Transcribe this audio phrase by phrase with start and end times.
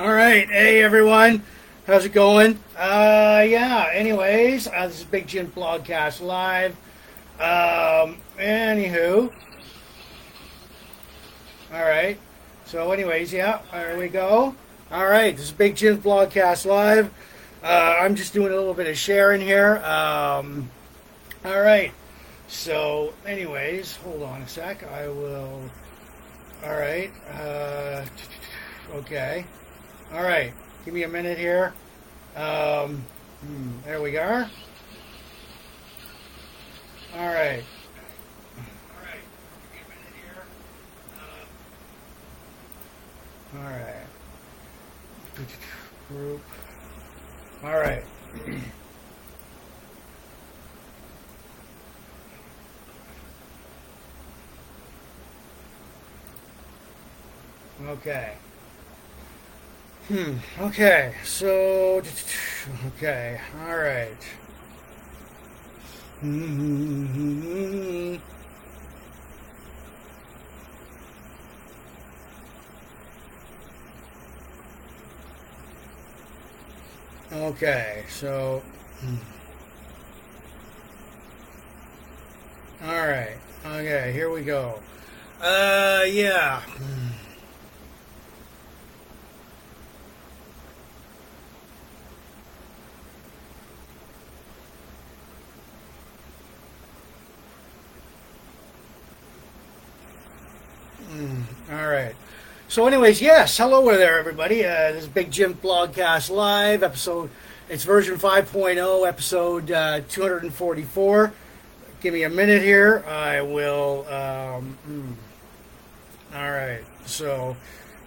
[0.00, 1.42] All right, hey everyone,
[1.86, 2.58] how's it going?
[2.74, 3.90] Uh, yeah.
[3.92, 6.70] Anyways, uh, this is Big Jim Blogcast Live.
[7.38, 9.30] Um, anywho,
[11.70, 12.18] all right.
[12.64, 14.54] So, anyways, yeah, there we go.
[14.90, 17.12] All right, this is Big Jim's Blogcast Live.
[17.62, 19.84] Uh, I'm just doing a little bit of sharing here.
[19.84, 20.70] Um,
[21.44, 21.92] all right.
[22.48, 24.82] So, anyways, hold on a sec.
[24.82, 25.60] I will.
[26.64, 27.10] All right.
[27.34, 28.06] Uh,
[28.94, 29.44] okay.
[30.12, 30.52] All right.
[30.84, 31.72] Give me a minute here.
[32.36, 33.04] Um,
[33.42, 34.50] hmm, there we are.
[37.16, 37.62] All right.
[38.56, 39.22] All right.
[39.72, 40.42] Give me a minute here.
[43.56, 44.06] All right.
[46.08, 46.42] Group.
[47.62, 48.04] All right.
[57.86, 58.36] Okay.
[60.10, 60.38] Hmm.
[60.58, 61.14] Okay.
[61.22, 62.02] So.
[62.88, 63.40] Okay.
[63.62, 64.24] All right.
[66.18, 68.16] Hmm.
[77.32, 78.04] Okay.
[78.08, 78.64] So.
[79.02, 79.14] hmm.
[82.84, 83.36] All right.
[83.64, 84.10] Okay.
[84.12, 84.80] Here we go.
[85.40, 86.02] Uh.
[86.08, 86.62] Yeah.
[101.10, 101.42] Mm,
[101.72, 102.14] all right.
[102.68, 104.64] So, anyways, yes, hello there, everybody.
[104.64, 107.30] Uh, this is Big Jim Blogcast Live, episode,
[107.68, 111.32] it's version 5.0, episode uh, 244.
[112.00, 113.04] Give me a minute here.
[113.08, 115.14] I will, um, mm.
[116.32, 116.84] all right.
[117.06, 117.56] So,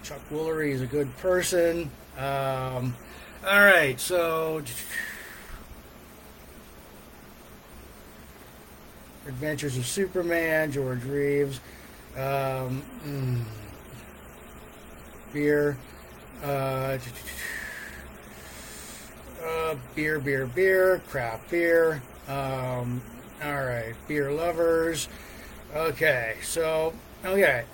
[0.03, 1.91] Chuck Woolery is a good person.
[2.17, 2.95] Um,
[3.45, 3.99] all right.
[3.99, 4.63] So,
[9.27, 11.59] Adventures of Superman, George Reeves.
[12.15, 13.41] Um, mm,
[15.31, 15.77] beer.
[16.43, 16.97] Uh,
[19.43, 21.01] uh, beer, beer, beer.
[21.09, 22.01] Craft beer.
[22.27, 23.01] Um,
[23.43, 23.93] all right.
[24.07, 25.07] Beer lovers.
[25.75, 26.35] Okay.
[26.43, 26.93] So,
[27.25, 27.65] okay.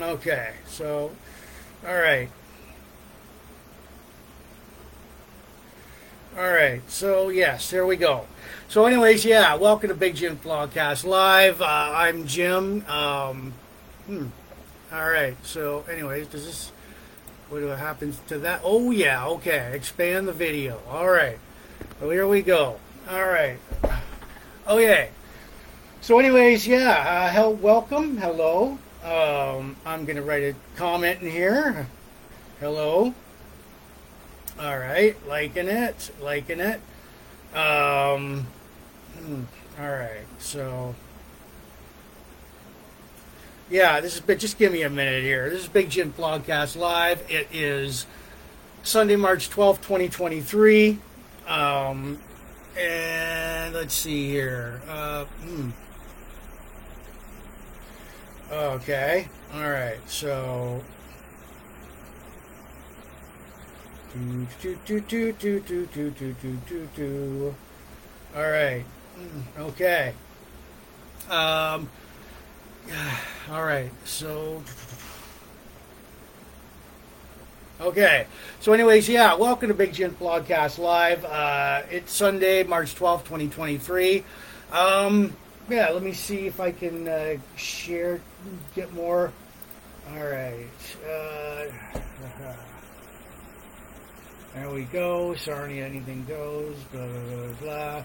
[0.00, 0.50] Okay.
[0.66, 1.12] So,
[1.86, 2.28] all right.
[6.34, 6.80] All right.
[6.90, 8.24] So, yes, there we go.
[8.70, 11.60] So, anyways, yeah, welcome to Big Jim Blogcast Live.
[11.60, 12.86] Uh, I'm Jim.
[12.86, 13.52] Um,
[14.06, 14.28] hmm.
[14.90, 15.36] All right.
[15.42, 16.72] So, anyways, does this,
[17.50, 18.62] what happens to that?
[18.64, 19.26] Oh, yeah.
[19.26, 19.72] Okay.
[19.74, 20.80] Expand the video.
[20.88, 21.38] All right.
[22.00, 22.78] Well, here we go.
[23.10, 23.58] All right.
[24.66, 25.10] Okay.
[26.00, 28.16] So, anyways, yeah, uh, welcome.
[28.16, 28.78] Hello.
[29.04, 31.88] Um, I'm to write a comment in here.
[32.58, 33.12] Hello.
[34.62, 35.16] All right.
[35.26, 36.12] Liking it.
[36.20, 36.80] Liking it.
[37.52, 38.46] Um,
[39.18, 39.42] hmm,
[39.80, 40.24] all right.
[40.38, 40.94] So,
[43.68, 44.38] yeah, this is big.
[44.38, 45.50] Just give me a minute here.
[45.50, 47.28] This is Big Jim Blogcast Live.
[47.28, 48.06] It is
[48.84, 51.00] Sunday, March twelfth, 2023.
[51.48, 52.20] Um,
[52.78, 54.80] and let's see here.
[54.88, 55.70] Uh, hmm.
[58.52, 59.28] Okay.
[59.54, 59.98] All right.
[60.06, 60.84] So.
[64.14, 64.46] Do,
[64.84, 67.54] do, do, do, do, do, do, do, do, do.
[68.36, 68.84] All right.
[69.18, 70.12] Mm, Okay.
[71.30, 71.88] Um.
[73.50, 73.90] All right.
[74.04, 74.62] So.
[77.80, 78.26] Okay.
[78.60, 79.34] So, anyways, yeah.
[79.34, 81.24] Welcome to Big Jim Blogcast Live.
[81.24, 84.24] Uh, it's Sunday, March twelfth, twenty twenty three.
[84.72, 85.34] Um.
[85.70, 85.88] Yeah.
[85.90, 88.20] Let me see if I can uh, share,
[88.74, 89.32] get more.
[90.10, 90.66] All right.
[91.08, 91.64] Uh,
[94.54, 95.34] There we go.
[95.34, 96.76] Sarnia, anything goes.
[96.92, 98.04] Blah, blah, blah, blah.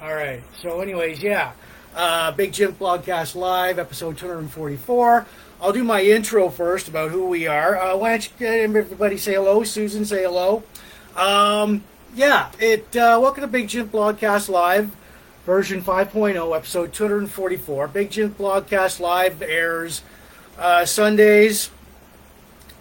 [0.00, 0.42] All right.
[0.62, 1.52] So, anyways, yeah.
[1.94, 5.26] Uh, Big Jim Blogcast Live, episode 244.
[5.60, 7.76] I'll do my intro first about who we are.
[7.76, 9.64] Uh, why don't you everybody say hello?
[9.64, 10.62] Susan, say hello.
[11.14, 11.84] Um,
[12.14, 12.96] yeah, it.
[12.96, 14.90] Uh, welcome to Big Jim Blogcast Live,
[15.44, 17.88] version 5.0, episode 244.
[17.88, 20.00] Big Jim Blogcast Live airs
[20.58, 21.70] uh, Sundays,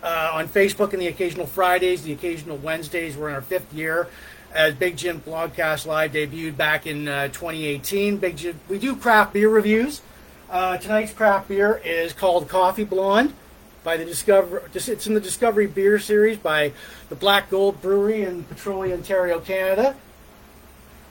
[0.04, 3.16] uh, on Facebook and the occasional Fridays, the occasional Wednesdays.
[3.16, 4.08] We're in our fifth year
[4.54, 8.18] as Big Jim Blogcast Live debuted back in uh, 2018.
[8.18, 10.02] Big Jim, we do craft beer reviews.
[10.50, 13.34] Uh, tonight's craft beer is called Coffee Blonde
[13.84, 14.70] by the Discover.
[14.74, 16.74] It's in the Discovery Beer Series by
[17.10, 19.96] the Black Gold Brewery in Petrolia, Ontario, Canada.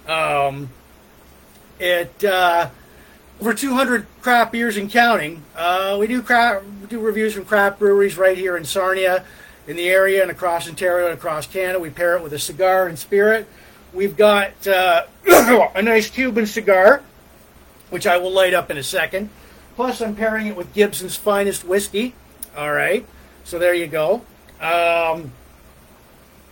[0.07, 0.71] Um,
[1.79, 2.69] it uh,
[3.41, 5.43] over 200 craft beers and counting.
[5.57, 9.25] Uh, we do craft, we do reviews from craft breweries right here in Sarnia,
[9.67, 11.81] in the area, and across Ontario and across Canada.
[11.81, 13.49] We pair it with a cigar and spirit.
[13.95, 15.07] We've got uh,
[15.75, 17.03] a nice Cuban cigar,
[17.89, 19.31] which I will light up in a second.
[19.75, 22.15] Plus, I'm pairing it with Gibson's finest whiskey.
[22.57, 23.07] All right,
[23.45, 24.23] so there you go.
[24.61, 25.33] Um,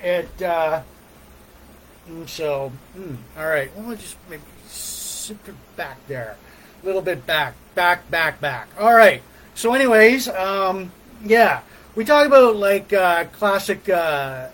[0.00, 0.82] it uh,
[2.24, 3.70] so mm, all right.
[3.76, 5.36] Well, just maybe sit
[5.76, 6.36] back there,
[6.82, 8.68] a little bit back, back, back, back.
[8.78, 9.22] All right.
[9.54, 10.92] So, anyways, um,
[11.24, 11.62] yeah,
[11.94, 14.48] we talk about like uh, classic uh,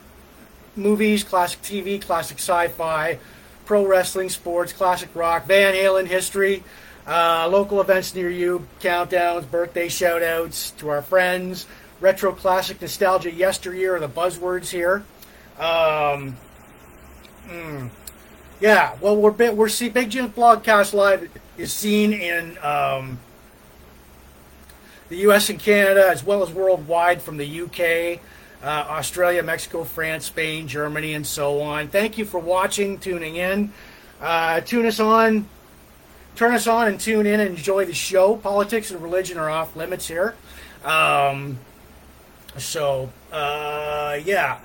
[0.76, 3.18] movies, classic TV, classic sci-fi,
[3.66, 6.62] pro wrestling, sports, classic rock, Van Halen history.
[7.06, 11.66] Uh, local events near you, countdowns, birthday shout outs to our friends,
[12.00, 15.04] retro classic nostalgia yesteryear are the buzzwords here.
[15.58, 16.36] Um,
[17.46, 17.90] mm,
[18.60, 23.18] yeah, well, we're we're see Big Jim's Blogcast Live is seen in um,
[25.08, 25.50] the U.S.
[25.50, 28.20] and Canada as well as worldwide from the U.K.,
[28.62, 31.88] uh, Australia, Mexico, France, Spain, Germany, and so on.
[31.88, 33.72] Thank you for watching, tuning in.
[34.20, 35.46] Uh, tune us on
[36.36, 38.36] turn us on and tune in and enjoy the show.
[38.36, 40.34] Politics and religion are off limits here.
[40.84, 41.58] Um,
[42.56, 44.58] so, uh, yeah.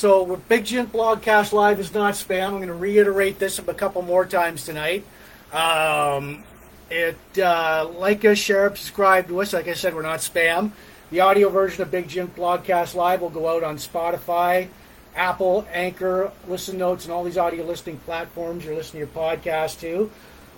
[0.00, 2.46] So, Big Jim Blogcast Live is not spam.
[2.46, 5.04] I'm going to reiterate this a couple more times tonight.
[5.52, 6.42] Um,
[6.88, 9.52] it uh, like us, share, subscribe to us.
[9.52, 10.70] Like I said, we're not spam.
[11.10, 14.68] The audio version of Big Jim Blogcast Live will go out on Spotify,
[15.14, 19.80] Apple, Anchor, Listen Notes, and all these audio listening platforms you're listening to your podcast
[19.80, 20.10] to.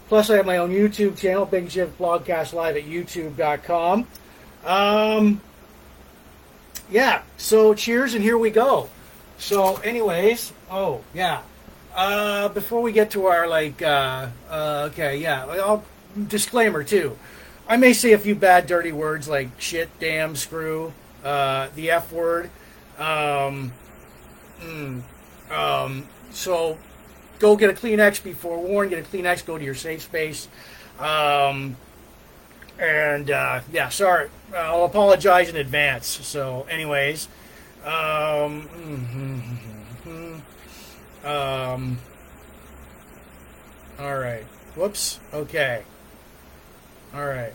[0.06, 4.06] Plus, I have my own YouTube channel, Big Jim Blogcast Live at youtube.com.
[4.64, 5.40] Um,
[6.88, 8.88] yeah, so cheers, and here we go.
[9.38, 11.42] So, anyways, oh, yeah.
[11.94, 15.84] Uh, before we get to our, like, uh, uh, okay, yeah, I'll,
[16.28, 17.18] disclaimer, too.
[17.68, 20.92] I may say a few bad, dirty words like shit, damn, screw,
[21.24, 22.50] uh, the F word.
[22.98, 23.72] Um,
[24.60, 25.02] mm,
[25.50, 26.78] um, so
[27.38, 28.88] go get a Kleenex before warn.
[28.88, 29.44] Get a Kleenex.
[29.44, 30.48] Go to your safe space.
[30.98, 31.76] Um,
[32.78, 34.28] and uh, yeah, sorry.
[34.54, 36.06] I'll apologize in advance.
[36.06, 37.28] So, anyways,
[37.84, 38.68] um,
[41.24, 41.98] um,
[43.98, 44.44] all right.
[44.74, 45.20] Whoops.
[45.32, 45.82] Okay.
[47.14, 47.52] All right.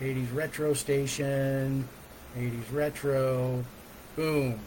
[0.00, 1.88] 80s retro station.
[2.36, 3.64] 80s retro.
[4.16, 4.58] Boom.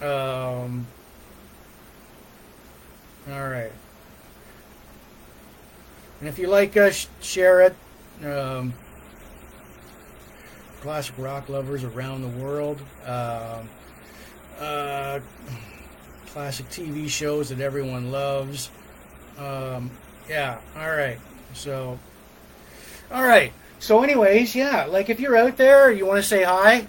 [0.00, 0.86] Um,
[3.30, 3.72] all right.
[6.20, 7.76] And if you like us, share it.
[8.24, 8.72] Um,
[10.80, 12.80] classic rock lovers around the world.
[13.06, 13.68] Um,
[14.60, 15.20] uh,
[16.26, 18.70] classic TV shows that everyone loves.
[19.38, 19.90] Um,
[20.28, 21.18] yeah, all right.
[21.54, 21.98] So,
[23.12, 23.52] all right.
[23.78, 26.86] So, anyways, yeah, like if you're out there, you want to say hi,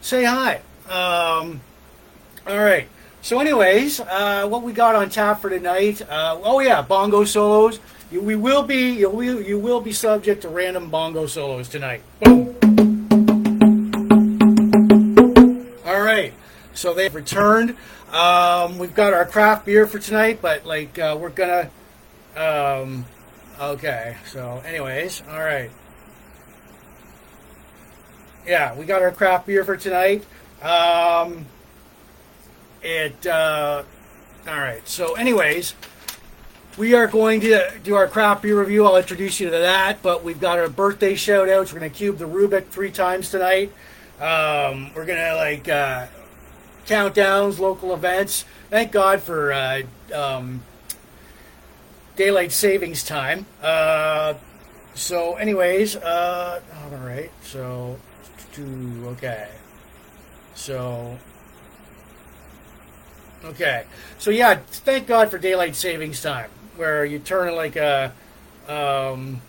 [0.00, 0.56] say hi.
[0.88, 1.60] Um,
[2.46, 2.88] all right.
[3.22, 6.00] So, anyways, uh, what we got on tap for tonight?
[6.02, 7.80] Uh, oh yeah, bongo solos.
[8.12, 12.02] You, we will be you will you will be subject to random bongo solos tonight.
[12.20, 12.45] Boom.
[16.76, 17.76] So they've returned.
[18.12, 21.70] Um, we've got our craft beer for tonight, but like uh, we're gonna.
[22.36, 23.06] Um,
[23.60, 24.16] okay.
[24.26, 25.70] So, anyways, all right.
[28.46, 30.24] Yeah, we got our craft beer for tonight.
[30.62, 31.46] Um,
[32.82, 33.26] it.
[33.26, 33.82] Uh,
[34.46, 34.86] all right.
[34.86, 35.74] So, anyways,
[36.76, 38.84] we are going to do our craft beer review.
[38.86, 40.02] I'll introduce you to that.
[40.02, 41.72] But we've got our birthday shout outs.
[41.72, 43.72] We're going to cube the Rubik three times tonight.
[44.20, 46.06] Um, we're going to like uh,
[46.86, 48.44] countdowns, local events.
[48.70, 49.82] Thank God for uh,
[50.14, 50.62] um,
[52.16, 53.46] daylight savings time.
[53.62, 54.34] Uh,
[54.94, 57.30] so, anyways, uh, all right.
[57.42, 57.98] So,
[58.58, 59.48] okay.
[60.54, 61.18] So,
[63.46, 63.84] Okay.
[64.18, 68.12] So yeah, thank God for daylight savings time, where you turn like a
[68.68, 69.40] um,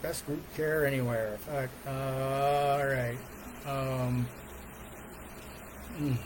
[0.00, 1.38] best group care anywhere.
[1.50, 3.18] Uh, all right.
[3.66, 4.26] Um,
[5.98, 6.16] mm,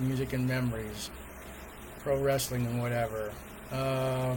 [0.00, 1.10] music and memories,
[2.00, 3.32] pro wrestling and whatever.
[3.72, 4.36] Uh,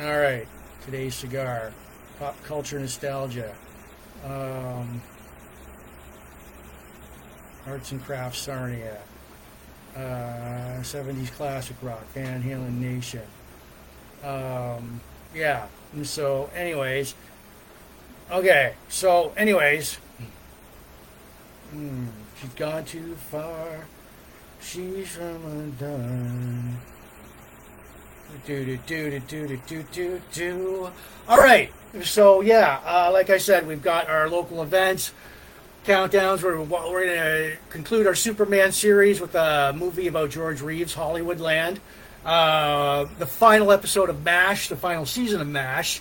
[0.00, 0.46] all right.
[0.84, 1.72] Today's cigar,
[2.18, 3.54] pop culture nostalgia.
[4.24, 5.02] Um,
[7.66, 8.98] arts and crafts Sarnia
[9.96, 13.22] uh, 70s classic rock, Van Halen Nation.
[14.22, 15.00] Um,
[15.34, 17.14] yeah, and so, anyways,
[18.30, 19.94] okay, so, anyways,
[21.70, 22.06] hmm,
[22.40, 23.86] she's gone too far.
[24.60, 26.78] She's from undone.
[28.46, 30.90] Do do do do do do do do.
[31.28, 35.12] All right, so yeah, uh, like I said, we've got our local events,
[35.84, 36.42] countdowns.
[36.42, 41.78] We're, we're going to conclude our Superman series with a movie about George Reeves, Hollywoodland.
[42.24, 46.00] Uh, the final episode of MASH, the final season of MASH.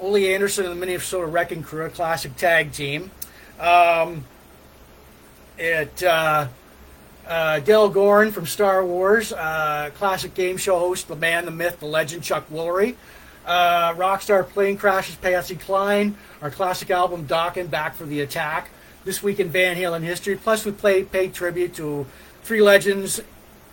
[0.00, 3.10] Ole Anderson and the Minnesota Wrecking Crew, a classic tag team.
[3.58, 4.24] Um,
[5.58, 6.48] it uh,
[7.28, 11.78] uh, Del Goren from Star Wars, uh, classic game show host, the man, the myth,
[11.80, 12.96] the legend, Chuck Woolery.
[13.46, 16.16] Uh, Rockstar Plane Crashes, Patsy Cline.
[16.42, 18.70] Our classic album, Dokken, Back for the Attack.
[19.04, 20.36] This week in Van Halen history.
[20.36, 22.06] Plus, we play, pay tribute to
[22.42, 23.22] three legends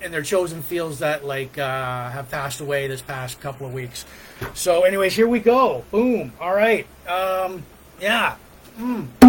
[0.02, 4.06] in their chosen fields that like uh, have passed away this past couple of weeks.
[4.54, 5.84] So, anyways, here we go.
[5.92, 6.32] Boom.
[6.40, 6.88] All right.
[7.08, 7.64] Um,
[8.00, 8.36] yeah.
[8.78, 9.25] Mm.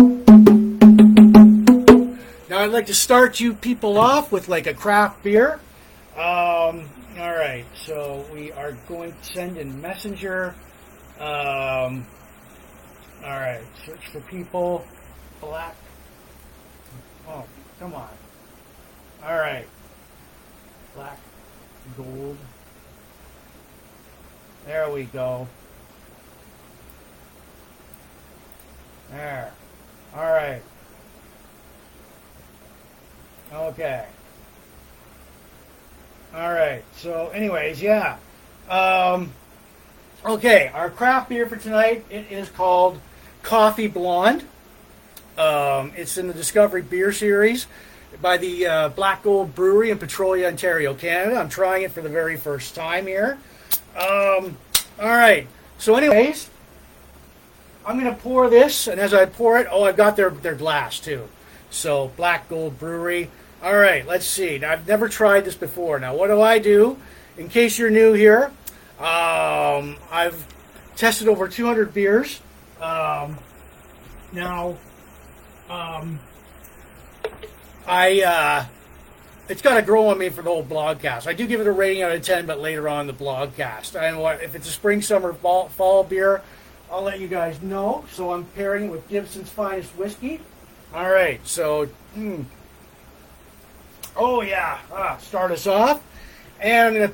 [2.48, 5.54] Now, I'd like to start you people off with like a craft beer.
[6.14, 6.88] Um,
[7.18, 7.64] all right.
[7.74, 10.54] So we are going to send in Messenger.
[11.18, 12.06] Um,
[13.24, 13.62] all right.
[13.84, 14.86] Search for people.
[15.40, 15.74] Black.
[17.28, 17.44] Oh,
[17.80, 18.08] come on.
[19.24, 19.66] All right.
[20.94, 21.18] Black,
[21.96, 22.36] gold.
[24.64, 25.48] There we go.
[29.10, 29.52] There.
[30.14, 30.62] All right.
[33.52, 34.04] Okay.
[36.34, 36.82] All right.
[36.96, 38.18] So, anyways, yeah.
[38.68, 39.32] Um,
[40.24, 43.00] okay, our craft beer for tonight it is called
[43.42, 44.44] Coffee Blonde.
[45.38, 47.66] Um, it's in the Discovery Beer Series
[48.20, 51.36] by the uh, Black Gold Brewery in Petrolia, Ontario, Canada.
[51.36, 53.38] I'm trying it for the very first time here.
[53.94, 54.56] Um,
[55.00, 55.46] all right.
[55.78, 56.50] So, anyways,
[57.86, 60.54] I'm going to pour this, and as I pour it, oh, I've got their their
[60.54, 61.28] glass too.
[61.70, 63.30] So, Black Gold Brewery.
[63.62, 64.06] All right.
[64.06, 64.58] Let's see.
[64.58, 65.98] Now, I've never tried this before.
[65.98, 66.98] Now, what do I do?
[67.36, 68.50] In case you're new here,
[68.98, 70.46] um, I've
[70.96, 72.40] tested over 200 beers.
[72.80, 73.38] Um,
[74.32, 74.76] now,
[75.68, 76.20] um,
[77.86, 78.66] I uh,
[79.48, 81.26] it's got to grow on me for the whole blogcast.
[81.26, 84.20] I do give it a rating out of ten, but later on the blogcast.
[84.20, 86.42] What if it's a spring, summer, fall, fall beer?
[86.90, 88.04] I'll let you guys know.
[88.12, 90.40] So I'm pairing with Gibson's finest whiskey.
[90.94, 92.44] All right, so mm.
[94.16, 96.02] oh yeah, ah, start us off,
[96.60, 97.12] and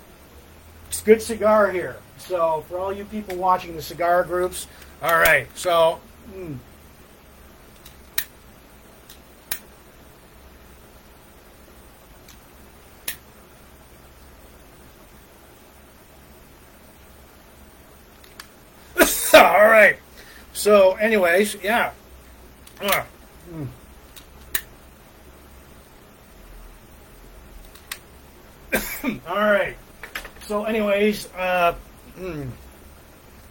[0.88, 1.96] it's good cigar here.
[2.18, 4.66] So for all you people watching the cigar groups,
[5.02, 6.00] all right, so.
[6.34, 6.58] Mm,
[19.34, 19.96] All right.
[20.52, 21.92] So, anyways, yeah.
[22.80, 23.04] Uh,
[23.52, 23.66] mm.
[29.28, 29.76] All right.
[30.46, 31.74] So, anyways, uh,
[32.18, 32.48] mm.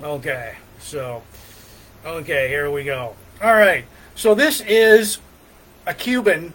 [0.01, 0.55] okay.
[0.79, 1.23] So,
[2.05, 3.15] okay, here we go.
[3.41, 3.85] All right.
[4.15, 5.19] So, this is
[5.85, 6.53] a Cuban.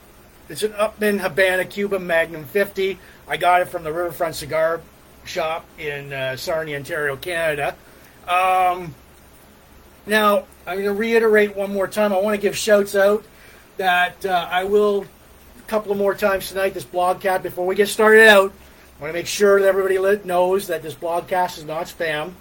[0.48, 2.98] It's an Upmann Habana Cuban Magnum 50.
[3.28, 4.80] I got it from the Riverfront Cigar
[5.24, 7.74] Shop in uh, Sarnia, Ontario, Canada.
[8.28, 8.94] Um,
[10.06, 12.12] now, I'm going to reiterate one more time.
[12.12, 13.24] I want to give shouts out
[13.76, 15.06] that uh, I will
[15.58, 16.74] a couple of more times tonight.
[16.74, 18.52] This blogcast before we get started out.
[18.98, 22.32] I want to make sure that everybody knows that this blogcast is not spam.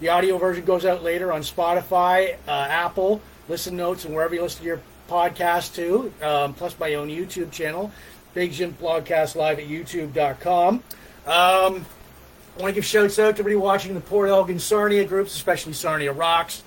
[0.00, 4.42] The audio version goes out later on Spotify, uh, Apple, Listen Notes, and wherever you
[4.42, 6.12] listen to your podcast too.
[6.20, 7.92] Um, plus my own YouTube channel,
[8.34, 10.74] Big Jim Blogcast Live at YouTube.com.
[10.74, 10.82] Um,
[11.24, 15.72] I want to give shouts out to everybody watching the Port Elgin Sarnia groups, especially
[15.72, 16.62] Sarnia Rocks.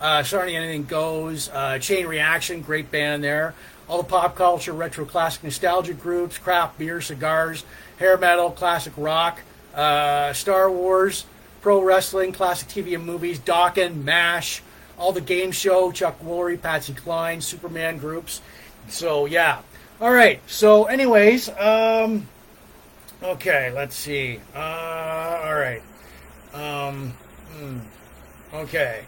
[0.00, 3.54] Uh, Anything Goes, uh, Chain Reaction, great band there.
[3.88, 7.64] All the pop culture, retro, classic, nostalgia groups, craft beer, cigars,
[7.98, 9.40] hair metal, classic rock,
[9.74, 11.26] uh, Star Wars,
[11.60, 14.62] pro wrestling, classic TV and movies, Dokken, MASH,
[14.98, 18.40] all the game show, Chuck Woolery, Patsy Cline, Superman groups.
[18.88, 19.60] So, yeah.
[20.00, 20.40] All right.
[20.46, 22.26] So, anyways, um,
[23.22, 24.40] okay, let's see.
[24.54, 25.82] Uh, all right.
[26.54, 27.10] Um,
[27.52, 27.78] hmm,
[28.54, 29.04] okay.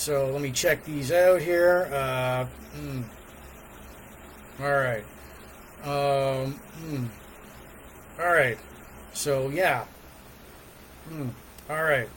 [0.00, 1.90] So let me check these out here.
[1.92, 3.04] Uh, mm.
[4.58, 5.04] All right.
[5.84, 6.58] Um,
[6.88, 7.06] mm.
[8.18, 8.56] All right.
[9.12, 9.84] So yeah.
[11.10, 11.28] Mm.
[11.68, 12.08] All right.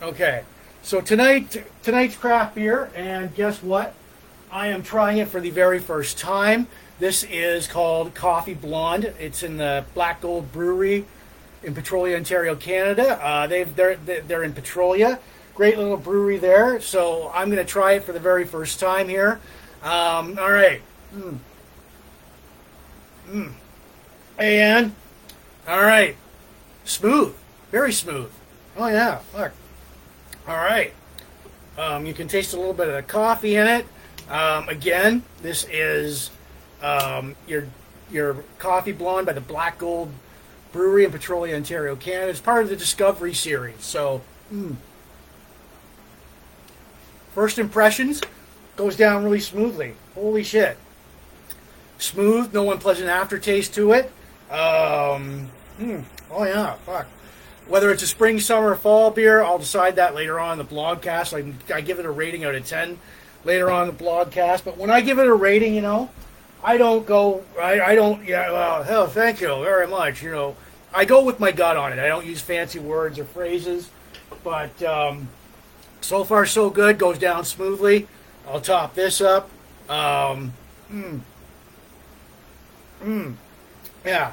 [0.00, 0.42] Okay.
[0.80, 3.94] So tonight, tonight's craft beer, and guess what?
[4.50, 6.66] I am trying it for the very first time.
[6.98, 9.12] This is called Coffee Blonde.
[9.20, 11.04] It's in the Black Gold Brewery
[11.62, 13.22] in Petrolia, Ontario, Canada.
[13.22, 15.18] Uh, they've they're they're in Petrolia.
[15.58, 16.80] Great little brewery there.
[16.80, 19.40] So I'm going to try it for the very first time here.
[19.82, 20.80] Um, all right.
[21.12, 21.38] Mm.
[23.28, 23.52] Mm.
[24.38, 24.94] And,
[25.66, 26.16] all right.
[26.84, 27.34] Smooth.
[27.72, 28.30] Very smooth.
[28.76, 29.18] Oh, yeah.
[29.36, 29.50] Look.
[30.46, 30.92] All right.
[31.76, 33.86] Um, you can taste a little bit of the coffee in it.
[34.30, 36.30] Um, again, this is
[36.82, 37.66] um, your
[38.12, 40.12] your coffee blonde by the Black Gold
[40.70, 42.30] Brewery in Petrolia, Ontario, Canada.
[42.30, 43.82] It's part of the Discovery series.
[43.84, 44.22] So,
[44.54, 44.76] mm.
[47.38, 48.20] First impressions
[48.74, 49.94] goes down really smoothly.
[50.16, 50.76] Holy shit!
[51.96, 54.06] Smooth, no unpleasant aftertaste to it.
[54.50, 55.48] Um,
[55.78, 57.06] mm, oh yeah, fuck.
[57.68, 61.32] Whether it's a spring, summer, fall beer, I'll decide that later on in the blogcast.
[61.32, 62.98] I, I give it a rating out of 10
[63.44, 64.64] later on in the blogcast.
[64.64, 66.10] But when I give it a rating, you know,
[66.64, 70.24] I don't go, I, I don't, yeah, well, hell, thank you very much.
[70.24, 70.56] You know,
[70.92, 72.00] I go with my gut on it.
[72.00, 73.90] I don't use fancy words or phrases.
[74.42, 75.28] But um,
[76.00, 76.98] so far, so good.
[76.98, 78.08] Goes down smoothly.
[78.46, 79.50] I'll top this up.
[79.88, 80.52] Um,
[80.90, 81.20] mm,
[83.02, 83.34] mm,
[84.04, 84.32] yeah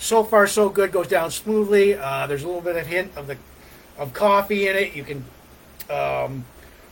[0.00, 0.90] so far so good.
[0.90, 1.94] Goes down smoothly.
[1.94, 3.36] Uh, there's a little bit of hint of the
[3.98, 4.96] of coffee in it.
[4.96, 5.18] You can
[5.90, 6.44] um,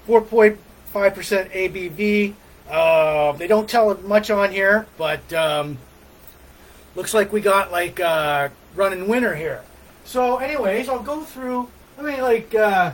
[0.07, 0.57] 4.5%
[0.93, 2.35] ABV.
[2.71, 5.79] Uh, they don't tell much on here, but um,
[6.95, 9.63] looks like we got like uh, running winter here.
[10.05, 11.69] So, anyways, I'll go through.
[11.99, 12.93] I mean, like uh,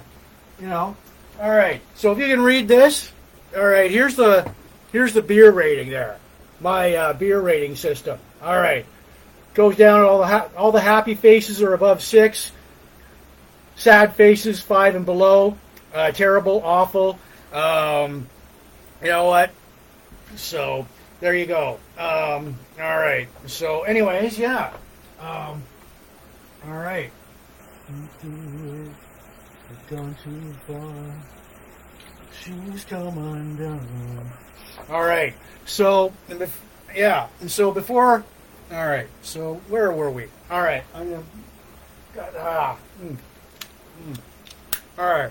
[0.64, 0.96] you know.
[1.40, 1.80] All right.
[1.94, 3.12] So if you can read this,
[3.56, 3.90] all right.
[3.90, 4.50] Here's the
[4.92, 6.18] here's the beer rating there.
[6.60, 8.18] My uh, beer rating system.
[8.42, 8.86] All right
[9.54, 10.04] goes down.
[10.04, 12.52] All the ha- all the happy faces are above six.
[13.76, 15.56] Sad faces five and below.
[15.94, 17.18] Uh, terrible, awful.
[17.52, 18.28] Um,
[19.00, 19.50] you know what?
[20.36, 20.86] So
[21.20, 21.78] there you go.
[21.96, 23.28] Um, all right.
[23.46, 24.72] So, anyways, yeah.
[25.20, 25.62] Um,
[26.66, 27.10] all right.
[29.88, 31.14] Gone too far.
[32.42, 34.30] She's come undone.
[34.90, 35.34] All right.
[35.66, 36.12] So,
[36.94, 37.28] yeah.
[37.40, 38.24] And so before
[38.72, 39.06] all right.
[39.22, 40.26] So where were we?
[40.50, 40.82] All right.
[40.94, 41.22] I'm gonna.
[42.14, 42.76] God, ah.
[43.02, 43.16] Mm,
[44.08, 44.20] mm.
[44.98, 45.30] All right.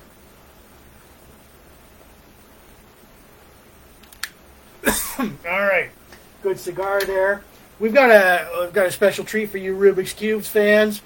[5.50, 5.90] All right.
[6.42, 7.44] Good cigar there.
[7.80, 11.02] We've got a we've got a special treat for you Rubik's Cubes fans.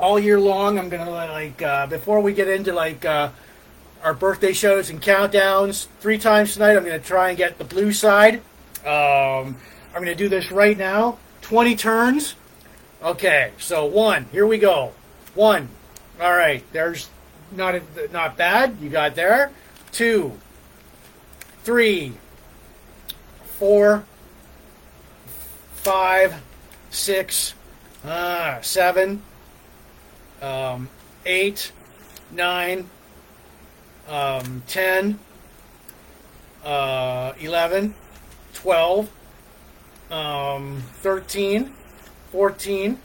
[0.00, 3.28] All year long, I'm gonna like uh, before we get into like uh,
[4.02, 5.88] our birthday shows and countdowns.
[6.00, 8.36] Three times tonight, I'm gonna try and get the blue side.
[8.86, 9.56] Um,
[9.94, 11.18] I'm to do this right now.
[11.42, 12.34] 20 turns.
[13.02, 14.24] Okay, so one.
[14.32, 14.92] Here we go.
[15.34, 15.68] One.
[16.18, 16.64] All right.
[16.72, 17.10] There's
[17.52, 18.78] not a, not bad.
[18.80, 19.50] You got there.
[19.92, 20.32] Two.
[21.62, 22.14] Three.
[23.58, 24.04] Four.
[25.74, 26.42] Five.
[26.90, 27.54] Six.
[28.02, 29.22] Uh, seven.
[30.42, 30.88] Um,
[31.24, 31.72] eight.
[32.30, 32.88] Nine.
[34.08, 35.18] Um, ten.
[36.64, 37.94] Uh, eleven.
[38.52, 39.10] Twelve
[40.10, 41.72] um, 13,
[42.32, 42.98] 14,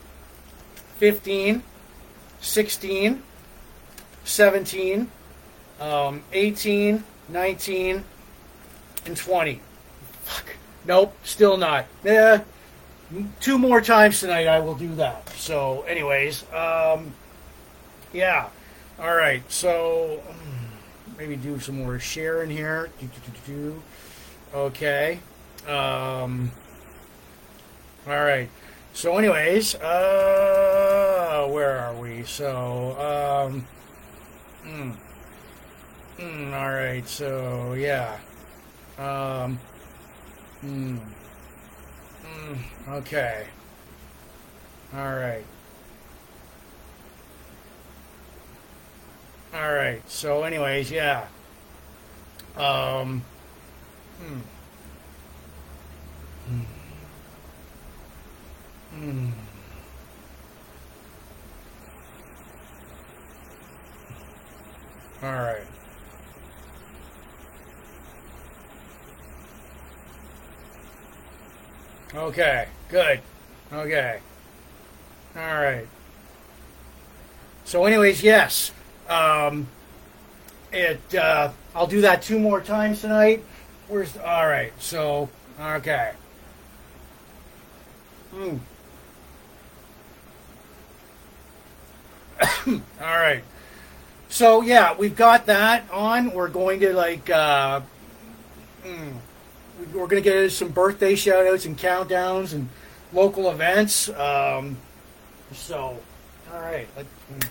[0.98, 1.64] 15,
[2.42, 3.24] 16,
[4.24, 5.12] 17,
[5.80, 8.04] um, 18, 19,
[9.06, 9.62] and 20.
[10.24, 10.46] Fuck.
[10.86, 11.86] Nope, still not.
[12.04, 12.40] Eh,
[13.40, 15.30] two more times tonight I will do that.
[15.30, 17.14] So, anyways, um,
[18.16, 18.50] yeah.
[18.98, 22.90] All right, so hmm, maybe do some more sharing here.
[24.54, 25.20] Okay.
[25.68, 26.52] Um,
[28.08, 28.50] all right.
[28.94, 32.24] So, anyways, uh, where are we?
[32.24, 32.92] So,
[33.52, 33.68] um,
[34.64, 34.96] mm,
[36.18, 37.06] mm, all right.
[37.06, 38.18] So, yeah.
[38.98, 39.60] Um,
[40.64, 41.00] mm,
[42.88, 43.48] okay.
[44.94, 45.44] All right.
[49.56, 50.02] All right.
[50.10, 51.28] So, anyways, yeah.
[52.58, 53.24] Um,
[54.20, 54.40] hmm.
[56.50, 56.62] Hmm.
[59.00, 59.30] Hmm.
[65.26, 65.62] All right.
[72.14, 73.22] Okay, good.
[73.72, 74.20] Okay.
[75.36, 75.88] All right.
[77.64, 78.72] So, anyways, yes.
[79.10, 79.68] Um,
[80.72, 81.16] it.
[81.16, 83.44] Uh, I'll do that two more times tonight.
[83.88, 84.18] Where's?
[84.18, 84.74] All right.
[84.80, 86.12] So, okay.
[88.34, 88.58] Hmm.
[92.68, 93.44] All right.
[94.28, 96.32] So yeah, we've got that on.
[96.32, 97.82] We're going to like uh,
[98.84, 99.14] mm,
[99.94, 102.68] we're going to get some birthday shout outs and countdowns and
[103.14, 104.10] local events.
[104.10, 104.78] Um,
[105.54, 105.98] so,
[106.54, 106.88] all right.
[106.98, 107.48] Let, mm.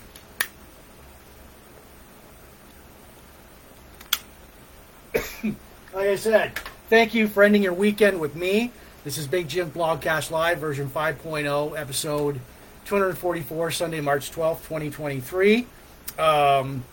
[5.93, 6.57] like I said,
[6.89, 8.71] thank you for ending your weekend with me.
[9.03, 12.39] This is Big Jim Blogcast Live, version 5.0, episode
[12.85, 15.67] 244, Sunday, March 12th, 2023.
[16.17, 16.83] Um,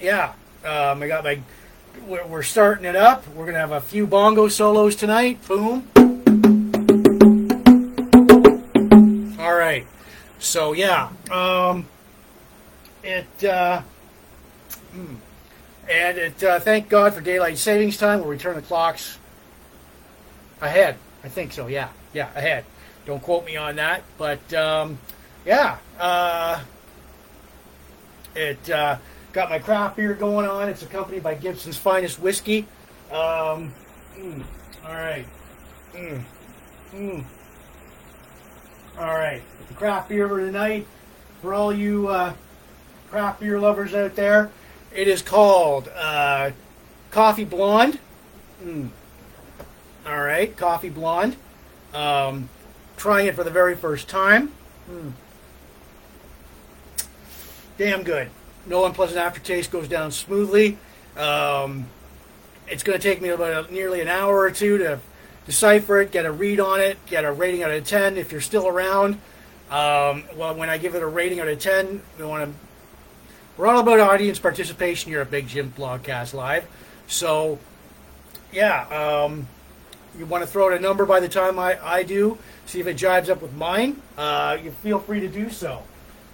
[0.00, 0.32] yeah,
[0.64, 1.40] Um, I got my.
[2.06, 3.26] We're, we're starting it up.
[3.28, 5.46] We're gonna have a few bongo solos tonight.
[5.46, 5.88] Boom.
[9.38, 9.86] All right.
[10.38, 11.10] So yeah.
[11.30, 11.86] Um,
[13.02, 13.44] it.
[13.44, 13.82] Uh,
[14.92, 15.14] hmm.
[15.90, 16.42] And it.
[16.42, 18.20] Uh, thank God for daylight savings time.
[18.20, 19.18] We'll return the clocks
[20.60, 20.96] ahead.
[21.24, 21.66] I think so.
[21.66, 21.88] Yeah.
[22.12, 22.28] Yeah.
[22.34, 22.64] Ahead.
[23.06, 24.98] Don't quote me on that, but um,
[25.44, 25.78] yeah.
[25.98, 26.60] Uh,
[28.34, 28.96] it uh,
[29.32, 30.68] got my craft beer going on.
[30.68, 32.66] It's accompanied by Gibson's finest whiskey.
[33.10, 33.74] Um,
[34.16, 34.42] mm,
[34.86, 35.26] all right.
[35.92, 36.22] Mm,
[36.94, 37.24] mm.
[38.98, 39.42] All right.
[39.68, 40.86] The craft beer for tonight,
[41.42, 42.32] for all you uh,
[43.10, 44.50] craft beer lovers out there,
[44.94, 46.50] it is called uh,
[47.10, 47.98] Coffee Blonde.
[48.62, 48.90] Mm.
[50.06, 51.36] All right, Coffee Blonde.
[51.94, 52.48] Um,
[52.96, 54.52] trying it for the very first time.
[54.90, 55.12] Mm
[57.80, 58.28] damn good.
[58.66, 60.76] No unpleasant aftertaste, goes down smoothly.
[61.16, 61.86] Um,
[62.68, 65.00] it's going to take me about a, nearly an hour or two to
[65.46, 68.42] decipher it, get a read on it, get a rating out of 10 if you're
[68.42, 69.14] still around.
[69.70, 72.69] Um, well, when I give it a rating out of 10, we want to.
[73.60, 76.66] We're all about audience participation here at Big Jim Blogcast Live.
[77.06, 77.58] So,
[78.50, 79.46] yeah, um,
[80.18, 82.86] you want to throw out a number by the time I, I do, see if
[82.86, 84.00] it jives up with mine.
[84.16, 85.82] Uh, you feel free to do so.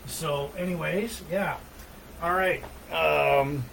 [0.06, 1.56] So, anyways, yeah.
[2.22, 2.62] All right.
[2.92, 3.64] Um,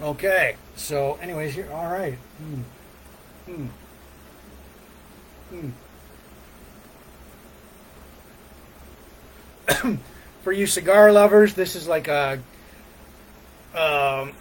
[0.00, 0.56] okay.
[0.74, 1.68] So, anyways, here.
[1.70, 2.14] All right.
[2.38, 2.62] Hmm.
[3.52, 3.66] Hmm.
[9.68, 9.96] Hmm.
[10.42, 12.40] For you cigar lovers, this is like a
[13.74, 14.32] um,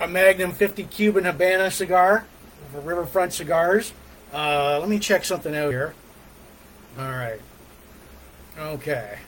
[0.00, 2.26] a Magnum 50 Cuban Habana cigar
[2.72, 3.92] for Riverfront Cigars.
[4.32, 5.94] Uh, let me check something out here.
[6.98, 7.40] All right.
[8.58, 9.18] Okay.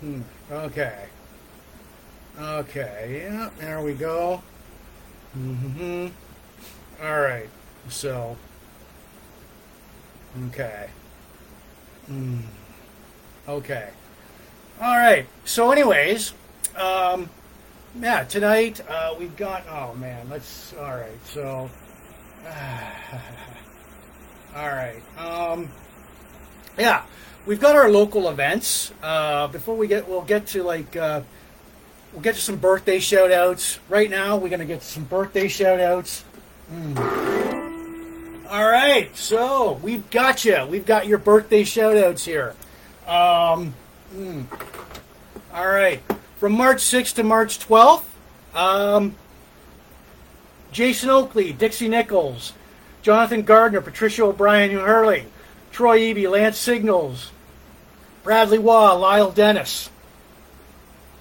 [0.00, 0.22] Hmm.
[0.50, 1.06] Okay.
[2.38, 3.22] Okay.
[3.24, 3.50] Yeah.
[3.58, 4.42] There we go.
[5.36, 6.08] Mm-hmm.
[7.04, 7.48] All right.
[7.88, 8.36] So.
[10.48, 10.88] Okay.
[12.06, 12.40] Hmm.
[13.48, 13.90] Okay.
[14.80, 15.26] All right.
[15.44, 16.32] So, anyways,
[16.76, 17.28] um,
[18.00, 19.64] yeah, tonight uh, we've got.
[19.68, 20.74] Oh man, let's.
[20.74, 21.26] All right.
[21.26, 21.70] So.
[24.56, 25.02] all right.
[25.18, 25.68] Um.
[26.78, 27.04] Yeah
[27.46, 28.92] we've got our local events.
[29.02, 31.22] Uh, before we get, we'll get to like, uh,
[32.12, 33.78] we'll get to some birthday shout outs.
[33.88, 36.24] Right now, we're going to get some birthday shout outs.
[36.72, 38.46] Mm.
[38.48, 40.66] All right, so we've got you.
[40.66, 42.54] We've got your birthday shout outs here.
[43.06, 43.74] Um,
[44.14, 44.44] mm.
[45.54, 46.02] All right,
[46.42, 48.02] from March 6th to March 12th,
[48.52, 49.14] um,
[50.72, 52.52] Jason Oakley, Dixie Nichols,
[53.00, 55.26] Jonathan Gardner, Patricia O'Brien, Hurley,
[55.70, 57.30] Troy Eby, Lance Signals,
[58.24, 59.88] Bradley Waugh, Lyle Dennis,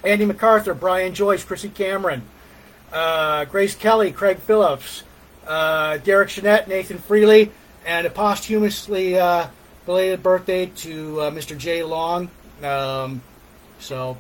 [0.03, 2.23] Andy MacArthur, Brian Joyce, Chrissy Cameron,
[2.91, 5.03] uh, Grace Kelly, Craig Phillips,
[5.45, 7.51] uh, Derek Jeanette, Nathan Freely,
[7.85, 9.45] and a posthumously uh,
[9.85, 11.55] belated birthday to uh, Mr.
[11.55, 12.31] Jay Long.
[12.63, 13.21] Um,
[13.79, 14.17] so,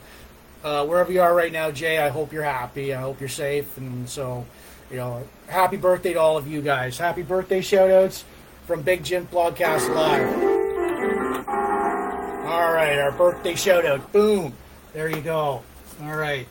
[0.63, 2.93] uh, wherever you are right now, Jay, I hope you're happy.
[2.93, 3.77] I hope you're safe.
[3.77, 4.45] And so,
[4.89, 6.97] you know, happy birthday to all of you guys.
[6.97, 8.23] Happy birthday shout outs
[8.67, 10.51] from Big Jim Blogcast Live.
[12.45, 14.11] All right, our birthday shout out.
[14.11, 14.53] Boom.
[14.93, 15.63] There you go.
[16.03, 16.47] All right.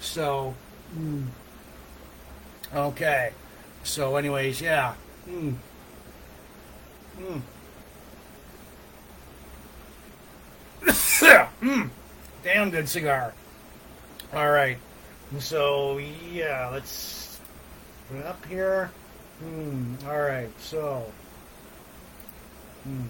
[0.00, 0.54] So,
[0.96, 1.26] mm,
[2.74, 3.32] okay.
[3.82, 4.94] So, anyways, yeah.
[5.28, 5.54] Mm,
[7.18, 7.40] mm.
[12.44, 13.32] Damn good cigar.
[14.34, 14.78] All right.
[15.38, 17.38] So, yeah, let's
[18.08, 18.90] put it up here.
[19.44, 20.50] Mm, all right.
[20.60, 21.04] So,
[22.88, 23.06] mm.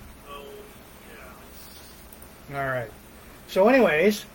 [2.53, 2.91] All right.
[3.49, 4.27] So, anyways,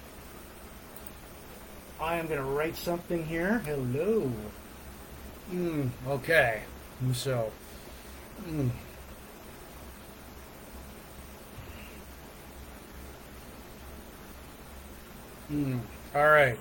[2.02, 3.60] I am to write something here.
[3.60, 4.32] Hello.
[5.54, 6.64] Mm, okay.
[7.14, 7.52] So,
[8.48, 8.72] mm.
[15.52, 15.80] Mm,
[16.16, 16.58] all right.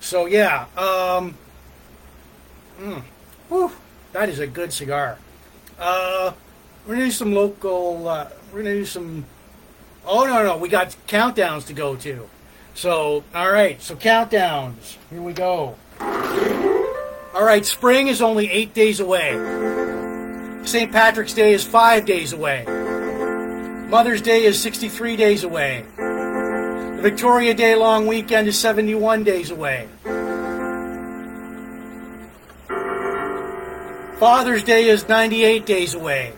[0.00, 1.36] So yeah, um,
[2.80, 3.02] mm,
[3.48, 3.72] whew,
[4.12, 5.18] that is a good cigar.
[5.78, 6.32] Uh,
[6.86, 8.08] we're gonna do some local.
[8.08, 9.24] Uh, we're gonna do some
[10.06, 12.28] Oh no no, we got countdowns to go to.
[12.74, 14.96] So all right, so countdowns.
[15.10, 15.76] Here we go.
[16.00, 19.32] All right, spring is only eight days away.
[20.64, 20.90] St.
[20.90, 22.64] Patrick's Day is five days away.
[23.88, 25.84] Mother's Day is 63 days away.
[27.00, 29.88] Victoria Day long weekend is 71 days away.
[34.18, 36.34] Father's Day is 98 days away.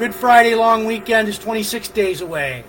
[0.00, 2.64] Good Friday long weekend is 26 days away.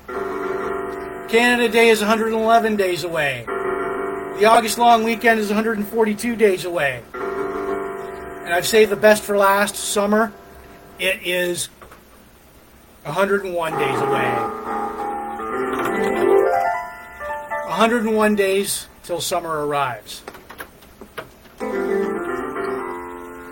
[1.29, 3.43] Canada Day is 111 days away.
[3.47, 7.01] The August long weekend is 142 days away.
[7.15, 10.31] And I've saved the best for last summer.
[10.99, 11.69] It is
[13.03, 14.80] 101 days away.
[17.81, 20.21] 101 days till summer arrives.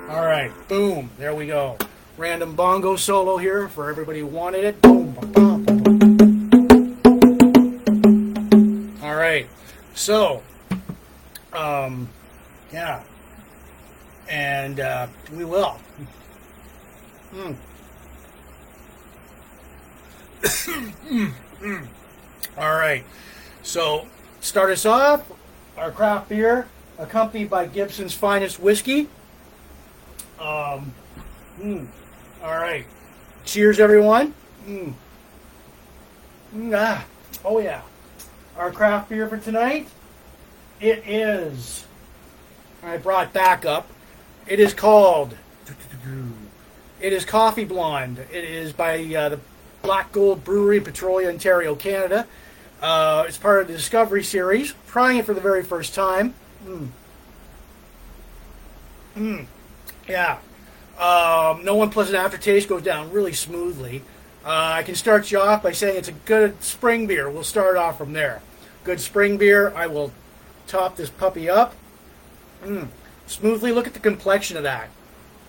[0.09, 1.77] All right, boom, there we go.
[2.17, 4.81] Random bongo solo here for everybody who wanted it.
[4.81, 5.41] Boom, ba, ba.
[9.05, 9.47] All right,
[9.93, 10.43] so,
[11.53, 12.09] um,
[12.71, 13.03] yeah,
[14.29, 15.77] and uh, we will.
[17.33, 17.55] Mm.
[21.59, 21.87] Mm.
[22.59, 23.05] All right,
[23.63, 24.05] so
[24.41, 25.31] start us off.
[25.77, 26.67] Our craft beer,
[26.97, 29.07] accompanied by Gibson's finest whiskey.
[30.37, 30.91] Um,
[31.57, 31.87] mm,
[32.43, 32.85] all right.
[33.45, 34.33] Cheers, everyone.
[34.67, 34.93] Mm.
[36.53, 37.05] Mm, ah,
[37.45, 37.81] oh yeah.
[38.57, 39.87] Our craft beer for tonight.
[40.81, 41.85] It is.
[42.83, 43.87] I brought back up.
[44.47, 45.33] It is called.
[46.99, 48.19] It is Coffee Blonde.
[48.19, 49.39] It is by uh, the
[49.81, 52.27] Black Gold Brewery, Petrolia, Ontario, Canada.
[52.81, 54.73] Uh, it's part of the Discovery series.
[54.87, 56.33] Trying it for the very first time.
[56.65, 56.87] Mm.
[59.17, 59.45] Mm.
[60.07, 60.37] Yeah.
[60.97, 64.01] Um, no unpleasant aftertaste goes down really smoothly.
[64.45, 67.29] Uh, I can start you off by saying it's a good spring beer.
[67.29, 68.41] We'll start off from there.
[68.83, 69.73] Good spring beer.
[69.75, 70.11] I will
[70.67, 71.75] top this puppy up.
[72.63, 72.87] Mm.
[73.27, 73.71] Smoothly.
[73.71, 74.89] Look at the complexion of that.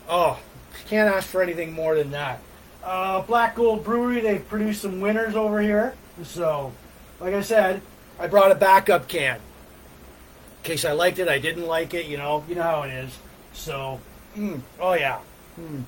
[0.08, 0.40] Oh,
[0.88, 2.40] can't ask for anything more than that.
[2.82, 5.94] Uh, Black Gold Brewery, they've produced some winners over here.
[6.24, 6.72] So,
[7.20, 7.82] like I said,
[8.18, 9.36] I brought a backup can.
[9.36, 12.90] In case I liked it, I didn't like it, you know, you know how it
[12.90, 13.16] is.
[13.52, 14.00] So,
[14.36, 15.20] mm, oh yeah.
[15.58, 15.84] Mm.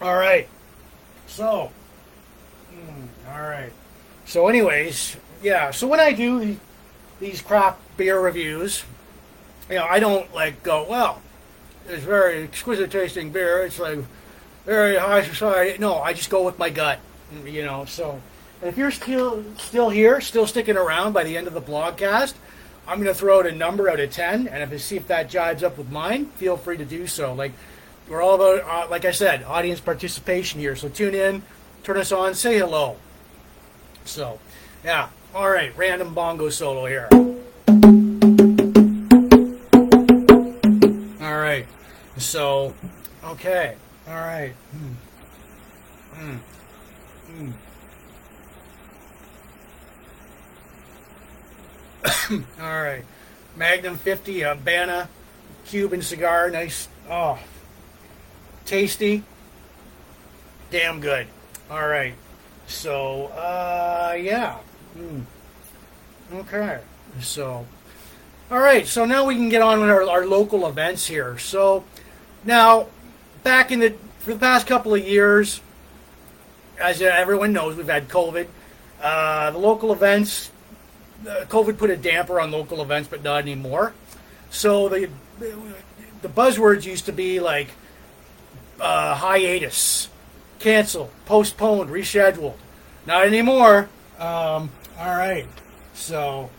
[0.00, 0.48] All right.
[1.26, 1.70] So,
[2.72, 3.72] mm, all right.
[4.26, 5.70] So, anyways, yeah.
[5.70, 6.56] So when I do
[7.20, 8.84] these craft beer reviews,
[9.68, 11.22] you know, I don't like go, well,
[11.88, 13.62] it's very exquisite tasting beer.
[13.62, 13.98] It's like
[14.64, 15.78] very high society.
[15.78, 16.98] No, I just go with my gut.
[17.44, 18.20] You know, so
[18.64, 22.32] and if you're still still here, still sticking around by the end of the blogcast,
[22.88, 25.06] I'm going to throw out a number out of ten, and if you see if
[25.08, 27.34] that jives up with mine, feel free to do so.
[27.34, 27.52] Like
[28.08, 30.76] we're all about, uh, like I said, audience participation here.
[30.76, 31.42] So tune in,
[31.82, 32.96] turn us on, say hello.
[34.06, 34.40] So,
[34.82, 37.08] yeah, all right, random bongo solo here.
[41.20, 41.66] All right,
[42.16, 42.72] so,
[43.24, 43.76] okay,
[44.08, 44.54] all right.
[44.74, 44.94] Mm.
[46.14, 46.38] Mm.
[47.30, 47.52] Mm.
[52.30, 53.04] all right,
[53.56, 55.08] Magnum 50 Habana
[55.66, 56.88] Cuban cigar, nice.
[57.08, 57.38] Oh,
[58.66, 59.22] tasty,
[60.70, 61.26] damn good.
[61.70, 62.14] All right,
[62.66, 64.58] so uh, yeah,
[64.96, 65.22] mm.
[66.34, 66.80] okay.
[67.20, 67.66] So,
[68.50, 71.38] all right, so now we can get on with our, our local events here.
[71.38, 71.84] So,
[72.44, 72.88] now
[73.42, 75.60] back in the for the past couple of years,
[76.80, 78.48] as everyone knows, we've had COVID.
[79.02, 80.50] Uh, the local events,
[81.24, 83.92] COVID put a damper on local events, but not anymore.
[84.50, 85.08] So the
[86.22, 87.68] the buzzwords used to be like
[88.80, 90.08] uh, hiatus,
[90.58, 92.54] cancel, postponed, rescheduled.
[93.06, 93.88] Not anymore.
[94.18, 95.46] Um, all right.
[95.92, 96.50] So,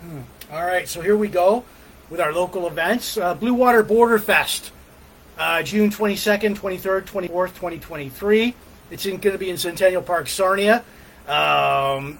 [0.00, 0.88] hmm, all right.
[0.88, 1.64] So here we go
[2.10, 3.16] with our local events.
[3.16, 4.72] Uh, Blue Water Border Fest,
[5.38, 8.54] uh, June 22nd, 23rd, 24th, 2023.
[8.90, 10.84] It's going to be in Centennial Park, Sarnia.
[11.26, 12.18] Um,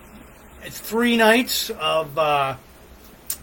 [0.65, 2.57] three nights of, uh,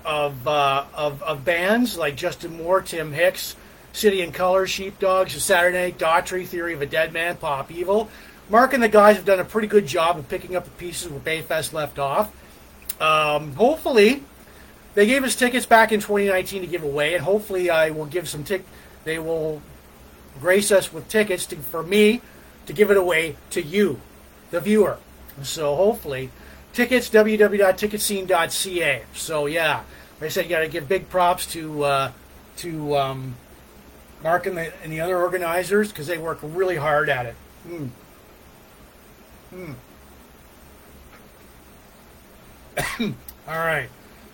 [0.05, 3.55] of, uh, of, of bands like Justin Moore, Tim Hicks,
[3.93, 8.09] City and Colour, Sheepdogs, Saturday Daughtry, Theory of a Dead Man, Pop Evil.
[8.49, 11.09] Mark and the guys have done a pretty good job of picking up the pieces
[11.09, 12.31] where Bayfest left off.
[13.01, 14.23] Um, hopefully,
[14.93, 18.27] they gave us tickets back in 2019 to give away, and hopefully, I will give
[18.27, 18.65] some tick.
[19.03, 19.61] They will
[20.39, 22.21] grace us with tickets to, for me
[22.65, 24.01] to give it away to you,
[24.51, 24.97] the viewer.
[25.43, 26.29] So hopefully,
[26.73, 29.03] tickets www.ticketscene.ca.
[29.13, 29.83] So yeah,
[30.19, 32.11] like I said, you got to give big props to uh,
[32.57, 33.35] to um,
[34.23, 37.35] Mark and the, and the other organizers because they work really hard at it.
[37.67, 37.89] Mm.
[39.53, 39.75] Mm.
[43.47, 43.89] All right.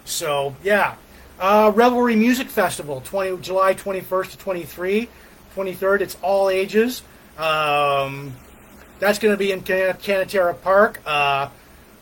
[0.06, 0.96] So, yeah.
[1.40, 5.08] Uh, Revelry Music Festival, 20, July 21st to 23,
[5.56, 6.02] 23rd.
[6.02, 7.04] It's all ages.
[7.38, 8.34] Um,
[9.00, 11.00] that's going to be in Can- Park.
[11.06, 11.50] Uh,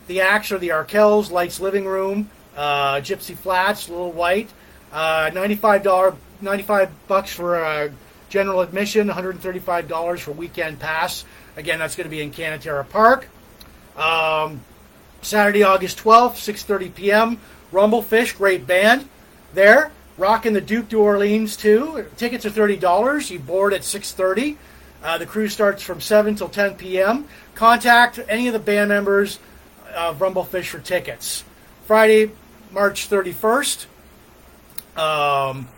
[0.06, 4.50] the acts are the Arkells, Lights Living Room, uh, Gypsy Flats, Little White.
[4.92, 7.88] Uh, $95 95 bucks for uh,
[8.28, 11.24] general admission, $135 for weekend pass.
[11.56, 13.28] Again, that's going to be in Canatara Park.
[13.96, 14.60] Um,
[15.22, 17.40] Saturday, August 12th, 6:30 p.m.
[17.72, 19.08] Rumblefish, great band
[19.54, 19.90] there.
[20.18, 22.06] Rocking the Duke d'Orleans Orleans, too.
[22.16, 23.30] Tickets are thirty dollars.
[23.30, 24.56] You board at six thirty.
[25.02, 27.26] Uh, the cruise starts from seven till ten p.m.
[27.54, 29.38] Contact any of the band members
[29.96, 31.42] of Rumblefish for tickets.
[31.86, 32.30] Friday,
[32.70, 33.86] March thirty first.
[34.96, 35.68] Um,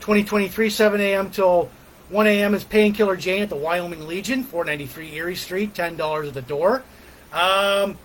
[0.00, 1.30] 2023, 7 a.m.
[1.30, 1.70] till
[2.10, 2.54] 1 a.m.
[2.54, 6.82] is Painkiller Jane at the Wyoming Legion, 493 Erie Street, $10 at the door.
[7.32, 7.96] Um,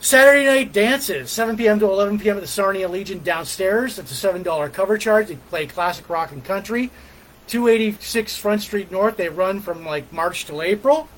[0.00, 1.78] Saturday night dances, 7 p.m.
[1.78, 2.36] to 11 p.m.
[2.36, 3.96] at the Sarnia Legion downstairs.
[3.96, 5.28] That's a $7 cover charge.
[5.28, 6.90] They play classic rock and country.
[7.46, 9.16] 286 Front Street North.
[9.16, 11.08] They run from like March till April.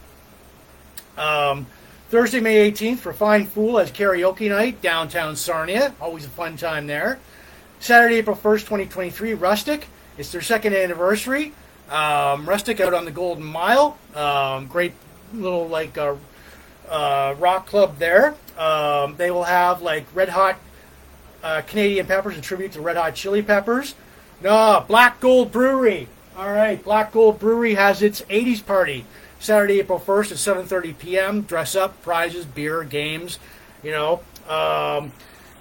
[1.16, 1.66] Um,
[2.08, 5.92] Thursday, May 18th, for Fine Fool as karaoke night downtown Sarnia.
[6.00, 7.18] Always a fun time there.
[7.80, 9.88] Saturday, April 1st, 2023, Rustic.
[10.16, 11.52] It's their second anniversary.
[11.90, 13.98] Um, Rustic out on the Golden Mile.
[14.14, 14.92] Um, great
[15.34, 16.14] little like uh,
[16.88, 18.36] uh, rock club there.
[18.56, 20.60] Um, they will have like Red Hot
[21.42, 23.96] uh, Canadian Peppers, a tribute to Red Hot Chili Peppers.
[24.44, 26.06] No, Black Gold Brewery.
[26.36, 29.04] All right, Black Gold Brewery has its 80s party
[29.38, 31.42] Saturday, April 1st at 7:30 p.m.
[31.42, 33.38] Dress up, prizes, beer, games.
[33.82, 35.12] You know, um,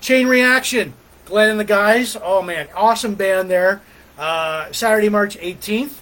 [0.02, 0.94] Chain Reaction
[1.26, 2.16] Glenn and the guys.
[2.22, 3.82] Oh man, awesome band there.
[4.18, 6.00] Uh, Saturday, March 18th.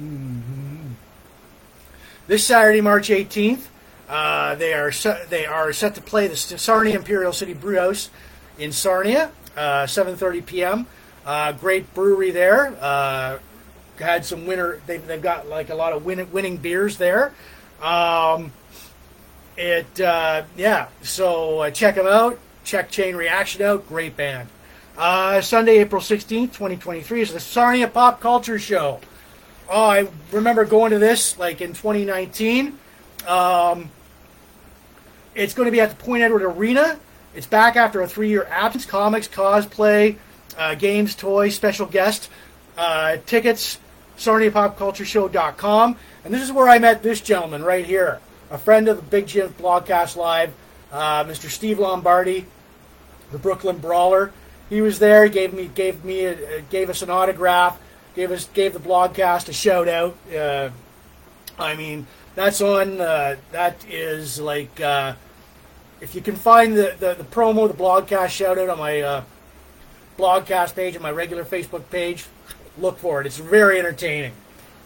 [0.00, 0.92] Mm-hmm.
[2.26, 3.66] This Saturday, March 18th,
[4.08, 8.10] uh, they are set, they are set to play the Sarnia Imperial City Brewhouse
[8.58, 10.86] in Sarnia, uh, 7:30 p.m.
[11.24, 12.76] Uh, great brewery there.
[12.80, 13.38] Uh,
[13.98, 14.80] had some winter.
[14.86, 17.32] They've, they've got like a lot of win, winning beers there.
[17.82, 18.52] Um,
[19.56, 20.88] it uh, yeah.
[21.02, 22.38] So uh, check them out.
[22.64, 23.88] Check Chain Reaction out.
[23.88, 24.48] Great band.
[24.98, 29.00] Uh, Sunday, April 16th, 2023 is the Sarnia Pop Culture Show.
[29.68, 32.78] Oh, I remember going to this like in 2019.
[33.26, 33.90] Um,
[35.34, 36.98] it's going to be at the Point Edward Arena.
[37.34, 38.86] It's back after a three year absence.
[38.86, 40.16] Comics, cosplay,
[40.56, 42.30] uh, games, toys, special guest,
[42.78, 43.78] uh, tickets,
[44.16, 45.96] SarniaPopCultureShow.com.
[46.24, 49.26] And this is where I met this gentleman right here, a friend of the Big
[49.26, 50.52] Jim Blogcast Live,
[50.92, 51.48] uh, Mr.
[51.48, 52.46] Steve Lombardi,
[53.32, 54.32] the Brooklyn Brawler.
[54.68, 55.24] He was there.
[55.24, 57.80] He gave me gave me a, gave us an autograph.
[58.14, 60.16] Gave us gave the blogcast a shout out.
[60.34, 60.70] Uh,
[61.58, 63.00] I mean, that's on.
[63.00, 65.14] Uh, that is like uh,
[66.00, 69.24] if you can find the, the, the promo, the blogcast shout out on my uh,
[70.18, 72.26] blogcast page and my regular Facebook page,
[72.78, 73.26] look for it.
[73.26, 74.32] It's very entertaining.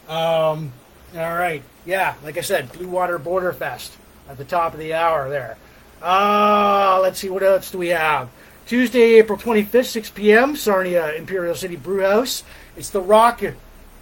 [0.09, 0.73] Um,
[1.15, 3.93] all right, yeah, like I said, Blue Water Border Fest
[4.29, 5.57] at the top of the hour there.
[6.03, 8.29] Uh, let's see what else do we have.
[8.67, 12.45] Tuesday, April 25th, 6 p.m., Sarnia Imperial City Brewhouse.
[12.77, 13.43] It's the Rock,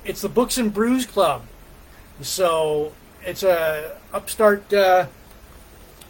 [0.04, 1.42] it's the Books and Brews Club.
[2.20, 2.92] So
[3.24, 4.72] it's a upstart.
[4.72, 5.06] Uh,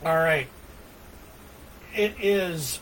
[0.05, 0.49] all right,
[1.95, 2.81] it is.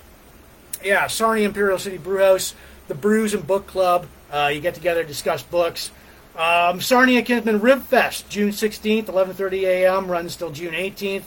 [0.85, 2.55] Yeah, Sarnia Imperial City Brewhouse,
[2.89, 4.07] the Brews and Book Club.
[4.37, 5.91] Uh, you get together, discuss books.
[6.37, 10.11] Um, Sarnia Kinsmen Rib Fest, June 16th, 11:30 a.m.
[10.11, 11.25] runs till June 18th,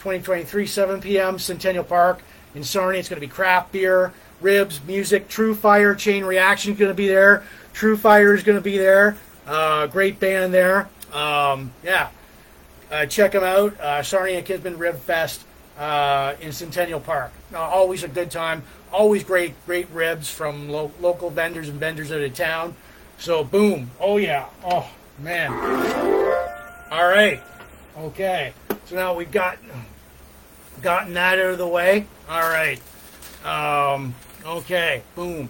[0.00, 1.38] 2023, 7 p.m.
[1.38, 2.20] Centennial Park
[2.54, 2.98] in Sarnia.
[3.00, 5.28] It's going to be craft beer, ribs, music.
[5.28, 7.44] True Fire Chain Reaction is going to be there.
[7.72, 9.16] True Fire is going to be there.
[9.46, 10.90] Uh, great band there.
[11.14, 12.10] Um, yeah,
[12.90, 13.80] uh, check them out.
[13.80, 15.46] Uh, Sarnia Kinsmen Rib Fest
[15.80, 17.32] uh, in Centennial Park.
[17.54, 18.62] Always a good time.
[18.92, 22.76] Always great, great ribs from lo- local vendors and vendors out of town.
[23.18, 23.90] So boom.
[23.98, 24.46] Oh yeah.
[24.64, 25.52] Oh man.
[26.90, 27.42] All right.
[27.96, 28.52] Okay.
[28.84, 29.58] So now we've got
[30.82, 32.06] gotten that out of the way.
[32.28, 32.80] All right.
[33.44, 34.14] Um,
[34.44, 35.02] okay.
[35.14, 35.48] Boom.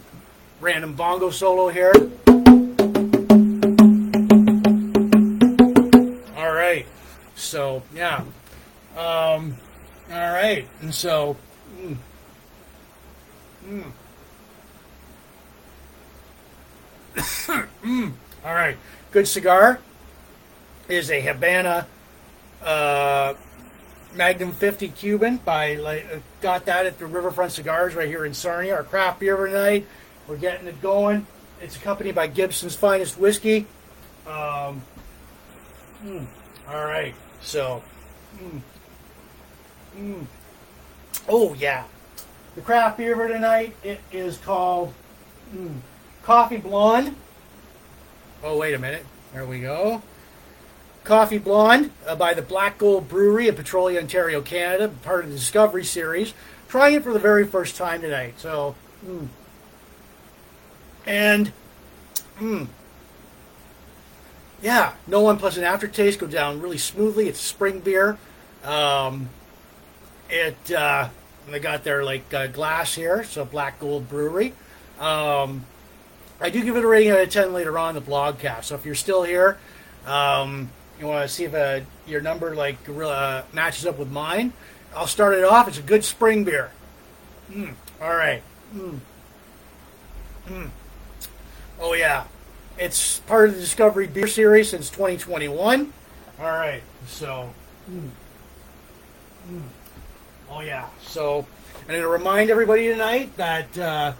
[0.60, 1.92] Random bongo solo here.
[6.36, 6.86] All right.
[7.34, 8.24] So yeah.
[8.96, 9.56] Um,
[10.10, 10.66] all right.
[10.80, 11.36] And so.
[11.80, 11.96] Mm,
[13.66, 13.92] mm.
[17.82, 18.12] mm,
[18.44, 18.76] all right.
[19.12, 19.80] Good cigar
[20.88, 21.86] is a Habana.
[22.62, 23.34] Uh,
[24.14, 28.34] Magnum 50 Cuban by like uh, got that at the Riverfront Cigars right here in
[28.34, 28.74] Sarnia.
[28.74, 29.86] Our craft beer tonight.
[30.26, 31.26] We're getting it going.
[31.60, 33.66] It's accompanied by Gibson's Finest Whiskey.
[34.26, 34.82] Um,
[36.04, 36.26] mm,
[36.68, 37.82] all right, so.
[38.38, 38.60] Mm,
[39.96, 40.24] mm.
[41.28, 41.84] Oh yeah,
[42.54, 43.74] the craft beer for tonight.
[43.82, 44.92] It is called
[45.54, 45.78] mm,
[46.22, 47.14] Coffee Blonde.
[48.42, 49.04] Oh wait a minute.
[49.32, 50.02] There we go.
[51.04, 55.36] Coffee Blonde uh, by the Black Gold Brewery in Petrolia, Ontario, Canada, part of the
[55.36, 56.34] Discovery Series.
[56.68, 58.34] Trying it for the very first time tonight.
[58.38, 59.28] So, mm.
[61.06, 61.52] and,
[62.38, 62.68] mm,
[64.62, 66.20] yeah, no unpleasant aftertaste.
[66.20, 67.28] Goes down really smoothly.
[67.28, 68.18] It's spring beer.
[68.62, 69.30] Um,
[70.30, 71.08] it, uh,
[71.48, 74.54] they got their like uh, glass here, so Black Gold Brewery.
[74.98, 75.64] Um,
[76.40, 78.64] I do give it a rating out of ten later on the blogcast.
[78.64, 79.58] So if you're still here,
[80.06, 84.52] um, you want to see if uh, your number like uh, matches up with mine.
[84.94, 85.68] I'll start it off.
[85.68, 86.70] It's a good spring beer.
[87.50, 88.42] Mm, all right.
[88.74, 89.00] Mm.
[90.48, 90.70] Mm.
[91.80, 92.24] Oh yeah,
[92.78, 95.92] it's part of the Discovery Beer Series since 2021.
[96.38, 97.52] All right, so.
[97.90, 98.10] Mm.
[99.50, 99.62] Mm.
[100.50, 101.46] Oh yeah, so
[101.90, 104.12] going to remind everybody tonight that uh,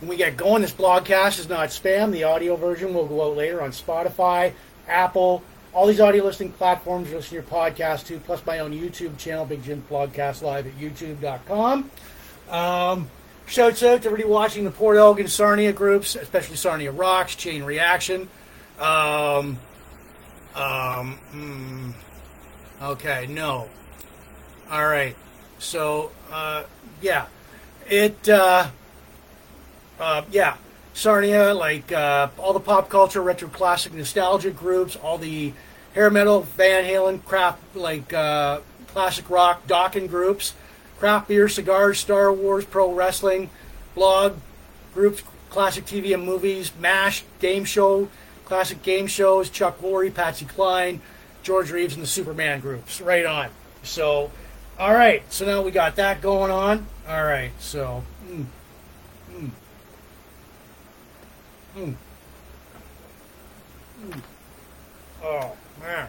[0.00, 2.12] when we get going, this blogcast is not spam.
[2.12, 4.52] The audio version will go out later on Spotify,
[4.86, 8.72] Apple, all these audio listening platforms you listen to your podcast to, plus my own
[8.72, 11.90] YouTube channel, Big Jim Blogcast Live at youtube.com.
[12.50, 13.10] Um,
[13.46, 18.28] shouts out to everybody watching the Port Elgin Sarnia groups, especially Sarnia Rocks, Chain Reaction.
[18.78, 19.58] Um,
[20.54, 21.92] um, mm,
[22.82, 23.68] okay, no.
[24.70, 25.16] All right.
[25.64, 26.64] So, uh,
[27.00, 27.26] yeah.
[27.88, 28.68] It, uh,
[29.98, 30.56] uh, yeah.
[30.92, 35.52] Sarnia, like uh, all the pop culture, retro classic nostalgia groups, all the
[35.94, 40.54] hair metal, Van Halen, craft, like uh, classic rock, Dokken groups,
[40.98, 43.50] craft beer, cigars, Star Wars, pro wrestling,
[43.96, 44.36] blog
[44.94, 48.08] groups, classic TV and movies, MASH, game show,
[48.44, 51.00] classic game shows, Chuck Woolery, Patsy Cline,
[51.42, 53.00] George Reeves, and the Superman groups.
[53.00, 53.48] Right on.
[53.82, 54.30] So,
[54.78, 55.22] all right.
[55.32, 56.86] So now we got that going on.
[57.08, 57.52] All right.
[57.58, 58.02] So.
[58.28, 58.46] Mm,
[59.32, 59.50] mm,
[61.76, 61.94] mm,
[64.04, 64.20] mm.
[65.22, 66.08] Oh man.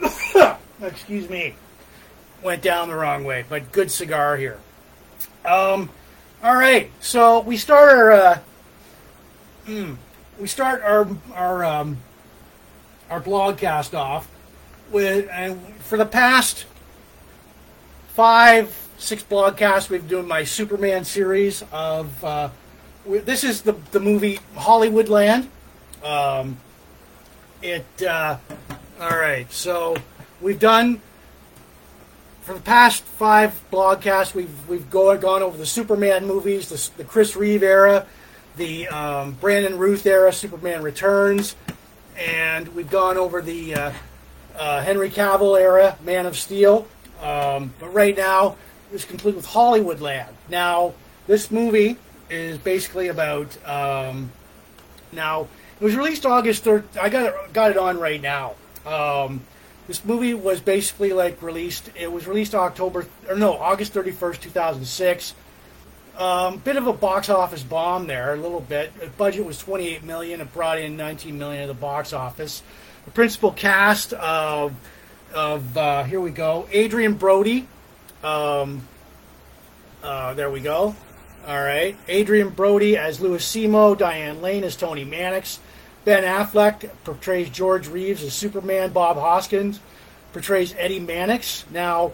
[0.82, 1.54] Excuse me.
[2.42, 4.58] Went down the wrong way, but good cigar here.
[5.44, 5.90] Um,
[6.42, 8.38] all right, so we start our uh,
[9.64, 9.96] mm,
[10.40, 11.98] we start our our um,
[13.08, 14.28] our blogcast off
[14.90, 16.66] with and for the past
[18.08, 22.48] five six blogcasts we've doing my Superman series of uh,
[23.06, 25.46] this is the the movie Hollywoodland.
[26.02, 26.56] Um,
[27.62, 28.38] it uh,
[29.00, 29.96] all right, so
[30.40, 31.00] we've done
[32.42, 37.04] for the past five blogcasts, we've we've go, gone over the Superman movies, the, the
[37.04, 38.06] Chris Reeve era,
[38.56, 41.56] the um, Brandon Routh era, Superman Returns,
[42.18, 43.92] and we've gone over the uh,
[44.56, 46.86] uh, Henry Cavill era, Man of Steel.
[47.22, 48.56] Um, but right now,
[48.92, 50.28] it's complete with Hollywoodland.
[50.48, 50.94] Now,
[51.28, 51.96] this movie
[52.28, 53.56] is basically about.
[53.66, 54.32] Um,
[55.12, 55.46] now,
[55.80, 56.84] it was released August 3rd.
[57.00, 58.54] I got it, got it on right now.
[58.84, 59.42] Um,
[59.86, 61.90] this movie was basically like released.
[61.94, 65.34] It was released October or no August thirty first, two thousand six.
[66.18, 68.98] Um, bit of a box office bomb there, a little bit.
[69.00, 70.40] The budget was twenty eight million.
[70.40, 72.62] It brought in nineteen million at the box office.
[73.06, 74.74] The principal cast of
[75.34, 77.66] of uh, here we go, Adrien Brody.
[78.22, 78.86] Um,
[80.02, 80.94] uh, there we go.
[81.46, 85.58] All right, Adrien Brody as Louis Simo, Diane Lane as Toni Mannix.
[86.04, 88.90] Ben Affleck portrays George Reeves as Superman.
[88.90, 89.80] Bob Hoskins
[90.32, 91.64] portrays Eddie Mannix.
[91.70, 92.12] Now,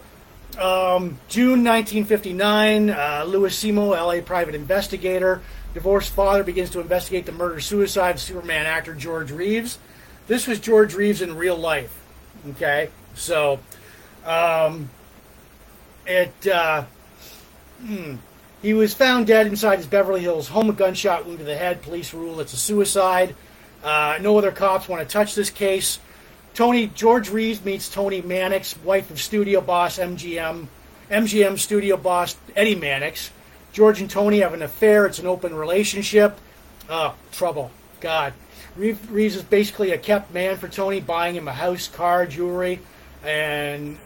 [0.59, 5.41] um, June 1959, uh, Louis Simo, LA private investigator,
[5.73, 9.79] divorced father, begins to investigate the murder suicide of Superman actor George Reeves.
[10.27, 11.95] This was George Reeves in real life.
[12.51, 13.59] Okay, so
[14.25, 14.89] um,
[16.05, 16.83] it uh,
[17.81, 18.15] hmm,
[18.61, 21.81] he was found dead inside his Beverly Hills home, a gunshot wound to the head.
[21.81, 23.35] Police rule it's a suicide.
[23.83, 25.99] Uh, no other cops want to touch this case.
[26.53, 30.67] Toni George Reeves meets Toni Mannix, wife of studio boss MGM,
[31.09, 33.31] MGM studio boss Eddie Mannix.
[33.71, 35.05] George and Toni have an affair.
[35.05, 36.37] It's an open relationship.
[36.89, 37.71] Oh, trouble.
[38.01, 38.33] God.
[38.75, 42.79] Reeves is basically a kept man for Toni, buying him a house, car, jewelry,
[43.23, 43.97] and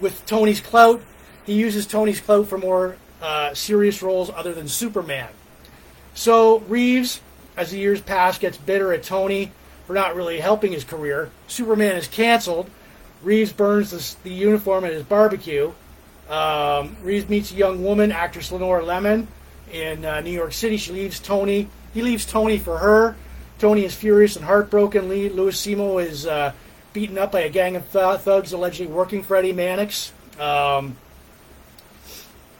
[0.00, 1.02] with Toni's clout,
[1.44, 5.28] he uses Toni's clout for more uh, serious roles other than Superman.
[6.14, 7.20] So Reeves
[7.56, 9.50] as the years pass, gets bitter at Toni
[9.86, 11.30] for not really helping his career.
[11.46, 12.68] Superman is canceled.
[13.22, 15.72] Reeves burns the, the uniform at his barbecue.
[16.28, 19.26] Um, Reeves meets a young woman, actress Lenore Lemmon,
[19.72, 20.76] in uh, New York City.
[20.76, 21.68] She leaves Toni.
[21.94, 23.16] He leaves Toni for her.
[23.58, 25.08] Toni is furious and heartbroken.
[25.08, 26.52] Lee, Louis Simo is uh,
[26.92, 30.96] beaten up by a gang of th- thugs allegedly working for Eddie Mannix, um,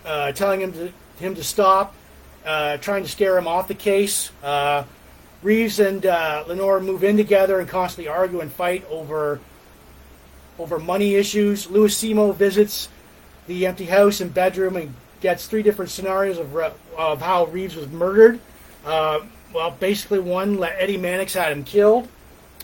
[0.06, 1.94] uh, telling him to, him to stop
[2.46, 4.30] uh, trying to scare him off the case.
[4.42, 4.84] Uh,
[5.42, 9.40] Reeves and uh, Lenore move in together and constantly argue and fight over
[10.58, 11.68] over money issues.
[11.70, 12.88] Louis Simo visits
[13.46, 16.56] the empty house and bedroom and gets three different scenarios of,
[16.96, 18.40] of how Reeves was murdered.
[18.84, 19.20] Uh,
[19.52, 22.08] well, basically, one Eddie Mannix had him killed.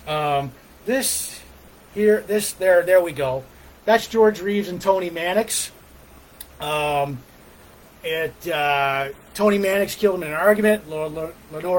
[0.06, 0.52] Um,
[0.86, 1.40] this
[1.94, 3.44] here, this there, there we go.
[3.84, 5.70] That's George Reeves and Toni Mannix.
[6.60, 7.18] Um,
[8.04, 10.88] it uh, Toni Mannix killed him in an argument.
[10.88, 11.32] Lenore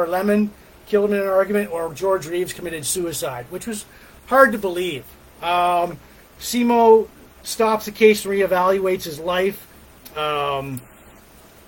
[0.08, 0.50] Lemmon
[0.88, 3.86] killed him in an argument, or George Reeves committed suicide, which was
[4.28, 5.06] hard to believe.
[5.42, 6.00] Um,
[6.40, 7.08] Simo
[7.44, 9.68] stops the case and reevaluates his life.
[10.18, 10.82] Um,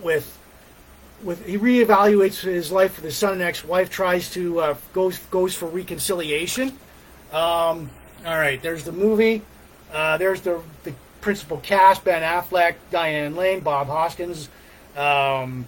[0.02, 0.38] with
[1.24, 3.90] with he reevaluates his life with his son and ex-wife.
[3.90, 6.70] Tries to uh, goes goes for reconciliation.
[7.32, 7.90] Um,
[8.26, 9.42] all right, there's the movie.
[9.92, 10.94] Uh, there's the the
[11.26, 14.48] principal cast: Ben Affleck, Diane Lane, Bob Hoskins,
[14.96, 15.66] um,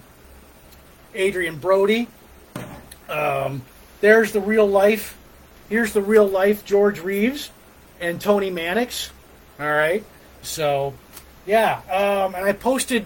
[1.16, 2.06] Adrien Brody.
[3.08, 3.62] Um,
[4.00, 5.18] there's the real life.
[5.68, 7.50] Here's the real life George Reeves
[8.00, 9.10] and Toni Mannix.
[9.58, 10.04] All right.
[10.42, 10.94] So,
[11.44, 11.80] yeah.
[11.90, 13.04] Um, and I posted,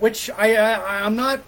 [0.00, 1.42] which I, I am not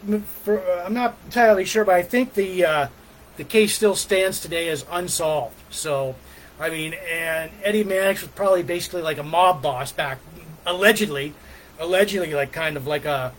[0.44, 2.88] for, I'm not entirely sure, but I think the uh,
[3.36, 5.56] the case still stands today as unsolved.
[5.70, 6.14] So,
[6.60, 10.18] I mean, and Eddie Mannix was probably basically like a mob boss back,
[10.66, 11.34] allegedly,
[11.78, 13.32] allegedly like kind of like a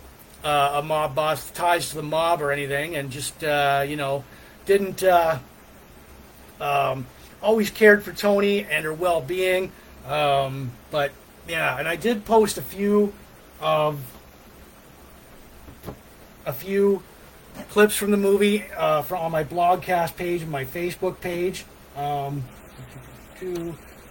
[0.44, 4.24] a mob boss ties to the mob or anything, and just uh, you know
[4.66, 5.40] didn't uh,
[6.62, 7.06] um,
[7.42, 9.72] always cared for Toni and her well being.
[10.08, 11.12] Um, but
[11.48, 13.14] yeah, and I did post a few
[13.60, 14.00] of
[16.46, 17.04] a few
[17.70, 21.66] clips from the movie uh, from on my blogcast page and my Facebook page.
[21.98, 22.44] Um,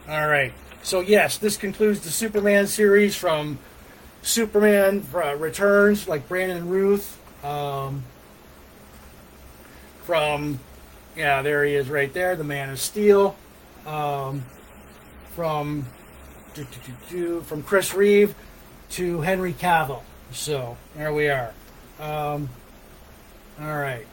[0.09, 0.53] all right.
[0.83, 3.59] So yes, this concludes the Superman series from
[4.23, 7.19] Superman uh, Returns, like Brandon Routh.
[7.45, 8.05] Um,
[10.03, 10.61] from
[11.17, 13.37] yeah, there he is right there, the Man of Steel.
[13.87, 14.45] Um,
[15.35, 15.87] from
[16.55, 18.35] do, do, do, from Chris Reeve
[18.91, 20.03] to Henry Cavill.
[20.33, 21.53] So there we are.
[22.01, 22.49] Um,
[23.61, 24.07] all right.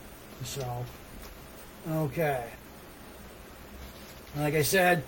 [0.43, 0.85] So
[1.89, 2.45] okay.
[4.35, 5.03] Like I said,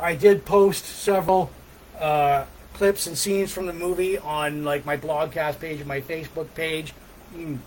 [0.00, 1.50] I did post several
[1.98, 2.44] uh,
[2.74, 6.94] clips and scenes from the movie on like my blogcast page and my Facebook page.
[7.34, 7.58] Mm.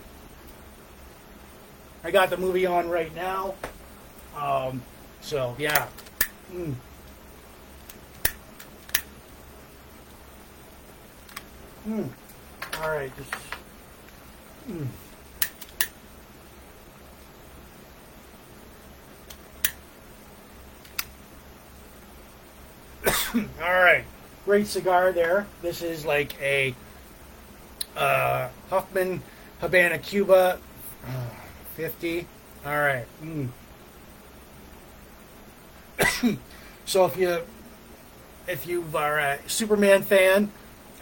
[2.03, 3.55] I got the movie on right now.
[4.37, 4.81] Um,
[5.21, 5.87] so yeah.
[6.53, 6.73] Mm.
[11.87, 12.09] Mm.
[12.81, 13.11] All right.
[13.17, 13.33] Just,
[14.69, 14.87] mm.
[23.35, 24.03] All right.
[24.45, 25.47] Great cigar there.
[25.61, 26.75] This is like a
[27.95, 28.71] uh, H.
[28.71, 29.19] Upmann
[29.59, 30.59] Habana Cuba
[31.05, 31.29] uh,
[31.75, 32.27] 50.
[32.65, 33.05] All right.
[33.23, 33.49] Mm.
[36.85, 37.39] so if you
[38.47, 40.51] if you are a Superman fan,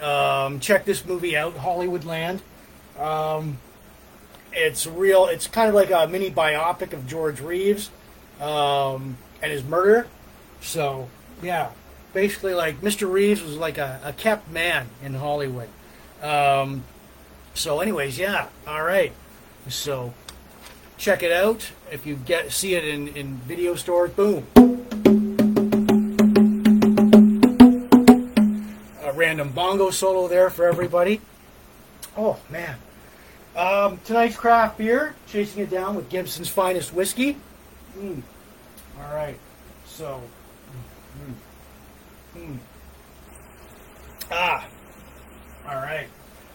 [0.01, 2.39] um, check this movie out, Hollywoodland.
[2.99, 3.57] Um,
[4.53, 5.25] it's real.
[5.27, 7.89] It's kind of like a mini biopic of George Reeves
[8.39, 10.07] um, and his murder.
[10.61, 11.09] So
[11.41, 11.71] yeah,
[12.14, 13.12] basically like Mr.
[13.12, 15.70] Reeves was like a, a kept man in Hollywood.
[16.22, 16.84] Um,
[17.53, 19.12] so, anyways, yeah, all right.
[19.68, 20.14] So,
[20.97, 21.72] check it out.
[21.91, 24.47] If you get see it in, in video stores, boom.
[29.03, 31.22] A random bongo solo there for everybody.
[32.18, 32.78] Oh man.
[33.55, 37.38] Um, tonight's craft beer, chasing it down with Gibson's finest whiskey.
[37.97, 38.22] Mm.
[38.97, 39.38] All right.
[39.86, 40.22] So.
[42.36, 42.57] Mm.
[44.32, 44.65] Ah,
[45.67, 46.07] all right.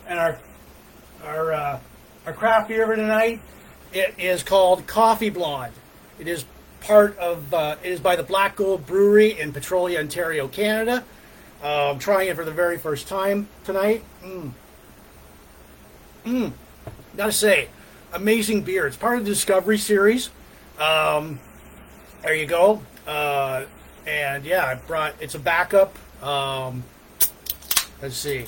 [0.07, 0.39] And our
[1.25, 1.81] our uh,
[2.27, 3.41] our craft beer for tonight
[3.93, 5.73] it is called Coffee Blonde.
[6.19, 6.45] It is
[6.81, 11.05] part of uh, it is by the Black Gold Brewery in Petrolia, Ontario, Canada.
[11.63, 14.05] Uh, I'm trying it for the very first time tonight.
[14.23, 14.53] Mmm.
[16.25, 16.53] Mmm.
[17.17, 17.69] Gotta say,
[18.13, 18.87] amazing beer.
[18.87, 20.29] It's part of the Discovery series.
[20.79, 21.41] Um,
[22.23, 22.83] there you go.
[23.07, 23.65] Uh,
[24.07, 25.97] and yeah, I brought it's a backup.
[26.23, 26.83] Um,
[28.01, 28.47] let's see,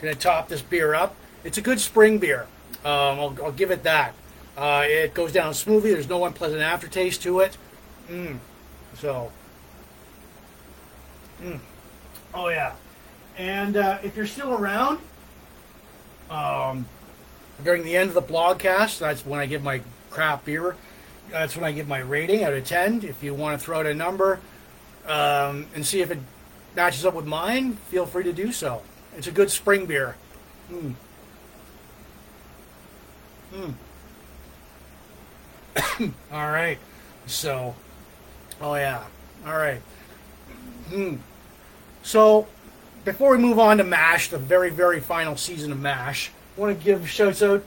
[0.00, 1.16] gonna top this beer up.
[1.44, 2.46] It's a good spring beer.
[2.84, 4.14] Um, I'll, I'll, give it that.
[4.56, 5.92] Uh, it goes down smoothly.
[5.92, 7.56] There's no unpleasant aftertaste to it.
[8.08, 8.38] Mm.
[8.96, 9.32] So,
[11.42, 11.58] mm.
[12.34, 12.74] oh yeah.
[13.36, 14.98] And uh, if you're still around,
[16.30, 16.86] um,
[17.64, 19.80] during the end of the blogcast, that's when I give my
[20.10, 20.76] craft beer.
[21.30, 23.02] That's when I give my rating out of 10.
[23.04, 24.40] If you want to throw out a number,
[25.08, 26.18] um, and see if it
[26.76, 28.82] matches up with mine, feel free to do so.
[29.16, 30.16] It's a good spring beer.
[30.70, 30.94] Mm.
[33.52, 33.74] Mm.
[36.32, 36.78] All right.
[37.26, 37.74] So,
[38.60, 39.04] oh yeah.
[39.46, 39.80] All right.
[40.90, 41.18] Mm.
[42.02, 42.46] So,
[43.04, 46.78] before we move on to MASH, the very, very final season of MASH, I want
[46.78, 47.64] to give shouts out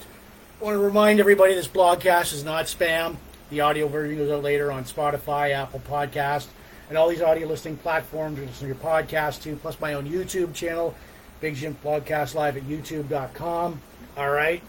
[0.61, 3.15] I want to remind everybody this blogcast is not spam.
[3.49, 6.45] The audio version goes out later on Spotify, Apple Podcast,
[6.91, 8.37] and all these audio listening platforms.
[8.37, 10.93] You listen to your podcast too, plus my own YouTube channel,
[11.39, 13.79] Big Jim Podcast Live at YouTube.com.
[14.17, 14.61] All right.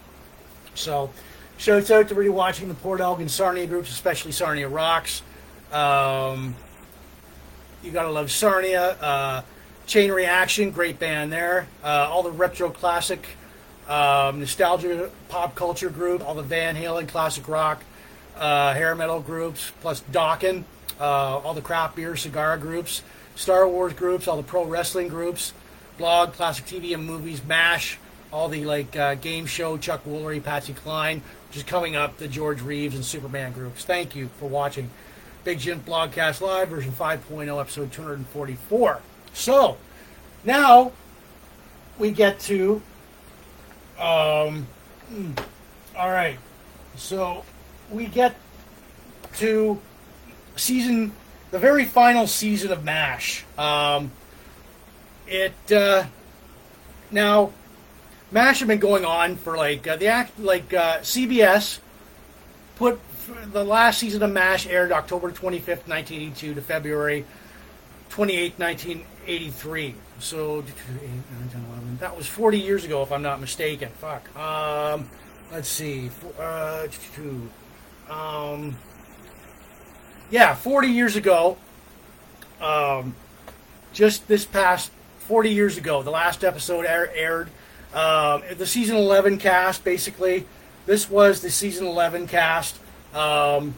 [0.77, 1.11] So,
[1.59, 5.23] shouts out to everybody watching the Port Elgin Sarnia groups, especially Sarnia Rocks.
[5.73, 6.55] Um,
[7.83, 8.97] you gotta love Sarnia.
[9.01, 9.43] Uh,
[9.89, 11.66] Chain Reaction, great band there.
[11.83, 13.27] Uh, all the retro classic,
[13.89, 17.83] um, nostalgia pop culture group, all the Van Halen classic rock,
[18.37, 20.62] uh, hair metal groups, plus Dokken,
[21.01, 23.03] uh, all the craft beer cigar groups,
[23.34, 25.53] Star Wars groups, all the pro wrestling groups,
[25.99, 27.99] blog, classic TV and movies, MASH,
[28.32, 32.62] all the like uh, game show, Chuck Woolery, Patsy Cline, just coming up, the George
[32.62, 33.84] Reeves and Superman groups.
[33.84, 34.90] Thank you for watching.
[35.45, 39.01] Big Jim Blogcast Live, version 5.0, episode 244.
[39.32, 39.76] So,
[40.45, 40.93] now
[41.99, 42.80] we get to.
[43.99, 44.66] Um,
[45.09, 45.32] hmm,
[45.97, 46.38] all right.
[46.97, 47.45] So,
[47.90, 48.36] we get
[49.38, 49.80] to
[50.57, 51.12] season,
[51.50, 53.44] the very final season of MASH.
[53.59, 54.12] Um,
[55.26, 56.05] it, uh,
[57.11, 57.53] now,
[58.30, 61.78] MASH had been going on for like, uh, the act, like, uh, CBS
[62.76, 63.00] put
[63.53, 67.24] the last season of MASH aired October 25th, 1982 to February
[68.11, 69.94] 28th, 1983.
[70.18, 70.64] So,
[71.98, 73.90] that was 40 years ago, if I'm not mistaken.
[73.98, 74.36] Fuck.
[74.36, 75.09] Um,
[75.50, 76.11] let's see.
[76.38, 76.86] Uh,
[78.09, 78.76] um,
[80.33, 81.59] yeah, 40 years ago.
[82.61, 83.14] Um,
[83.93, 87.51] just this past 40 years ago, the last episode aired.
[87.95, 90.47] Um, the season 11 cast, basically.
[90.87, 92.78] This was the season 11 cast.
[93.14, 93.74] Um,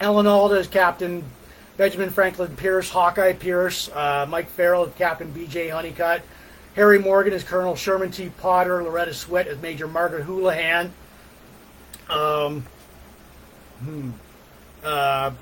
[0.00, 1.24] Alan Alda is Captain
[1.76, 5.68] Benjamin Franklin Pierce, Hawkeye Pierce, uh, Mike Farrell is Captain B.J.
[5.68, 6.22] Honeycutt,
[6.74, 8.30] Harry Morgan is Colonel Sherman T.
[8.40, 10.92] Potter, Loretta Swit is Major Margaret Houlihan.
[12.10, 12.64] Um,
[13.78, 14.10] hmm,
[14.84, 15.32] uh,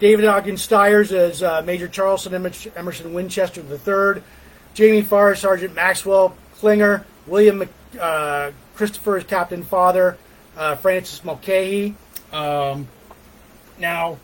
[0.00, 2.34] David Ogden Stiers as uh, Major Charleston
[2.76, 4.22] Emerson Winchester III,
[4.74, 7.68] Jamie Farr Sergeant Maxwell Klinger, William
[8.00, 10.18] uh, Christopher as Captain Father,
[10.56, 11.94] uh, Francis Mulcahy.
[12.32, 12.88] Um,
[13.78, 14.18] now,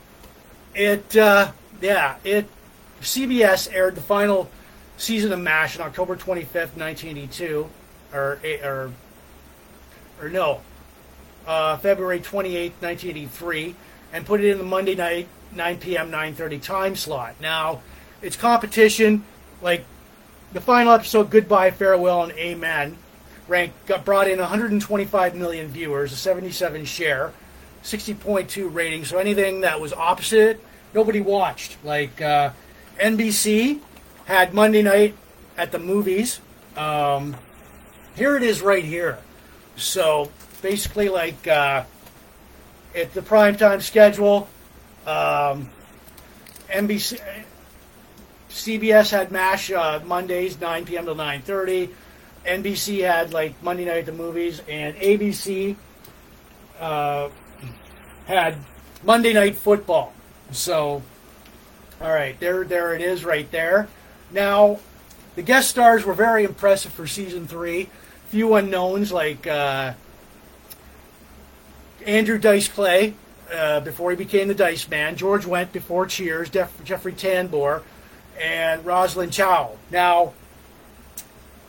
[0.75, 2.47] it uh, yeah it
[3.01, 4.51] CBS aired the final
[4.97, 7.69] season of MASH on October 25th, 1982,
[8.13, 8.93] or or
[10.21, 10.61] or no,
[11.47, 13.75] uh, February 28th, 1983,
[14.13, 16.11] and put it in the Monday night 9 p.m.
[16.11, 17.35] 9:30 time slot.
[17.41, 17.83] Now,
[18.23, 19.25] it's competition
[19.63, 19.85] like
[20.53, 22.97] the final episode, Goodbye, Farewell, and Amen
[23.51, 27.33] ranked got brought in 125 million viewers, a 77 share,
[27.83, 29.05] 60.2 rating.
[29.05, 31.77] So anything that was opposite, nobody watched.
[31.85, 32.51] Like uh,
[32.99, 33.81] NBC
[34.25, 35.17] had Monday night
[35.59, 36.41] at the movies.
[36.77, 37.37] Um,
[38.15, 39.19] here it is right here.
[39.77, 40.31] So
[40.63, 41.85] basically, like uh,
[42.95, 44.49] at the primetime schedule,
[45.07, 45.71] um,
[46.69, 47.21] NBC.
[48.51, 51.07] CBS had MASH uh, Mondays, 9 p.m.
[51.07, 51.91] to 9:30.
[52.45, 55.77] NBC had like Monday Night at the Movies, and ABC
[56.81, 57.29] uh,
[58.27, 58.57] had
[59.05, 60.13] Monday Night Football.
[60.53, 61.03] So,
[62.01, 63.89] all right, there, there it is, right there.
[64.33, 64.81] Now,
[65.37, 67.89] the guest stars were very impressive for season three.
[68.29, 69.95] Few unknowns like uh,
[72.07, 73.15] Andrew Dice Clay
[73.55, 77.83] uh, before he became the Dice Man, George Wendt before Cheers, Jeff- Jeffrey Tambor,
[78.41, 79.73] and Rosalind Chao.
[79.91, 80.33] Now,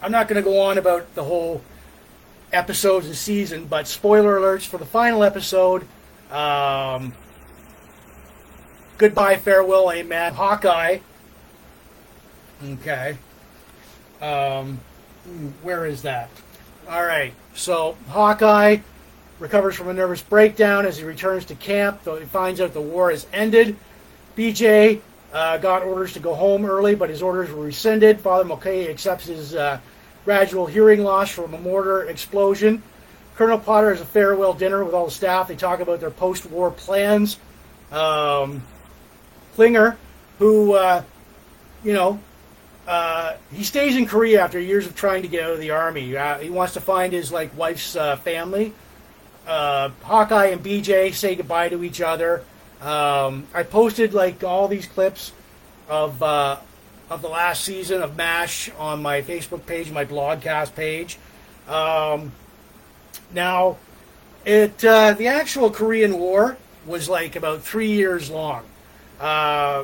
[0.02, 1.62] I'm not going to go on about the whole
[2.54, 5.86] episodes and season, but spoiler alerts for the final episode.
[6.32, 7.14] Um,
[8.98, 10.34] goodbye, farewell, amen.
[10.34, 11.00] Hawkeye.
[12.64, 13.18] Okay.
[14.22, 14.80] Um,
[15.62, 16.30] where is that?
[16.88, 17.34] All right.
[17.54, 18.78] So Hawkeye
[19.42, 22.80] recovers from a nervous breakdown as he returns to camp, though he finds out the
[22.80, 23.76] war has ended.
[24.38, 25.02] BJ
[25.34, 28.22] uh, got orders to go home early, but his orders were rescinded.
[28.22, 29.80] Father Mulcahy accepts his uh,
[30.26, 32.84] gradual hearing loss from a mortar explosion.
[33.36, 35.48] Colonel Potter has a farewell dinner with all the staff.
[35.48, 37.40] They talk about their post-war plans.
[37.92, 38.62] Um,
[39.56, 39.98] Klinger,
[40.38, 41.02] who, uh,
[41.84, 42.20] you know,
[42.88, 46.16] uh, he stays in Korea after years of trying to get out of the army.
[46.16, 48.74] Uh, he wants to find his like wife's uh, family.
[49.48, 52.44] Uh, Hawkeye and BJ say goodbye to each other.
[52.82, 55.34] Um, I posted like all these clips
[55.88, 56.58] of uh,
[57.10, 61.18] of the last season of MASH on my Facebook page, my blogcast page.
[61.68, 62.32] Um,
[63.34, 63.78] now,
[64.46, 68.64] it uh, the actual Korean War was like about three years long.
[69.20, 69.84] Uh,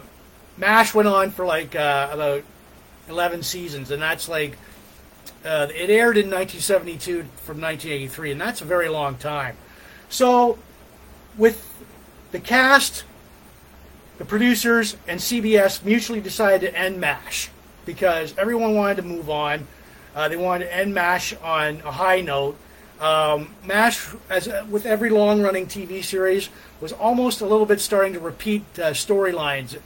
[0.57, 2.43] MASH went on for like uh, about
[3.09, 4.57] eleven seasons, and that's like
[5.45, 9.55] Uh, it aired in 1972 from 1983, and that's a very long time.
[10.09, 10.57] So,
[11.37, 11.63] with
[12.31, 13.03] the cast,
[14.17, 17.49] the producers, and CBS mutually decided to end MASH
[17.85, 19.67] because everyone wanted to move on.
[20.15, 22.57] Uh, they wanted to end MASH on a high note.
[22.99, 26.49] Um, MASH, as with every long-running TV series,
[26.81, 29.79] was almost a little bit starting to repeat uh, storylines.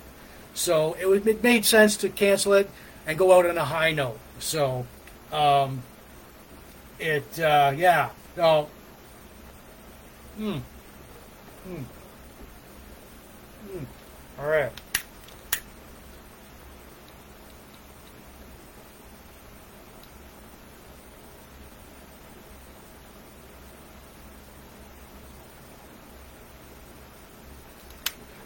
[0.54, 2.70] So it, was, it made sense to cancel it
[3.06, 4.20] and go out on a high note.
[4.40, 4.86] So
[5.32, 5.82] um,
[7.00, 8.68] it, uh, yeah, no.
[10.38, 10.58] Hmm.
[11.64, 11.84] Hmm.
[13.68, 13.84] Hmm.
[14.40, 14.72] All right.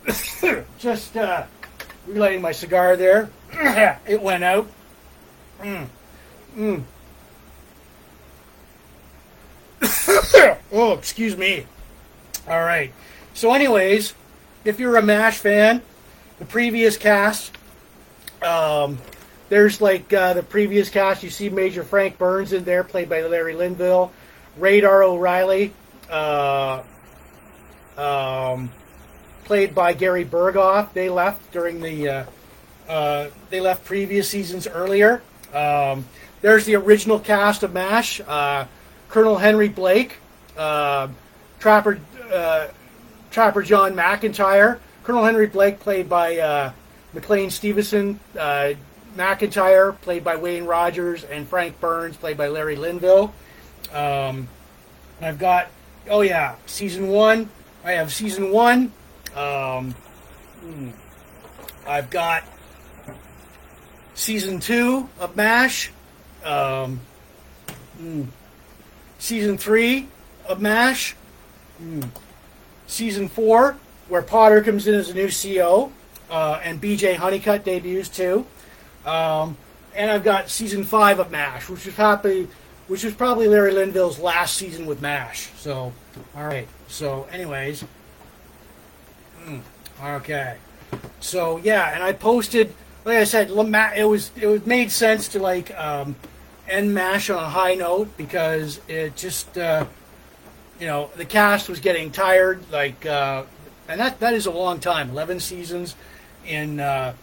[0.77, 1.43] Just uh,
[2.07, 3.29] relighting my cigar there.
[4.07, 4.67] it went out.
[5.61, 5.88] Mm.
[6.55, 6.83] Mm.
[10.71, 11.65] oh, excuse me.
[12.47, 12.93] All right.
[13.33, 14.13] So, anyways,
[14.63, 15.81] if you're a MASH fan,
[16.39, 17.57] the previous cast,
[18.41, 18.97] um,
[19.49, 21.23] there's like uh, the previous cast.
[21.23, 24.11] You see Major Frank Burns in there, played by Larry Linville.
[24.57, 25.73] Radar O'Reilly,
[26.09, 26.81] uh,
[27.97, 28.71] um,
[29.43, 30.93] played by Gary Burghoff.
[30.93, 32.09] They left during the.
[32.09, 32.25] Uh,
[32.87, 35.21] uh, they left previous seasons earlier.
[35.53, 36.05] Um,
[36.45, 38.21] there's the original cast of MASH.
[38.21, 38.67] Uh,
[39.09, 40.17] Colonel Henry Blake,
[40.55, 41.07] uh,
[41.57, 41.99] Trapper
[42.31, 42.67] uh,
[43.31, 44.77] Trapper John McIntyre.
[45.03, 46.71] Colonel Henry Blake, played by uh,
[47.13, 48.19] McLean Stevenson.
[48.37, 48.73] Uh,
[49.17, 53.33] McIntyre, played by Wayne Rogers, and Frank Burns, played by Larry Linville.
[53.91, 54.47] Um,
[55.21, 55.71] I've got,
[56.11, 57.49] oh yeah, season one.
[57.83, 58.91] I have season one.
[59.35, 59.95] Um,
[60.59, 60.89] hmm.
[61.87, 62.43] I've got
[64.13, 65.91] season two of MASH.
[66.45, 67.01] Um,
[67.99, 68.27] mm,
[69.19, 70.07] season three
[70.47, 71.15] of MASH.
[71.81, 72.07] Mm,
[72.87, 73.77] season four,
[74.07, 75.91] where Potter comes in as a new CEO,
[76.29, 78.45] uh, and BJ Honeycutt debuts too.
[79.05, 79.57] Um,
[79.93, 82.47] and I've got season five of MASH, which is probably
[82.87, 85.49] which was probably Larry Linville's last season with MASH.
[85.57, 85.91] So,
[86.35, 86.67] all right.
[86.87, 87.83] So, anyways,
[89.43, 89.61] mm,
[89.99, 90.57] okay.
[91.19, 92.73] So yeah, and I posted,
[93.03, 96.15] like I said, it was it was made sense to like um,
[96.68, 99.86] end MASH on a high note because it just, uh,
[100.80, 102.63] you know, the cast was getting tired.
[102.72, 103.43] Like, uh,
[103.88, 105.95] and that that is a long time, eleven seasons
[106.45, 107.13] in uh,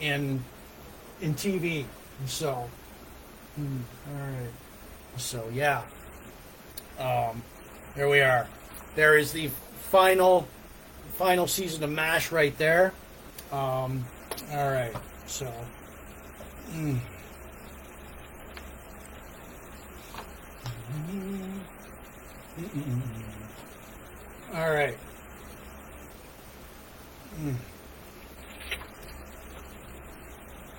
[0.00, 0.44] in
[1.20, 1.84] in TV.
[2.26, 2.68] So,
[3.56, 3.78] hmm,
[4.08, 4.50] all right.
[5.16, 5.82] So yeah,
[6.98, 7.42] um,
[7.96, 8.48] there we are.
[8.96, 9.48] There is the
[9.90, 10.46] final
[11.16, 12.92] final season of Mash right there.
[13.52, 14.04] Um,
[14.52, 14.94] all right,
[15.26, 15.52] so.
[16.72, 17.00] Mm.
[24.54, 24.96] All right.
[27.40, 27.54] Mm.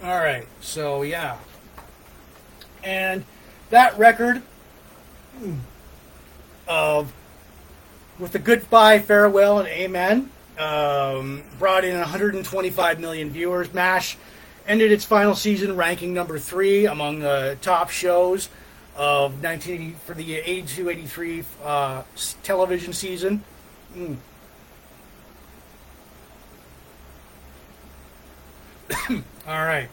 [0.04, 0.48] All right.
[0.60, 1.38] So yeah,
[2.84, 3.24] and
[3.70, 4.42] that record
[6.68, 7.14] of
[8.20, 13.74] with the goodbye, farewell, and amen um, brought in 125 million viewers.
[13.74, 14.18] MASH
[14.68, 18.50] ended its final season ranking number three among the top shows
[18.96, 22.04] of 1980 for the 82-83 uh,
[22.44, 23.44] television season.
[23.96, 24.18] Mm.
[29.48, 29.90] All right.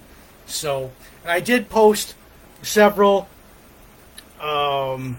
[0.46, 0.90] So
[1.26, 2.14] I did post
[2.62, 3.28] several,
[4.40, 5.18] um,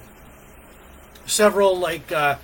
[1.25, 2.37] several like uh,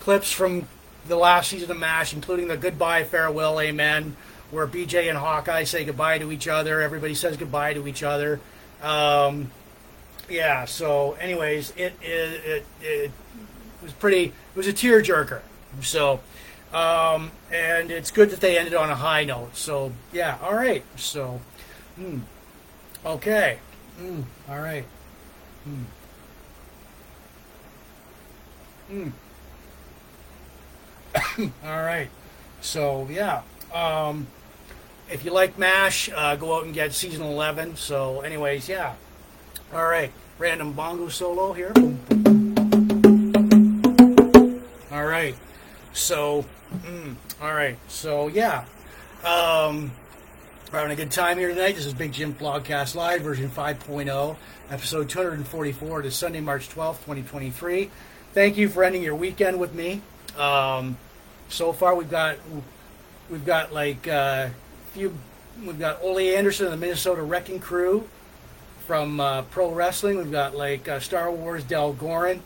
[0.00, 0.66] clips from
[1.06, 4.16] the last season of MASH, including the goodbye, farewell, amen,
[4.50, 6.80] where BJ and Hawkeye say goodbye to each other.
[6.80, 8.40] Everybody says goodbye to each other.
[8.82, 9.50] Um,
[10.30, 10.64] yeah.
[10.64, 13.10] So, anyways, it, it it, it
[13.82, 14.24] was pretty.
[14.24, 15.40] It was a tearjerker.
[15.82, 16.20] So,
[16.72, 19.56] um, and it's good that they ended on a high note.
[19.56, 20.38] So, yeah.
[20.42, 20.84] All right.
[20.96, 21.40] So,
[21.96, 22.20] hmm.
[23.04, 23.58] okay.
[24.00, 24.84] Mm, all right.
[25.68, 25.84] Mm.
[28.90, 29.12] Mm.
[31.64, 32.08] all right.
[32.60, 33.42] So yeah.
[33.74, 34.26] Um,
[35.10, 37.76] if you like Mash, uh, go out and get season eleven.
[37.76, 38.94] So, anyways, yeah.
[39.72, 40.10] All right.
[40.38, 41.72] Random bongo solo here.
[44.90, 45.36] All right.
[45.92, 47.78] So, mm, all right.
[47.86, 48.64] So yeah.
[49.22, 49.92] Um,
[50.72, 51.76] we're having a good time here tonight.
[51.76, 54.36] This is Big Jim Blogcast Live, version 5.0,
[54.70, 56.00] episode 244.
[56.00, 57.90] It is Sunday, March 12th, 2023.
[58.32, 60.00] Thank you for ending your weekend with me.
[60.36, 60.96] Um,
[61.48, 62.38] so far, we've got
[63.30, 64.48] we've got like uh,
[64.94, 65.16] few.
[65.64, 68.08] We've got Ole Anderson of the Minnesota Wrecking Crew.
[68.90, 70.16] From uh, pro wrestling.
[70.16, 72.42] We've got like uh, Star Wars Del Goren.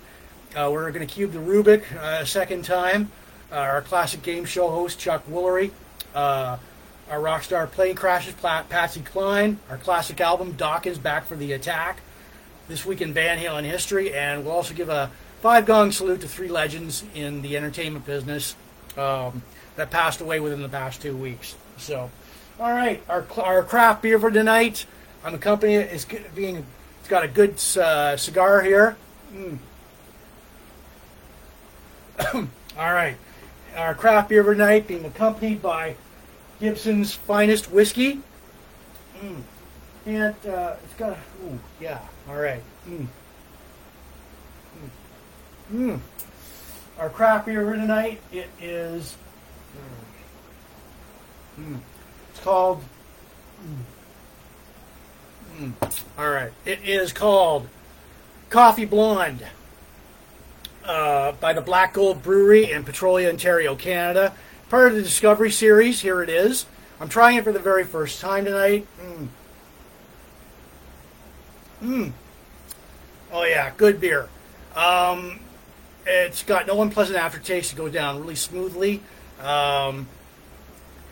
[0.55, 3.11] Uh, we're going to cube the Rubik uh, a second time.
[3.51, 5.71] Uh, our classic game show host Chuck Woolery.
[6.15, 6.59] Our
[7.09, 9.59] Rockstar Plane Crashes Patsy Cline.
[9.71, 12.01] Our classic album Dokken Back for the Attack.
[12.69, 16.29] This week in Van Halen history, and we'll also give a five gong salute to
[16.29, 18.55] three legends in the entertainment business
[18.99, 19.41] um,
[19.77, 21.55] that passed away within the past two weeks.
[21.79, 22.11] So,
[22.61, 24.85] all right, our our craft beer for tonight.
[25.25, 26.67] I'm accompanying it is being.
[27.01, 28.97] It's got a good uh, cigar here.
[29.35, 29.59] Mm.
[32.79, 33.17] all right,
[33.75, 35.97] our craft beer tonight being accompanied by
[36.61, 38.21] Gibson's finest whiskey.
[39.21, 39.43] Mm.
[40.07, 41.17] And uh, it's got.
[41.43, 42.01] Ooh, yeah.
[42.29, 42.63] All right.
[42.87, 43.07] Mm.
[45.73, 46.01] Mm.
[46.99, 48.21] Our craft beer tonight.
[48.31, 49.17] It is.
[51.59, 51.79] Mm.
[52.31, 52.85] It's called.
[55.57, 55.73] Mm.
[56.19, 56.53] All right.
[56.65, 57.69] It is called
[58.51, 59.45] Coffee Blonde
[60.85, 64.35] uh, by the Black Gold Brewery in Petrolia, Ontario, Canada.
[64.69, 66.01] Part of the Discovery series.
[66.01, 66.67] Here it is.
[67.01, 68.87] I'm trying it for the very first time tonight.
[69.01, 69.29] Mm.
[71.83, 72.13] Mm.
[73.33, 74.29] Oh yeah, good beer.
[74.75, 75.41] Um,
[76.07, 77.73] it's got no unpleasant aftertaste.
[77.73, 79.01] It goes down really smoothly.
[79.43, 80.09] Um,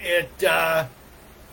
[0.01, 0.86] it, uh,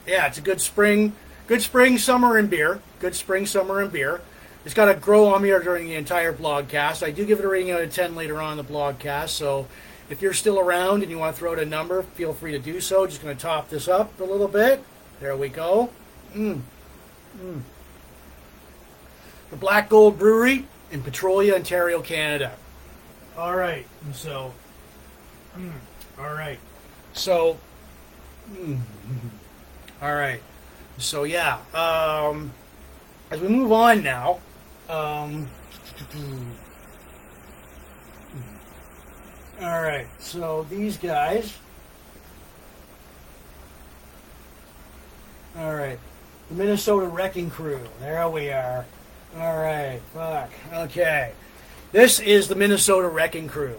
[0.07, 1.13] yeah, it's a good spring,
[1.49, 2.79] good spring, summer, and beer.
[2.99, 4.21] Good spring, summer, and beer.
[4.63, 7.01] It's got to grow on me during the entire blogcast.
[7.01, 9.29] I do give it a rating out of 10 later on in the blogcast.
[9.29, 9.67] So
[10.11, 12.59] if you're still around and you want to throw out a number, feel free to
[12.59, 13.07] do so.
[13.07, 14.83] Just going to top this up a little bit.
[15.19, 15.89] There we go.
[16.35, 16.61] Mm.
[17.41, 17.61] Mm.
[19.49, 22.51] The Black Gold Brewery in Petrolia, Ontario, Canada.
[23.35, 23.87] All right.
[24.13, 24.53] So,
[25.57, 25.71] mm,
[26.19, 26.59] all right.
[27.13, 27.57] So,
[28.53, 28.77] mm,
[30.03, 30.41] all right.
[30.99, 31.59] So yeah.
[31.73, 32.53] Um,
[33.31, 34.39] as we move on now.
[34.87, 35.47] Um,
[39.61, 40.07] all right.
[40.19, 41.57] So these guys.
[45.57, 45.99] All right.
[46.49, 47.81] The Minnesota Wrecking Crew.
[47.99, 48.85] There we are.
[49.37, 49.99] All right.
[50.13, 50.51] Fuck.
[50.73, 51.33] Okay.
[51.91, 53.75] This is the Minnesota Wrecking Crew.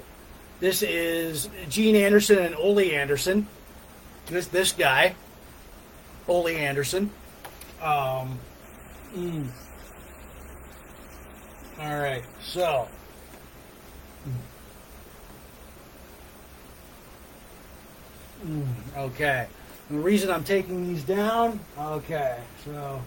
[0.60, 3.46] This is Gene Anderson and Ole Anderson.
[4.26, 5.14] This this guy,
[6.30, 7.10] Ole Anderson.
[7.82, 8.38] Um,
[9.16, 9.48] mm.
[11.80, 12.86] All right, so.
[18.46, 18.64] Mm,
[18.96, 19.48] okay.
[19.90, 23.02] The reason I'm taking these down, okay, so.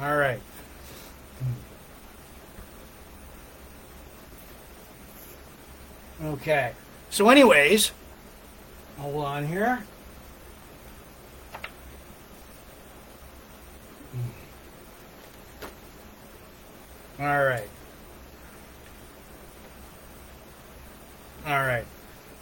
[0.00, 0.42] All right.
[6.22, 6.72] Okay.
[7.08, 7.92] So, anyways,
[8.98, 9.82] hold on here.
[17.20, 17.68] All right.
[21.46, 21.84] All right.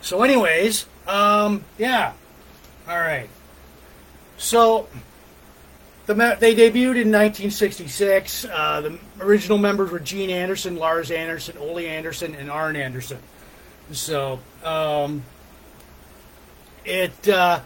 [0.01, 2.13] So, anyways, um, yeah.
[2.89, 3.29] All right.
[4.37, 4.89] So,
[6.07, 8.45] the, they debuted in 1966.
[8.45, 13.19] Uh, the original members were Gene Anderson, Lars Anderson, Ole Anderson, and Arn Anderson.
[13.93, 15.23] So, um,
[16.85, 17.61] it uh,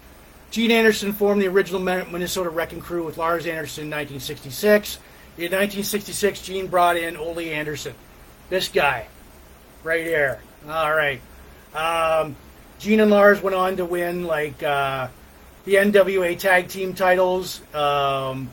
[0.50, 4.98] Gene Anderson formed the original Minnesota Wrecking Crew with Lars Anderson in 1966.
[5.40, 7.94] In 1966, Gene brought in Ole Anderson.
[8.50, 9.06] This guy,
[9.82, 10.38] right here.
[10.68, 11.18] All right.
[11.74, 12.36] Um,
[12.78, 15.08] Gene and Lars went on to win like uh,
[15.64, 18.52] the NWA Tag Team titles, um,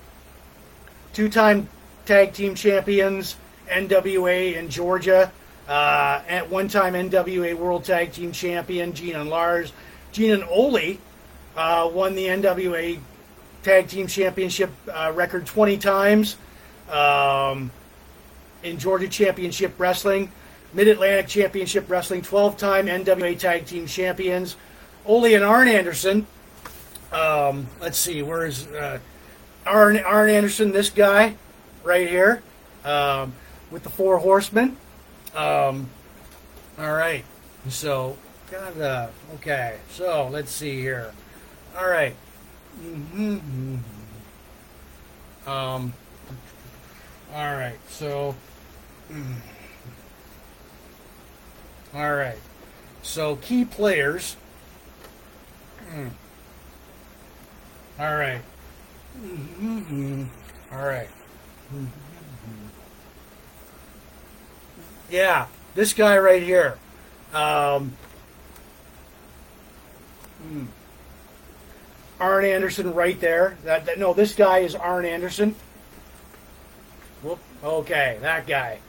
[1.11, 1.67] two-time
[2.05, 3.35] Tag Team champions,
[3.67, 5.29] NWA in Georgia.
[5.67, 9.73] Uh, at one time, NWA World Tag Team Champion Gene and Lars.
[10.13, 10.99] Gene and Ole
[11.57, 12.97] uh, won the NWA
[13.63, 16.37] Tag Team Championship uh, record 20 times
[16.89, 17.71] um,
[18.63, 20.31] in Georgia Championship Wrestling.
[20.73, 24.57] Mid Atlantic Championship Wrestling, 12 time NWA Tag Team Champions.
[25.05, 26.27] Ole and Arn Anderson.
[27.11, 28.99] Um, let's see, where is uh,
[29.65, 31.35] Arn, Arn Anderson, this guy
[31.83, 32.43] right here
[32.83, 33.33] um,
[33.71, 34.75] with the Four Horsemen.
[35.33, 35.89] Um,
[36.77, 37.23] all right.
[37.69, 38.17] So,
[38.51, 39.77] kind of, okay.
[39.91, 41.13] So, let's see here.
[41.77, 42.15] All right.
[42.81, 43.77] Mm-hmm.
[45.49, 45.93] Um,
[47.37, 47.77] all right.
[47.87, 48.35] So,
[49.11, 49.35] mm.
[51.93, 52.39] all right.
[53.03, 54.35] So, key players.
[55.93, 56.09] Mm.
[57.99, 58.41] All right.
[59.19, 60.23] Mm-hmm.
[60.71, 61.09] All right.
[65.11, 66.79] Yeah, this guy right here.
[67.33, 67.93] Um,
[70.41, 70.65] hmm.
[72.19, 73.57] Arn Anderson right there.
[73.63, 75.55] That, that, no, this guy is Arn Anderson.
[77.67, 78.79] Okay, that guy.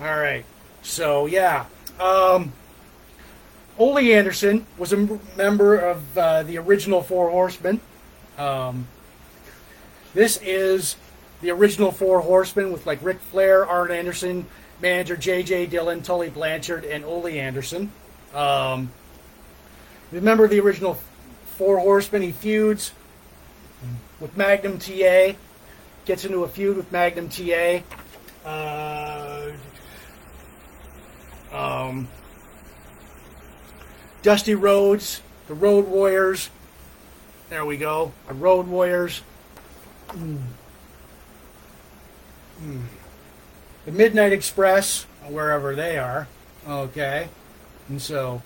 [0.00, 0.44] All right.
[0.82, 1.66] So yeah,
[2.00, 2.52] um,
[3.78, 7.80] Ole Anderson was a member of uh, the original Four Horsemen.
[8.36, 8.88] Um,
[10.12, 10.96] this is
[11.40, 14.46] the original Four Horsemen with like Ric Flair, Arn Anderson,
[14.82, 15.66] manager J.J.
[15.66, 17.92] Dillon, Tully Blanchard, and Ole Anderson.
[18.34, 18.90] Um,
[20.10, 20.98] remember the original
[21.56, 22.22] Four Horsemen?
[22.22, 22.90] He feuds
[24.18, 25.34] with Magnum TA.
[26.06, 27.82] Gets into a feud with Magnum TA.
[28.46, 29.50] Uh,
[31.52, 32.08] um,
[34.22, 36.48] Dusty Rhodes, the Road Warriors.
[37.50, 38.12] There we go.
[38.28, 39.22] The Road Warriors.
[40.10, 40.38] Mm.
[42.62, 42.82] Mm.
[43.84, 46.28] The Midnight Express, wherever they are.
[46.68, 47.28] Okay.
[47.88, 48.42] And so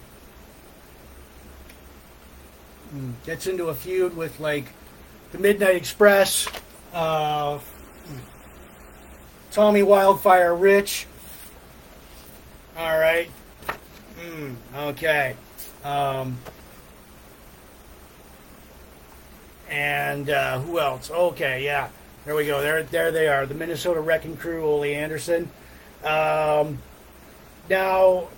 [2.94, 4.66] mm, gets into a feud with like
[5.32, 6.46] the Midnight Express,
[6.92, 7.58] uh,
[9.50, 11.06] Tommy Wildfire Rich.
[12.76, 13.30] All right.
[14.20, 15.34] Mm, okay.
[15.84, 16.38] Um,
[19.68, 21.10] and uh, who else?
[21.10, 21.88] Okay, yeah.
[22.24, 22.60] There we go.
[22.60, 23.46] There, there they are.
[23.46, 25.50] The Minnesota Wrecking Crew, Ole Anderson.
[26.04, 26.78] Um,
[27.68, 28.28] now,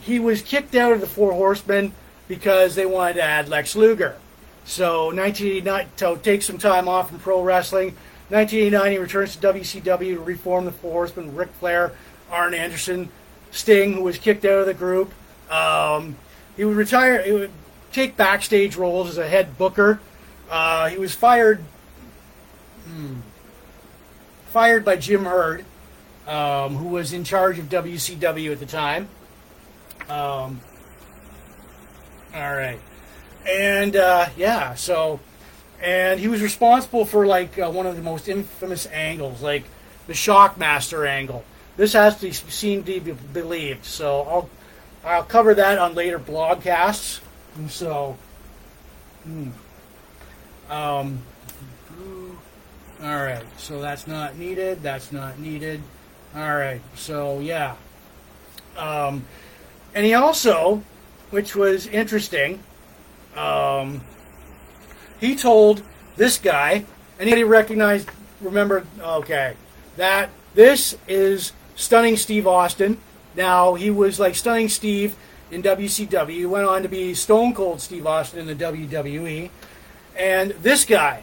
[0.00, 1.92] he was kicked out of the Four Horsemen
[2.28, 4.16] because they wanted to add Lex Luger.
[4.64, 7.96] So, 1989, to take some time off from pro wrestling.
[8.30, 11.34] 1989, he returns to WCW to reform the Four Horsemen.
[11.34, 11.92] Ric Flair,
[12.30, 13.08] Arn Anderson,
[13.50, 15.12] Sting, who was kicked out of the group.
[15.50, 16.16] Um,
[16.56, 17.22] he would retire.
[17.22, 17.50] He would
[17.90, 20.00] take backstage roles as a head booker.
[20.50, 21.64] Uh, he was fired.
[22.86, 23.16] hmm,
[24.48, 25.64] fired by Jim Herd,
[26.26, 29.08] um, who was in charge of WCW at the time.
[30.08, 30.60] Um,
[32.34, 32.80] all right,
[33.48, 35.20] and uh, yeah, so
[35.80, 39.64] and he was responsible for like uh, one of the most infamous angles, like
[40.06, 41.44] the Shockmaster angle.
[41.76, 43.84] This has to be seen to be believed.
[43.84, 44.50] So I'll
[45.04, 47.20] I'll cover that on later blogcasts.
[47.56, 48.16] And so,
[49.24, 49.50] hmm.
[50.70, 51.22] um,
[53.02, 53.44] all right.
[53.58, 54.82] So that's not needed.
[54.82, 55.82] That's not needed.
[56.34, 56.80] All right.
[56.96, 57.76] So yeah.
[58.76, 59.24] Um,
[59.94, 60.82] and he also,
[61.30, 62.62] which was interesting,
[63.36, 64.00] um,
[65.20, 65.82] he told
[66.16, 66.84] this guy,
[67.18, 68.06] anybody recognize,
[68.40, 69.54] remember, okay,
[69.96, 72.98] that this is Stunning Steve Austin.
[73.34, 75.16] Now, he was like Stunning Steve
[75.50, 76.30] in WCW.
[76.30, 79.50] He went on to be Stone Cold Steve Austin in the WWE.
[80.16, 81.22] And this guy,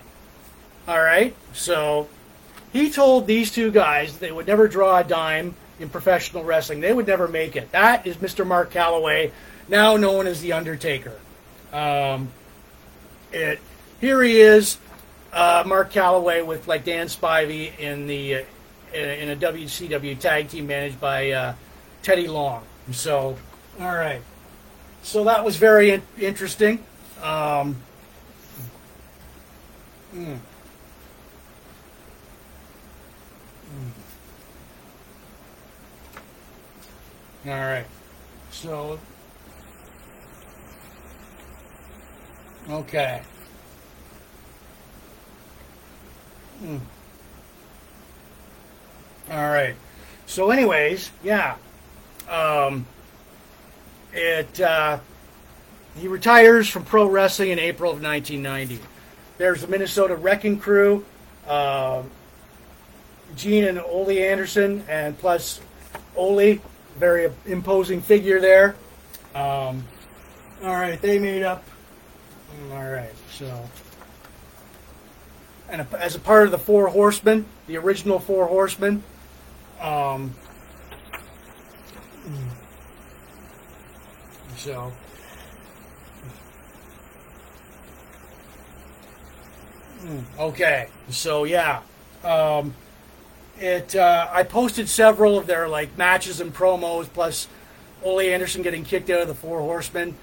[0.87, 2.07] all right, so
[2.71, 6.79] he told these two guys they would never draw a dime in professional wrestling.
[6.79, 7.71] They would never make it.
[7.71, 8.47] That is Mr.
[8.47, 9.31] Mark Calloway,
[9.67, 11.19] now known as The Undertaker.
[11.73, 12.29] Um,
[13.33, 13.59] it
[14.05, 14.77] here he is,
[15.33, 18.39] uh, Mark Calloway with like Dan Spivey in the uh,
[18.93, 21.55] in, a WCW tag team managed by uh,
[22.03, 22.63] Teddy Long.
[22.91, 23.35] So,
[23.79, 24.21] all right.
[25.01, 26.83] So that was very in- interesting.
[27.23, 27.75] Um,
[30.15, 30.37] mm.
[37.43, 37.47] Mm.
[37.47, 37.85] All right.
[38.51, 38.99] So,
[42.69, 43.23] okay.
[46.63, 46.79] Mm.
[49.31, 49.75] All right.
[50.25, 51.55] So, anyways, yeah.
[52.29, 52.85] Um,
[54.13, 54.99] it uh,
[55.95, 58.79] he retires from pro wrestling in April of 1990.
[59.37, 61.05] There's the Minnesota Wrecking Crew,
[61.47, 62.03] uh,
[63.35, 65.61] Gene and Ole Anderson, and plus
[66.15, 66.59] Ole,
[66.97, 68.75] very imposing figure there.
[69.33, 69.85] Um,
[70.63, 71.63] all right, they made up.
[72.71, 73.69] All right, so
[75.79, 79.03] and a, as a part of the Four Horsemen, the original Four Horsemen.
[79.81, 80.33] Um,
[84.55, 84.93] so,
[90.39, 91.81] okay, so yeah,
[92.23, 92.73] um,
[93.59, 93.95] it.
[93.95, 97.47] Uh, I posted several of their like matches and promos, plus
[98.01, 100.15] Ole Anderson getting kicked out of the Four Horsemen.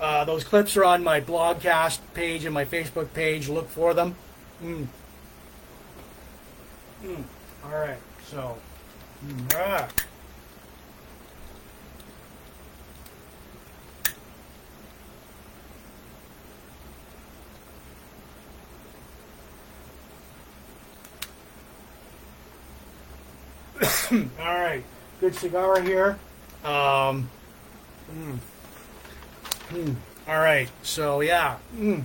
[0.00, 3.48] Uh, those clips are on my blogcast page and my Facebook page.
[3.48, 4.14] Look for them.
[4.62, 4.86] Mm.
[7.04, 7.24] Mm.
[7.64, 7.98] All right,
[8.28, 8.56] so.
[9.26, 9.52] Mm.
[9.54, 9.88] Ah.
[24.12, 24.84] All right,
[25.20, 26.18] good cigar here.
[26.64, 27.28] Um,
[28.14, 28.38] mm.
[29.70, 29.96] Mm.
[30.28, 31.56] All right, so yeah.
[31.76, 32.04] Mm.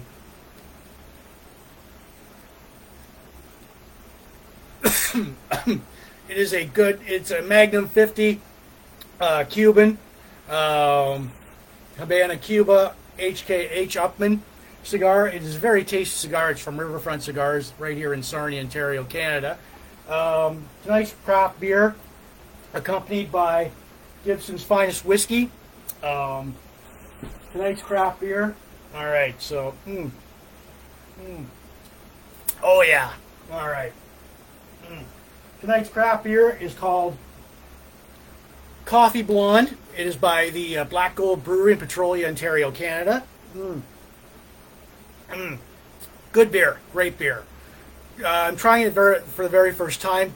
[5.68, 5.82] it
[6.38, 7.00] is a good.
[7.06, 8.42] It's a Magnum 50
[9.20, 9.98] uh, Cuban
[10.50, 11.32] um,
[11.98, 14.40] Habana Cuba HKH Upmann
[14.84, 15.28] cigar.
[15.28, 16.52] It is a very tasty cigar.
[16.52, 19.58] It's from Riverfront Cigars right here in Sarnia, Ontario, Canada.
[20.08, 21.96] Um, tonight's craft beer,
[22.74, 23.72] accompanied by
[24.24, 25.52] Gibson's Finest Whiskey.
[26.02, 26.56] Um,
[27.52, 28.56] tonight's craft beer.
[28.96, 30.10] All right, so, mm,
[31.20, 31.46] mm.
[32.64, 33.12] oh yeah,
[33.52, 33.92] all right.
[34.90, 35.04] Mm.
[35.62, 37.18] Tonight's craft beer is called
[38.86, 39.76] Coffee Blonde.
[39.98, 43.24] It is by the uh, Black Gold Brewery in Petrolia, Ontario, Canada.
[43.56, 43.82] Mm.
[45.30, 45.58] Mm.
[46.32, 47.44] Good beer, great beer.
[48.24, 50.34] Uh, I'm trying it very, for the very first time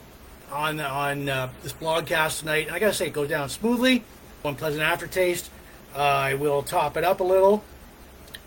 [0.52, 2.68] on on uh, this blogcast tonight.
[2.68, 4.03] And I gotta say, it goes down smoothly.
[4.41, 5.49] One pleasant aftertaste.
[5.95, 7.64] Uh, I will top it up a little.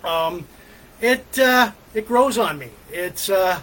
[0.03, 0.47] Um,
[1.01, 2.71] it uh, it grows on me.
[2.91, 3.61] It's uh,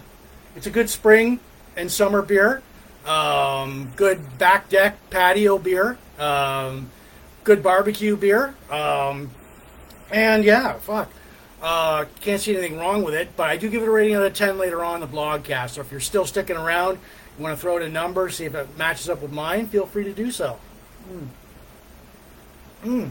[0.56, 1.40] it's a good spring
[1.76, 2.62] and summer beer.
[3.06, 5.98] Um, good back deck patio beer.
[6.18, 6.90] Um,
[7.44, 8.54] good barbecue beer.
[8.70, 9.30] Um,
[10.10, 11.10] and yeah, fuck.
[11.60, 14.24] Uh, can't see anything wrong with it, but I do give it a rating out
[14.24, 15.70] of 10 later on in the blogcast.
[15.70, 16.98] So if you're still sticking around,
[17.38, 19.86] you want to throw in a number, see if it matches up with mine, feel
[19.86, 20.58] free to do so.
[21.08, 21.28] Mm.
[22.84, 23.10] Mm.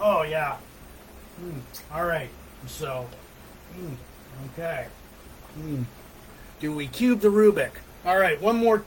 [0.00, 0.56] Oh, yeah.
[1.42, 1.60] Mm.
[1.92, 2.30] All right.
[2.66, 3.08] So,
[3.76, 3.96] mm.
[4.52, 4.86] okay.
[5.58, 5.84] Mm.
[6.60, 7.72] Do we cube the Rubik?
[8.04, 8.84] All right, one more.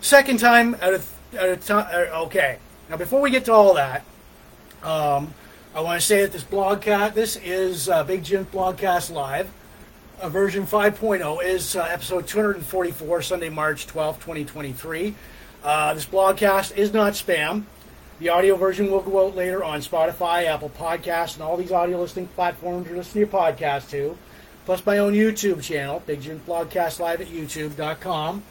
[0.00, 1.86] Second time out of, out of time.
[1.92, 2.58] Uh, okay.
[2.88, 4.04] Now, before we get to all that,
[4.82, 5.34] um,
[5.74, 9.50] I want to say that this blogcast, this is uh, Big Jim Blogcast Live.
[10.20, 15.14] Uh, version 5.0 is uh, episode 244, Sunday, March 12, 2023.
[15.62, 17.64] Uh, this blogcast is not spam.
[18.20, 22.00] The audio version will go out later on Spotify, Apple Podcasts, and all these audio
[22.00, 24.16] listening platforms you're listening to your podcast to,
[24.64, 28.42] plus my own YouTube channel, Big Jim Blogcast Live at youtube.com.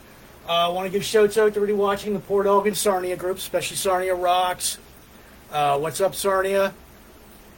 [0.49, 3.38] Uh, I want to give shouts out to everybody watching the Port Elgin Sarnia group,
[3.38, 4.80] especially Sarnia Rocks.
[5.51, 6.73] Uh, What's up, Sarnia?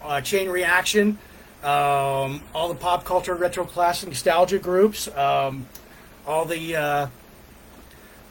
[0.04, 1.18] uh, Chain Reaction,
[1.64, 5.68] um, all the pop culture retro classic nostalgia groups, um,
[6.26, 7.08] all the uh,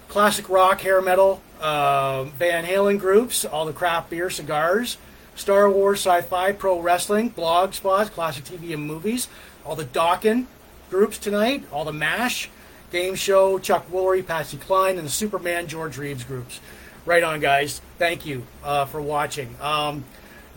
[0.08, 4.96] classic rock, hair metal, uh, Van Halen groups, all the craft beer, cigars,
[5.36, 9.28] Star Wars, sci-fi, pro wrestling, blog spots, classic TV and movies,
[9.64, 10.46] all the Dokken
[10.90, 12.50] groups tonight, all the MASH,
[12.90, 16.60] Game Show, Chuck Woolery, Patsy Cline, and the Superman George Reeves groups.
[17.06, 17.80] Right on, guys.
[17.98, 19.54] Thank you uh, for watching.
[19.60, 20.04] Um,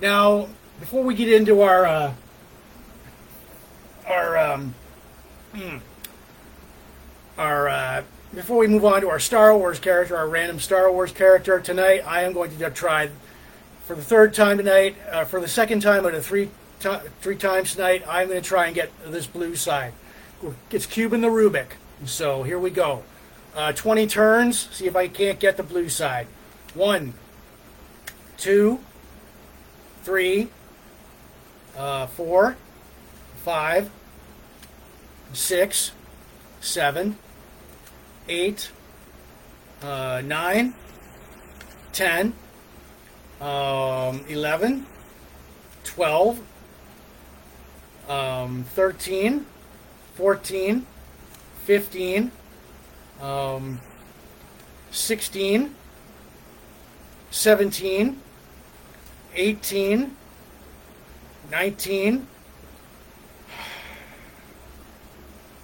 [0.01, 0.49] now,
[0.79, 2.13] before we get into our uh,
[4.07, 4.75] our um,
[5.53, 5.77] hmm,
[7.37, 8.03] our uh,
[8.33, 12.01] before we move on to our Star Wars character, our random Star Wars character tonight,
[12.05, 13.09] I am going to try
[13.85, 16.49] for the third time tonight, uh, for the second time out of three
[17.21, 18.03] three times tonight.
[18.07, 19.93] I'm going to try and get this blue side.
[20.71, 21.67] It's cubing the Rubik.
[22.05, 23.03] So here we go.
[23.55, 24.69] Uh, 20 turns.
[24.71, 26.27] See if I can't get the blue side.
[26.73, 27.13] One,
[28.37, 28.79] two,
[30.03, 30.49] three,
[31.77, 32.57] uh, four,
[33.43, 33.89] five,
[35.33, 35.91] six,
[36.61, 37.17] seven,
[38.27, 38.71] eight,
[39.81, 40.73] uh, nine,
[41.91, 42.33] ten,
[43.39, 44.85] um, eleven,
[45.83, 46.41] twelve,
[48.09, 49.45] um, thirteen,
[50.15, 50.85] fourteen,
[51.63, 52.31] fifteen,
[53.21, 53.79] um,
[54.91, 55.75] sixteen,
[57.31, 58.21] seventeen,
[59.35, 60.15] eighteen.
[61.51, 62.25] 19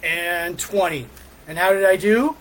[0.04, 1.08] and 20.
[1.48, 2.36] And how did I do?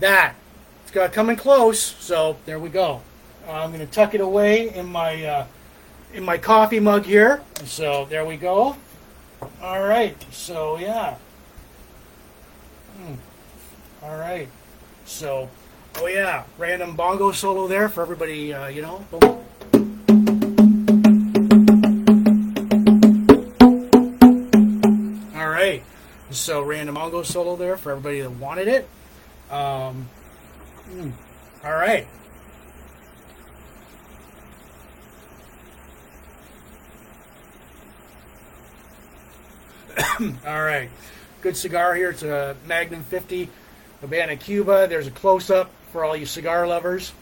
[0.00, 0.34] That.
[0.82, 3.00] It's got coming close, so there we go.
[3.48, 5.46] I'm going to tuck it away in my uh,
[6.12, 7.42] in my coffee mug here.
[7.64, 8.76] So there we go.
[9.62, 10.22] All right.
[10.32, 11.16] So yeah.
[14.02, 14.48] All right.
[15.04, 15.48] So,
[15.96, 18.52] oh yeah, random bongo solo there for everybody.
[18.52, 19.04] Uh, you know.
[19.10, 19.42] Boom.
[26.32, 28.88] So random bongo solo there for everybody that wanted it.
[29.50, 30.08] Um,
[30.90, 31.10] hmm,
[31.62, 32.06] all right.
[40.46, 40.90] all right.
[41.42, 42.10] Good cigar here.
[42.10, 43.48] It's a Magnum 50
[44.02, 44.86] Habana Cuba.
[44.88, 47.12] There's a close up for all you cigar lovers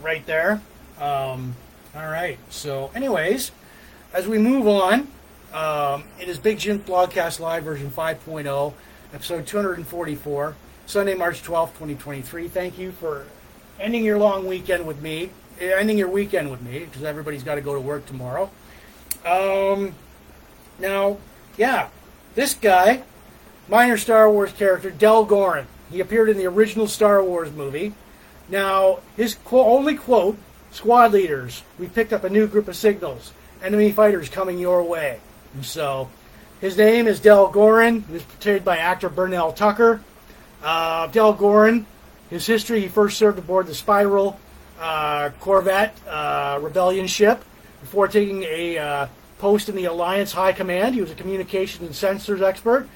[0.00, 0.62] right there.
[1.00, 1.54] Um,
[1.94, 2.38] all right.
[2.48, 3.50] So, anyways,
[4.14, 5.08] as we move on,
[5.52, 8.72] um, it is Big Jim Blogcast Live version 5.0,
[9.12, 10.56] episode 244,
[10.86, 12.48] Sunday, March 12th, 2023.
[12.48, 13.26] Thank you for
[13.80, 15.30] ending your long weekend with me,
[15.60, 18.48] ending your weekend with me, because everybody's got to go to work tomorrow.
[19.26, 19.94] Um,
[20.78, 21.18] now,
[21.56, 21.88] yeah,
[22.36, 23.02] this guy,
[23.68, 27.92] minor Star Wars character, Del Goren, he appeared in the original Star Wars movie,
[28.48, 30.36] Now, his qu- only quote
[30.70, 33.32] squad leaders, we picked up a new group of signals.
[33.62, 35.20] Enemy fighters coming your way.
[35.54, 36.08] And so,
[36.60, 38.02] his name is Del Goren.
[38.02, 40.00] He was portrayed by actor Burnell Tucker.
[40.62, 41.86] Uh, Del Goren,
[42.28, 44.38] his history, he first served aboard the Spiral
[44.80, 47.44] uh, Corvette uh, Rebellion ship
[47.80, 49.06] before taking a uh,
[49.38, 50.94] post in the Alliance High Command.
[50.94, 52.88] He was a communications and sensors expert.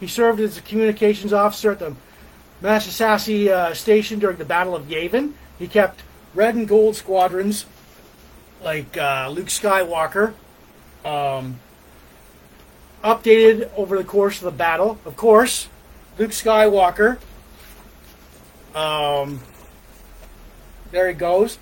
[0.00, 1.94] He served as a communications officer at the
[2.62, 5.32] Massassi uh, station during the Battle of Yavin.
[5.58, 6.02] He kept
[6.34, 7.66] red and gold squadrons
[8.62, 10.34] like uh, Luke Skywalker
[11.04, 11.58] um,
[13.02, 14.98] updated over the course of the battle.
[15.04, 15.68] Of course,
[16.18, 17.18] Luke Skywalker.
[18.74, 19.40] Um,
[20.90, 21.58] there he goes.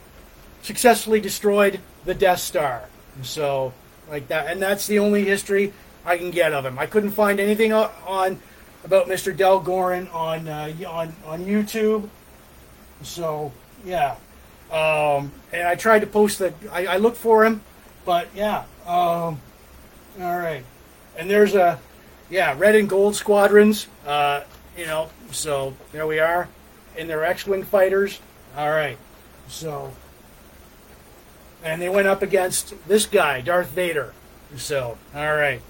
[0.62, 2.84] Successfully destroyed the Death Star.
[3.22, 3.72] So,
[4.08, 5.72] like that, and that's the only history
[6.04, 6.78] I can get of him.
[6.78, 8.40] I couldn't find anything on
[8.84, 9.36] about Mr.
[9.36, 12.08] Del Goren on uh, on on YouTube.
[13.02, 13.52] So,
[13.84, 14.16] yeah.
[14.70, 16.54] Um, and I tried to post that.
[16.70, 17.62] I, I looked for him,
[18.04, 18.64] but yeah.
[18.86, 19.40] Um,
[20.20, 20.64] all right.
[21.18, 21.78] And there's a,
[22.28, 23.88] yeah, red and gold squadrons.
[24.06, 24.42] Uh,
[24.76, 26.48] you know, so there we are.
[26.96, 28.20] And they're X-wing fighters.
[28.56, 28.98] All right.
[29.48, 29.92] So,
[31.64, 34.12] and they went up against this guy, Darth Vader.
[34.56, 35.60] So, all right.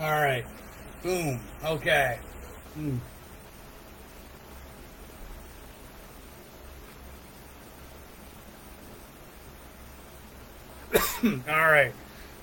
[0.00, 0.44] All right.
[1.02, 1.40] Boom.
[1.64, 2.18] Okay.
[2.74, 2.96] Hmm.
[11.48, 11.92] All right.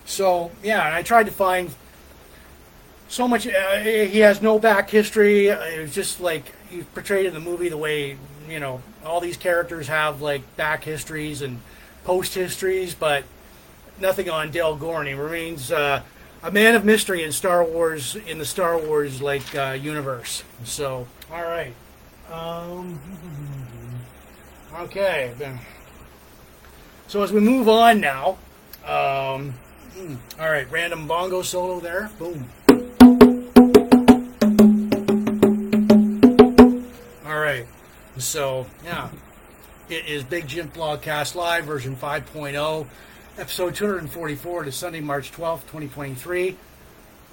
[0.06, 1.74] So yeah, I tried to find
[3.08, 3.48] so much.
[3.48, 5.48] Uh, he has no back history.
[5.48, 8.18] It was just like he's portrayed in the movie the way
[8.50, 11.62] you know all these characters have like back histories and
[12.04, 13.24] post histories, but
[14.02, 15.08] nothing on Dale Gorn.
[15.08, 16.02] He remains uh,
[16.44, 20.44] a man of mystery in Star Wars in the Star Wars like uh, universe.
[20.64, 21.74] So all right.
[22.32, 23.00] Um,
[24.80, 25.34] okay.
[27.08, 28.38] So as we move on now,
[28.86, 29.54] um,
[30.40, 32.10] all right, random bongo solo there.
[32.18, 32.50] Boom.
[37.26, 37.68] All right.
[38.18, 39.10] So yeah,
[39.90, 42.88] it is Big Jim Blogcast Live version 5.0,
[43.38, 46.58] episode 244 to Sunday, March 12th, 2023.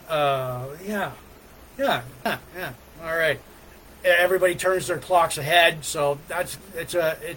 [0.08, 1.12] Uh, yeah,
[1.78, 2.72] yeah, yeah, yeah.
[3.02, 3.40] All right.
[4.04, 7.36] Everybody turns their clocks ahead, so that's it's a it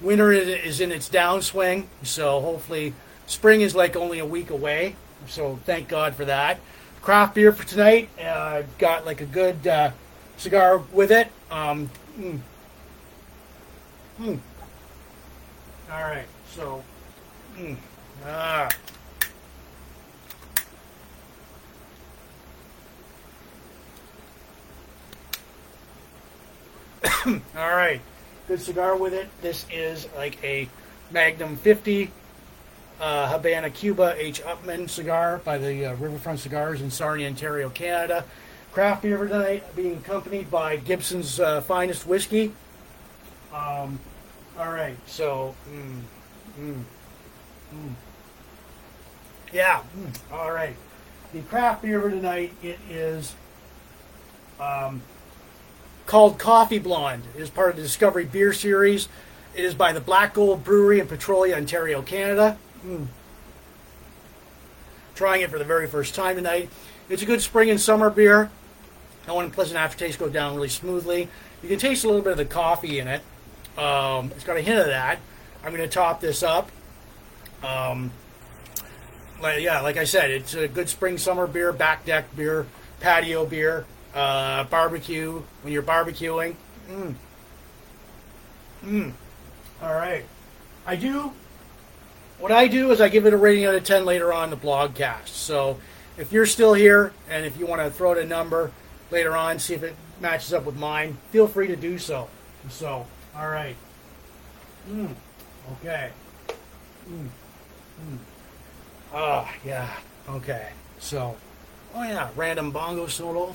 [0.00, 2.94] winter is, in its downswing, so hopefully
[3.26, 4.96] spring is like only a week away.
[5.26, 6.60] So thank God for that.
[7.00, 8.10] Craft beer for tonight.
[8.20, 9.92] Uh, got like a good uh,
[10.36, 11.30] cigar with it.
[11.50, 12.40] Um, mm.
[14.20, 14.38] Mm.
[15.90, 16.82] All right, so
[17.56, 17.76] mm.
[18.26, 18.68] ah.
[27.56, 28.00] All right
[28.48, 29.28] good cigar with it.
[29.40, 30.68] This is like a
[31.10, 32.10] Magnum 50
[33.00, 34.42] uh, Habana Cuba H.
[34.42, 38.24] Upmann cigar by the uh, Riverfront Cigars in Sarnia, Ontario, Canada.
[38.72, 42.52] Craft beer tonight being accompanied by Gibson's uh, finest whiskey.
[43.52, 43.98] Um,
[44.58, 46.00] all right, so, mm,
[46.60, 46.82] mm,
[47.74, 47.92] mm.
[49.52, 50.76] yeah, mm, all right.
[51.32, 53.34] The craft beer for tonight, it is
[54.60, 55.02] um,
[56.06, 57.24] called Coffee Blonde.
[57.36, 59.08] It is part of the Discovery Beer Series.
[59.54, 62.58] It is by the Black Gold Brewery in Petrolia, Ontario, Canada.
[62.86, 63.06] Mm.
[65.14, 66.70] Trying it for the very first time tonight.
[67.08, 68.50] It's a good spring and summer beer.
[69.26, 71.28] No unpleasant aftertaste go down really smoothly.
[71.62, 73.22] You can taste a little bit of the coffee in it.
[73.78, 75.18] Um, it's got a hint of that.
[75.64, 76.70] I'm going to top this up.
[77.64, 78.10] Um,
[79.40, 82.66] like, yeah, like I said, it's a good spring summer beer, back deck beer,
[83.00, 86.54] patio beer uh, barbecue when you're barbecuing.
[86.88, 87.14] Mm.
[88.84, 89.12] Mm.
[89.82, 90.24] All right.
[90.86, 91.32] I do.
[92.38, 94.56] What I do is I give it a rating out of 10 later on the
[94.56, 95.28] blogcast.
[95.28, 95.78] So
[96.16, 98.70] if you're still here and if you want to throw out a number
[99.10, 102.28] later on, see if it matches up with mine, feel free to do so.
[102.68, 103.76] So, all right.
[104.90, 105.14] Mm.
[105.80, 106.10] Okay.
[109.16, 109.88] Ah, yeah.
[110.28, 110.70] Okay.
[110.98, 111.36] So,
[111.94, 113.54] oh yeah, random bongo solo.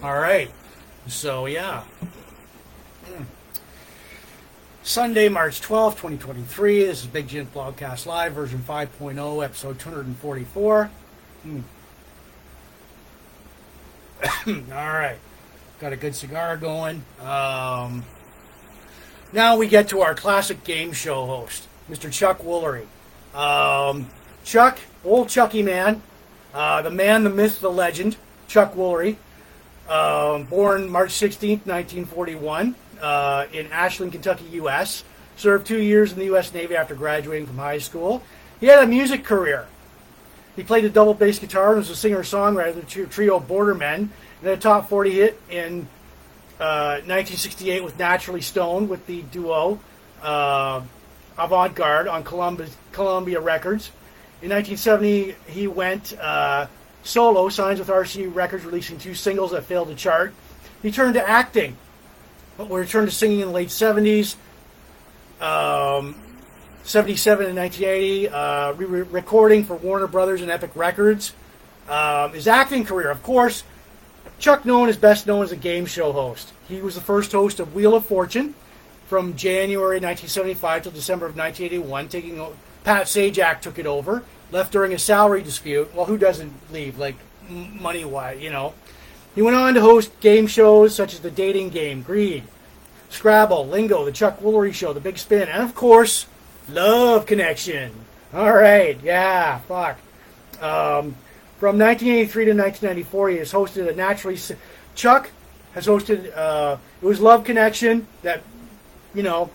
[0.00, 0.48] All right.
[1.08, 1.82] So, yeah.
[3.06, 3.24] Mm.
[4.84, 6.84] Sunday, March 12th, 2023.
[6.84, 10.90] This is Big Jim Blogcast Live, version 5.0, episode 244.
[11.44, 11.62] Mm.
[14.72, 15.18] All right.
[15.80, 17.02] Got a good cigar going.
[17.20, 18.04] Um,
[19.32, 22.10] now we get to our classic game show host, Mr.
[22.10, 22.86] Chuck Woolery.
[23.34, 24.08] Um,
[24.44, 26.02] Chuck, old Chucky man,
[26.54, 29.16] uh, the man, the myth, the legend, Chuck Woolery,
[29.88, 35.04] uh, born March 16th, 1941, uh, in Ashland, Kentucky, U.S.
[35.36, 36.52] Served two years in the U.S.
[36.52, 38.22] Navy after graduating from high school.
[38.60, 39.66] He had a music career.
[40.56, 44.08] He played the double bass guitar and was a singer-songwriter of the trio Bordermen,
[44.42, 45.86] and a top 40 hit in
[46.58, 49.78] 1968 uh, with Naturally Stoned with the duo
[50.22, 50.82] uh,
[51.36, 53.90] Avant Garde on Columbia, Columbia Records.
[54.42, 56.66] In 1970, he went uh,
[57.02, 60.34] solo, signs with RCA Records, releasing two singles that failed to chart.
[60.82, 61.76] He turned to acting,
[62.56, 64.36] but returned to singing in the late 70s.
[65.40, 66.16] Um,
[66.82, 71.34] 77 and 1980, uh, re- recording for Warner Brothers and Epic Records.
[71.88, 73.62] Um, his acting career, of course,
[74.38, 76.52] Chuck Known is best known as a game show host.
[76.68, 78.54] He was the first host of Wheel of Fortune
[79.06, 82.08] from January 1975 till December of 1981.
[82.08, 82.46] Taking
[82.84, 85.92] Pat Sajak took it over, left during a salary dispute.
[85.94, 87.16] Well, who doesn't leave, like
[87.48, 88.74] money wise, you know?
[89.34, 92.44] He went on to host game shows such as The Dating Game, Greed,
[93.08, 96.26] Scrabble, Lingo, The Chuck Woolery Show, The Big Spin, and of course,
[96.68, 97.92] Love Connection.
[98.32, 99.98] All right, yeah, fuck.
[100.60, 101.16] Um,
[101.58, 104.38] from 1983 to 1994, he has hosted a naturally.
[104.94, 105.30] Chuck
[105.74, 106.30] has hosted.
[106.36, 108.42] Uh, it was Love Connection that,
[109.12, 109.50] you know,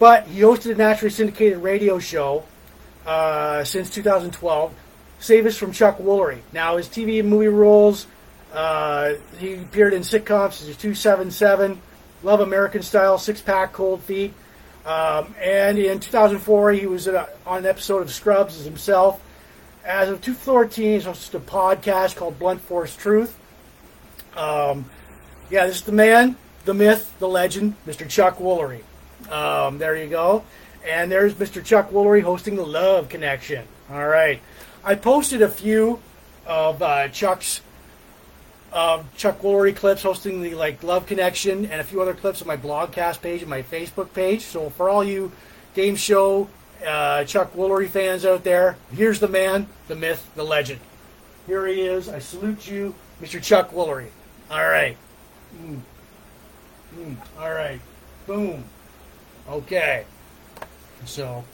[0.00, 2.44] but he hosted a naturally syndicated radio show
[3.06, 4.74] uh, since 2012.
[5.20, 6.40] Save Us from Chuck Woolery.
[6.52, 8.06] Now his TV and movie roles.
[8.52, 11.80] Uh, he appeared in sitcoms as 277,
[12.22, 14.34] Love American Style, Six Pack, Cold Feet.
[14.84, 19.20] Um, and in 2004, he was a, on an episode of Scrubs as himself.
[19.86, 23.38] As of 2014, he's hosted a podcast called Blunt Force Truth.
[24.36, 24.90] Um,
[25.48, 26.34] yeah, this is the man,
[26.64, 28.08] the myth, the legend, Mr.
[28.08, 28.80] Chuck Woolery.
[29.30, 30.42] Um, there you go.
[30.84, 31.64] And there's Mr.
[31.64, 33.64] Chuck Woolery hosting the Love Connection.
[33.88, 34.40] All right.
[34.82, 36.00] I posted a few
[36.46, 37.60] of uh, Chuck's
[38.72, 42.48] uh, Chuck Woolery clips hosting the like Love Connection and a few other clips on
[42.48, 44.42] my blogcast page and my Facebook page.
[44.42, 45.30] So for all you
[45.74, 46.48] game show
[46.84, 50.80] uh, Chuck Woolery fans out there, here's the man, the myth, the legend.
[51.46, 52.08] Here he is.
[52.08, 53.42] I salute you, Mr.
[53.42, 54.08] Chuck Woolery.
[54.50, 54.96] All right.
[55.62, 55.80] Mm.
[56.96, 57.16] Mm.
[57.38, 57.80] All right.
[58.26, 58.64] Boom.
[59.48, 60.04] Okay.
[61.04, 61.44] So,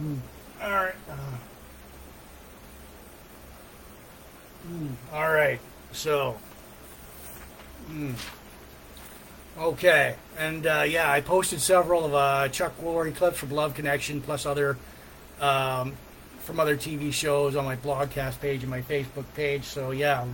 [0.00, 0.18] mm.
[0.62, 0.94] all right.
[1.10, 1.36] Uh,
[4.70, 4.90] mm.
[5.12, 5.60] all right.
[5.92, 6.36] So,
[7.90, 8.14] mm.
[9.56, 14.20] Okay, and uh, yeah, I posted several of uh, Chuck Woolery clips from Love Connection,
[14.20, 14.76] plus other
[15.40, 15.94] um,
[16.40, 19.62] from other TV shows on my blogcast page and my Facebook page.
[19.62, 20.26] So yeah,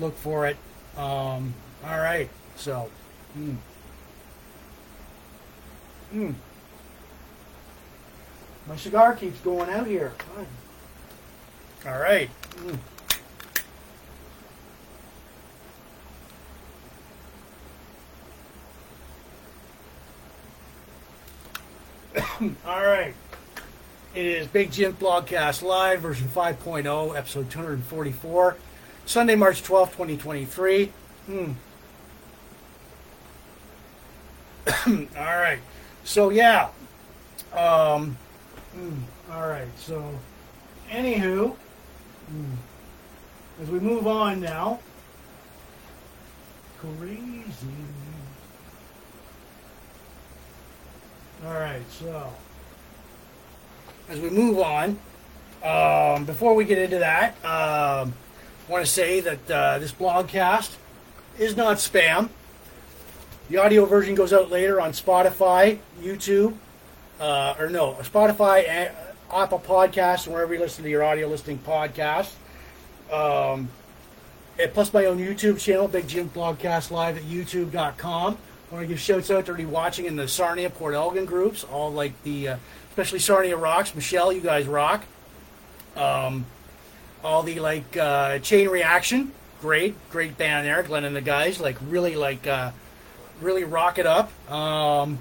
[0.00, 0.56] look for it.
[0.96, 2.90] Um, all right, so.
[3.38, 3.56] Mm.
[6.12, 6.34] Mm.
[8.66, 10.12] My cigar keeps going out here.
[11.86, 12.28] All right.
[12.56, 12.78] Mm.
[22.40, 23.14] All right.
[24.14, 28.56] It is Big Jim Blogcast Live, version 5.0, episode 244,
[29.06, 30.92] Sunday, March 12th, 2023.
[31.26, 31.52] Hmm.
[35.16, 35.60] all right.
[36.04, 36.68] So, yeah.
[37.52, 38.18] Um,
[38.76, 38.98] mm,
[39.32, 39.68] all right.
[39.78, 40.18] So,
[40.90, 41.56] anywho,
[42.30, 42.56] mm,
[43.62, 44.80] as we move on now,
[46.78, 47.46] crazy.
[51.46, 52.32] All right, so
[54.08, 54.98] as we move on,
[55.62, 58.14] um, before we get into that, um,
[58.68, 60.74] I want to say that uh, this blogcast
[61.38, 62.30] is not spam.
[63.48, 66.54] The audio version goes out later on Spotify, YouTube,
[67.20, 68.90] uh, or no, Spotify, and
[69.32, 72.32] Apple Podcasts, wherever you listen to your audio listening podcast.
[73.12, 73.68] Um,
[74.58, 78.36] and plus my own YouTube channel, Big Jim Blogcast Live at YouTube.com.
[78.70, 81.92] Want to give shouts out to everybody watching in the Sarnia Port Elgin groups, all
[81.92, 82.56] like the, uh,
[82.90, 83.94] especially Sarnia Rocks.
[83.94, 85.04] Michelle, you guys rock.
[85.94, 86.46] Um,
[87.22, 89.30] all the like uh, Chain Reaction,
[89.60, 90.82] great, great band there.
[90.82, 92.72] Glenn and the guys, like really like, uh,
[93.40, 94.32] really rock it up.
[94.50, 95.20] Um,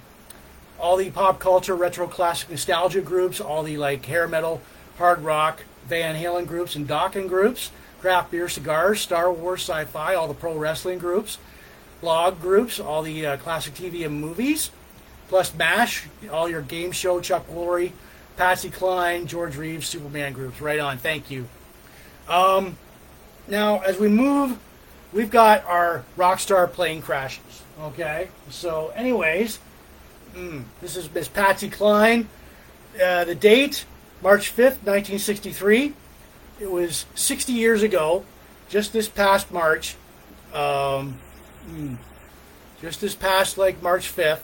[0.79, 4.59] all the pop culture, retro, classic, nostalgia groups, all the like hair metal,
[4.97, 7.69] hard rock, Van Halen groups, and Dokken groups,
[8.01, 11.37] craft beer, cigars, Star Wars, sci-fi, all the pro wrestling groups
[12.01, 14.71] blog groups, all the uh, classic TV and movies,
[15.27, 17.91] plus MASH, all your game show, Chuck Woolery,
[18.37, 20.61] Patsy Cline, George Reeves, Superman groups.
[20.61, 20.97] Right on.
[20.97, 21.47] Thank you.
[22.27, 22.77] Um,
[23.47, 24.57] now, as we move,
[25.13, 27.63] we've got our Rockstar plane crashes.
[27.79, 28.29] Okay?
[28.49, 29.59] So, anyways,
[30.35, 32.27] mm, this is Miss Patsy Cline.
[33.01, 33.85] Uh, the date,
[34.21, 35.93] March 5th, 1963.
[36.59, 38.23] it was 60 years ago,
[38.69, 39.95] just this past March,
[40.53, 41.19] um,
[41.67, 41.95] hmm,
[42.81, 44.41] just this past like March 5th,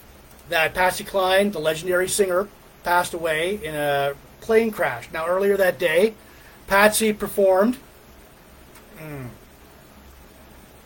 [0.49, 2.47] that Patsy Cline, the legendary singer,
[2.83, 5.09] passed away in a plane crash.
[5.13, 6.15] Now, earlier that day,
[6.67, 7.77] Patsy performed.
[8.97, 9.29] Mm,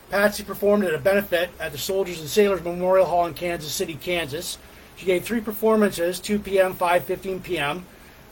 [0.10, 3.95] Patsy performed at a benefit at the Soldiers and Sailors Memorial Hall in Kansas City,
[3.95, 4.57] Kansas.
[4.95, 7.86] She gave three performances, 2 p.m., 5:15 p.m.,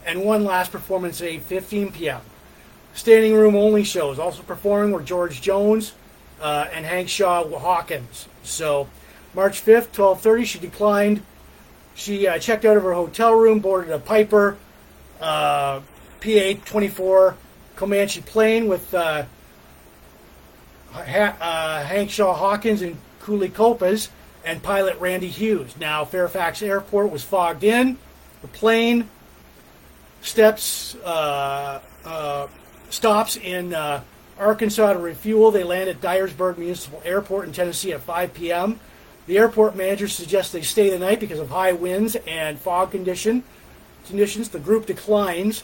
[0.06, 2.22] and one last performance at 8:15 p.m.
[2.94, 4.20] Standing room only shows.
[4.20, 5.94] Also performing were George Jones
[6.44, 8.28] uh, and Hawkshaw Hawkins.
[8.44, 8.90] So,
[9.34, 11.24] March 5th, 12:30, she declined.
[11.96, 14.58] She uh, checked out of her hotel room, boarded a Piper
[15.22, 15.80] uh,
[16.20, 17.36] PA-24
[17.76, 19.24] Comanche plane with uh,
[20.92, 24.10] ha- uh, Hawkshaw Hawkins and Cowboy Copas
[24.44, 25.76] and pilot Randy Hughes.
[25.80, 27.98] Now, Fairfax Airport was fogged in.
[28.42, 29.10] The plane
[30.22, 32.48] steps uh, uh,
[32.90, 34.02] stops in uh,
[34.40, 35.52] Arkansas to refuel.
[35.52, 38.80] They land at Dyersburg Municipal Airport in Tennessee at 5 p.m.
[39.26, 43.44] The airport manager suggests they stay the night because of high winds and fog condition
[44.06, 44.50] conditions.
[44.50, 45.64] The group declines.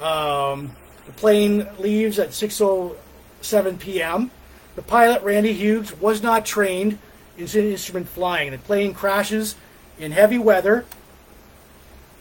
[0.00, 0.72] Um,
[1.06, 4.30] the plane leaves at 6:07 p.m.
[4.76, 6.98] The pilot, Randy Hughes, was not trained
[7.36, 8.50] in instrument flying.
[8.50, 9.56] The plane crashes
[9.98, 10.84] in heavy weather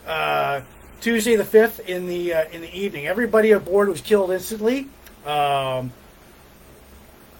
[0.08, 0.62] uh,
[1.02, 3.08] Tuesday the 5th in the uh, in the evening.
[3.08, 4.88] Everybody aboard was killed instantly.
[5.28, 5.92] Um,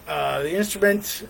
[0.06, 1.26] uh, the instrument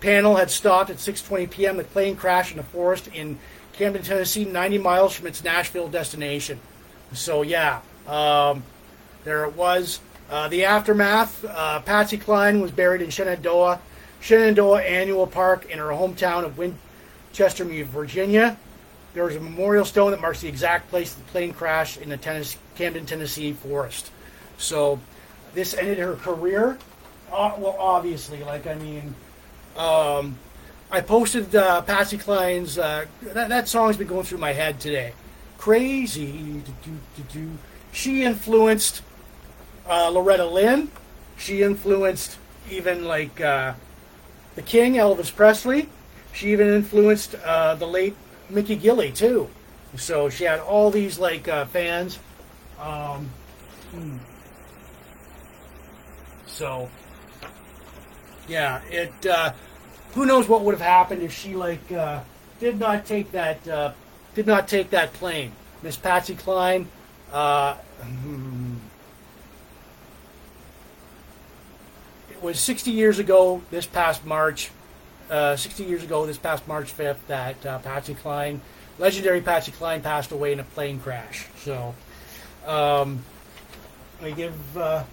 [0.00, 1.76] panel had stopped at 6:20 p.m.
[1.76, 3.38] The plane crashed in a forest in
[3.74, 6.58] Camden, Tennessee, 90 miles from its Nashville destination.
[7.12, 8.62] So yeah, um,
[9.24, 10.00] there it was.
[10.30, 13.80] Uh, the aftermath, uh, Patsy Cline was buried in Shenandoah,
[14.20, 18.56] Shenandoah Annual Park in her hometown of Winchester, Virginia.
[19.12, 22.16] There was a memorial stone that marks the exact place the plane crashed in the
[22.16, 24.12] Tennessee, Camden, Tennessee forest.
[24.56, 25.00] So
[25.54, 26.78] this ended her career.
[27.32, 29.14] Uh, well, obviously, like I mean,
[29.76, 30.36] um,
[30.90, 32.78] I posted uh, Patsy Cline's.
[32.78, 35.12] Uh, that, that song's been going through my head today.
[35.58, 36.62] Crazy.
[37.92, 39.02] She influenced
[39.88, 40.90] uh, Loretta Lynn.
[41.38, 42.38] She influenced
[42.70, 43.74] even like uh,
[44.56, 45.88] the King, Elvis Presley.
[46.32, 48.16] She even influenced uh, the late
[48.48, 49.48] Mickey Gilley too.
[49.96, 52.18] So she had all these like fans.
[52.80, 53.28] Um,
[53.92, 54.18] hmm.
[56.60, 56.90] So
[58.46, 59.24] yeah, it.
[59.24, 59.54] Uh,
[60.12, 62.20] who knows what would have happened if she like uh,
[62.58, 63.94] did not take that uh,
[64.34, 65.52] did not take that plane.
[65.82, 66.86] Miss Patsy Cline.
[67.32, 68.74] Uh, hmm.
[72.30, 74.70] it was 60 years ago this past March.
[75.30, 78.60] Uh, 60 years ago this past March 5th that uh, Patsy Cline,
[78.98, 81.46] legendary Patsy Cline, passed away in a plane crash.
[81.56, 81.94] So
[82.66, 83.24] um,
[84.20, 85.04] I give uh,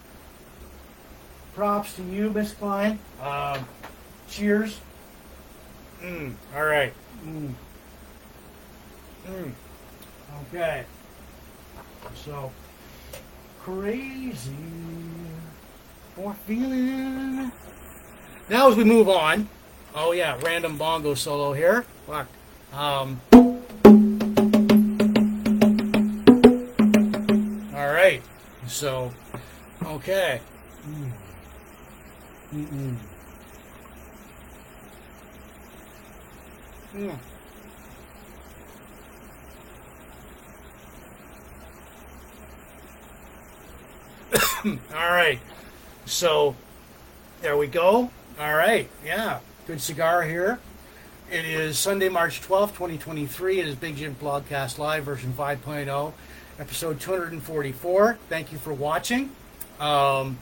[1.58, 3.00] props to you, Miss Cline.
[3.20, 3.68] Um,
[4.30, 4.80] cheers.
[6.04, 6.94] Mm, all right.
[7.26, 7.52] Mm.
[9.28, 9.52] Mm.
[10.44, 10.86] Okay.
[12.14, 12.52] So
[13.64, 14.52] crazy.
[16.16, 17.52] More feeling.
[18.50, 19.50] Now as we move on.
[19.96, 21.86] Oh yeah, random bongo solo here.
[22.06, 22.28] Fuck.
[22.72, 23.20] Um.
[27.76, 28.22] All right.
[28.68, 29.12] So,
[29.84, 30.40] okay.
[30.88, 31.12] Mm.
[32.54, 32.96] Mm-mm.
[36.96, 37.18] Mm.
[44.96, 45.40] All right.
[46.06, 46.56] So
[47.42, 48.10] there we go.
[48.40, 48.90] All right.
[49.06, 49.40] Yeah.
[49.68, 50.60] Good cigar here.
[51.30, 53.60] It is Sunday, March 12th, 2023.
[53.60, 56.14] It is Big Jim Blogcast Live version 5.0,
[56.58, 58.18] episode 244.
[58.30, 59.32] Thank you for watching.
[59.82, 60.40] Um,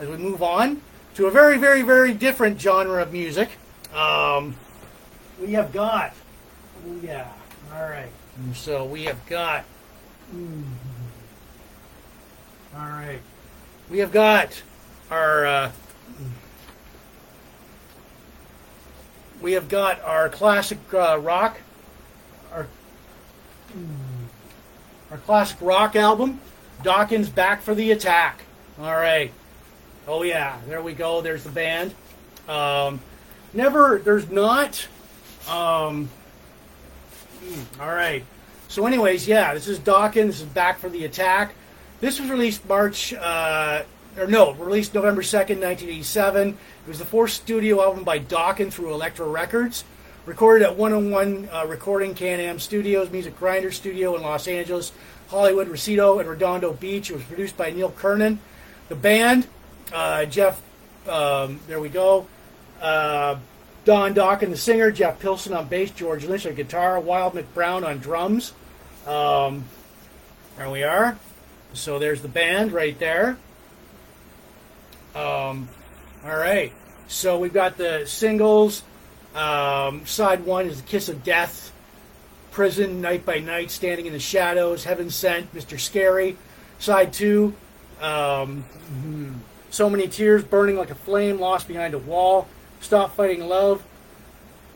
[0.00, 0.80] as we move on
[1.14, 3.50] to a very, very, very different genre of music.
[3.94, 4.56] Um,
[5.40, 6.12] we have got,
[6.86, 7.28] oh yeah,
[7.72, 8.10] all right.
[8.52, 9.64] So we have got,
[10.34, 10.64] mm,
[12.76, 13.20] all right,
[13.88, 14.60] we have got
[15.10, 15.72] our, uh,
[19.40, 21.60] we have got our classic uh, rock,
[22.52, 22.66] our,
[25.12, 26.40] our classic rock album,
[26.82, 28.42] Dokken's Back for the Attack.
[28.80, 29.32] All right.
[30.06, 31.20] Oh yeah, there we go.
[31.20, 31.94] There's the band.
[32.48, 33.00] Um,
[33.52, 34.86] never, there's not
[35.48, 36.08] um,
[37.40, 38.24] hmm, all right.
[38.68, 40.26] So, anyways, yeah, this is Dokken's.
[40.26, 41.54] This is Back for the Attack.
[42.00, 43.82] This was released March, uh,
[44.18, 46.48] or no, released November 2nd, 1987.
[46.48, 46.56] It
[46.88, 49.84] was the fourth studio album by Dokken's through Elektra Records.
[50.26, 54.92] Recorded at 101 uh, Recording Can Am Studios, Music Grinder Studio in Los Angeles,
[55.28, 57.10] Hollywood, Rosito, and Redondo Beach.
[57.10, 58.40] It was produced by Neil Kernon.
[58.88, 59.46] the band,
[59.94, 60.60] uh, Jeff,
[61.08, 62.26] um, there we go.
[62.82, 63.36] Uh,
[63.84, 67.84] Don Dokken, the singer, Jeff Pilson on bass, George Lynch on guitar, Wild Mick Brown
[67.84, 68.52] on drums.
[69.06, 69.64] Um,
[70.56, 71.18] there we are.
[71.74, 73.36] So there's the band right there.
[75.14, 75.68] Um,
[76.24, 76.72] all right.
[77.06, 78.82] So we've got the singles.
[79.34, 81.72] Um, side one is The Kiss of Death,
[82.50, 85.78] Prison, Night by Night, Standing in the Shadows, Heaven Sent, Mr.
[85.78, 86.36] Scary.
[86.78, 87.54] Side two,
[88.00, 88.64] um,
[89.74, 92.46] So Many Tears, Burning Like a Flame, Lost Behind a Wall,
[92.80, 93.82] Stop Fighting Love,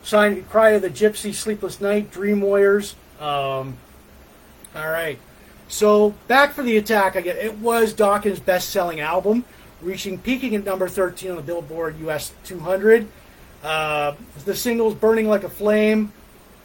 [0.03, 2.95] Sign, Cry of the Gypsy, Sleepless Night, Dream Warriors.
[3.17, 3.77] Um,
[4.75, 5.17] all right.
[5.69, 7.13] So back for the attack.
[7.13, 9.45] Get it was Dokken's best-selling album,
[9.81, 13.07] reaching peaking at number 13 on the Billboard US 200.
[13.63, 16.11] Uh, the singles "Burning Like a Flame"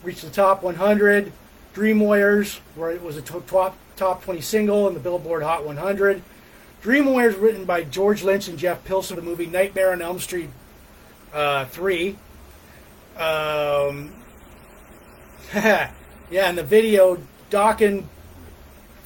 [0.02, 1.32] reached the top 100.
[1.72, 6.20] Dream Warriors, where it was a top top 20 single in the Billboard Hot 100.
[6.84, 10.50] Dream Warriors, written by George Lynch and Jeff Pilson, the movie Nightmare on Elm Street
[11.32, 12.10] uh, 3.
[13.16, 14.12] Um,
[15.54, 15.90] yeah,
[16.30, 18.04] and the video, Dokken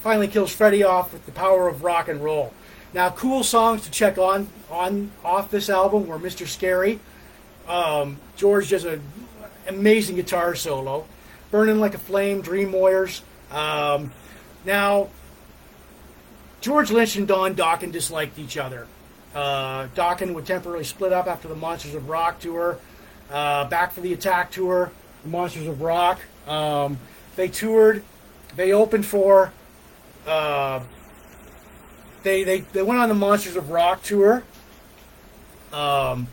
[0.02, 2.52] finally kills Freddy off with the power of rock and roll.
[2.92, 6.48] Now, cool songs to check on on off this album were Mr.
[6.48, 6.98] Scary.
[7.68, 9.00] Um, George does an
[9.68, 11.06] amazing guitar solo.
[11.52, 13.22] Burning Like a Flame, Dream Warriors.
[13.52, 14.10] Um,
[14.64, 15.10] now,
[16.60, 18.86] George Lynch and Don Dokken disliked each other.
[19.34, 22.78] Uh, Dokken would temporarily split up after the Monsters of Rock tour.
[23.30, 24.90] Uh, back for the Attack tour,
[25.22, 26.20] the Monsters of Rock.
[26.46, 26.98] Um,
[27.36, 28.02] they toured.
[28.56, 29.52] They opened for.
[30.26, 30.80] Uh,
[32.22, 34.42] they, they they went on the Monsters of Rock tour.
[35.72, 36.26] Um,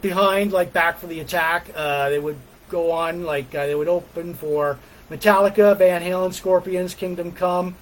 [0.00, 2.38] behind, like back for the Attack, uh, they would
[2.68, 4.78] go on like uh, they would open for
[5.10, 7.76] Metallica, Van Halen, Scorpions, Kingdom Come.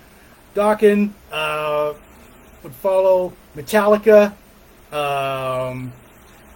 [0.55, 1.95] Dokken uh,
[2.63, 4.35] would follow Metallica.
[4.93, 5.93] Um,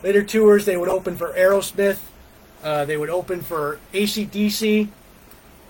[0.03, 1.99] later tours, they would open for Aerosmith.
[2.63, 4.89] Uh, they would open for ACDC.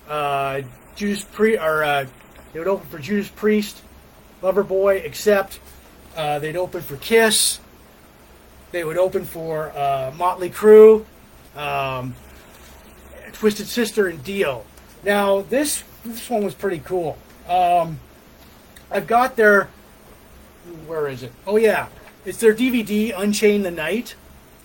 [0.08, 0.62] Uh,
[0.96, 2.06] Judas Priest, or uh,
[2.52, 3.82] they would open for Judas Priest,
[4.42, 5.58] Loverboy, except
[6.16, 7.58] uh, they'd open for Kiss.
[8.70, 11.04] They would open for uh, Motley Crue,
[11.56, 12.14] um,
[13.32, 14.64] Twisted Sister, and Dio.
[15.04, 17.18] Now this this one was pretty cool.
[17.48, 17.98] Um,
[18.94, 19.68] I've got their
[20.86, 21.32] where is it?
[21.48, 21.88] Oh yeah,
[22.24, 24.14] it's their DVD Unchain the Night.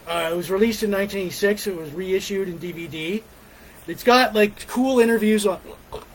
[0.07, 1.67] Uh, it was released in 1986.
[1.67, 3.23] It was reissued in DVD.
[3.87, 5.59] It's got like cool interviews on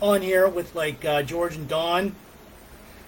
[0.01, 2.15] on here with like uh, George and Don.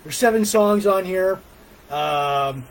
[0.02, 1.40] There's seven songs on here.
[1.88, 2.64] Um,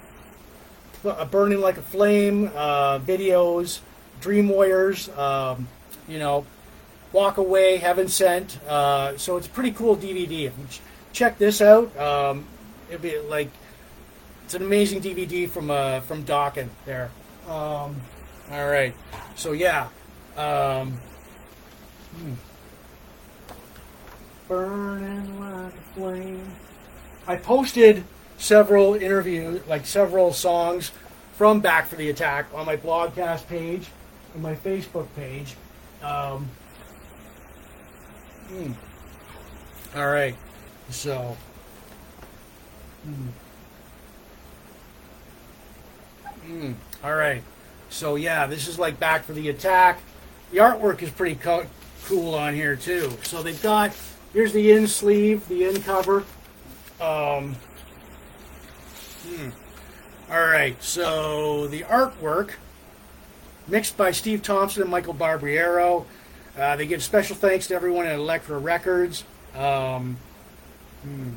[1.32, 3.80] Burning Like a Flame, uh, videos,
[4.20, 5.68] Dream Warriors, um,
[6.08, 6.46] you know,
[7.14, 8.62] Walk Away, Heaven Sent.
[8.64, 10.52] Uh, so it's a pretty cool DVD.
[11.16, 11.98] Check this out.
[11.98, 12.46] Um,
[12.90, 13.50] it'd be like
[14.44, 17.10] it's an amazing DVD from uh, from Dokken there.
[17.48, 17.96] Um,
[18.52, 18.94] all right,
[19.38, 19.88] so yeah.
[20.36, 21.00] Um,
[22.18, 22.34] hmm.
[24.50, 26.52] Burning like a flame.
[27.28, 28.04] I posted
[28.38, 30.92] several interviews, like several songs
[31.38, 33.88] from Back for the Attack on my blogcast page
[34.34, 35.56] and my Facebook page.
[36.04, 36.50] Um,
[38.50, 38.74] hmm.
[39.96, 40.36] All right,
[40.90, 41.36] so.
[43.04, 43.28] Hmm.
[46.48, 46.72] Hmm.
[47.04, 47.44] All right,
[47.90, 50.00] so yeah, this is like Back for the Attack.
[50.52, 51.66] The artwork is pretty co-
[52.06, 53.12] cool on here too.
[53.24, 53.96] So they've got
[54.34, 56.24] here's the in sleeve, the in cover.
[57.02, 57.56] Um,
[59.28, 59.50] Hmm.
[60.32, 62.52] All right, so the artwork,
[63.68, 66.06] mixed by Steve Thompson and Michael Barbiero.
[66.58, 69.24] Uh, they give special thanks to everyone at Elektra Records.
[69.56, 70.18] Um,
[71.06, 71.32] hmm.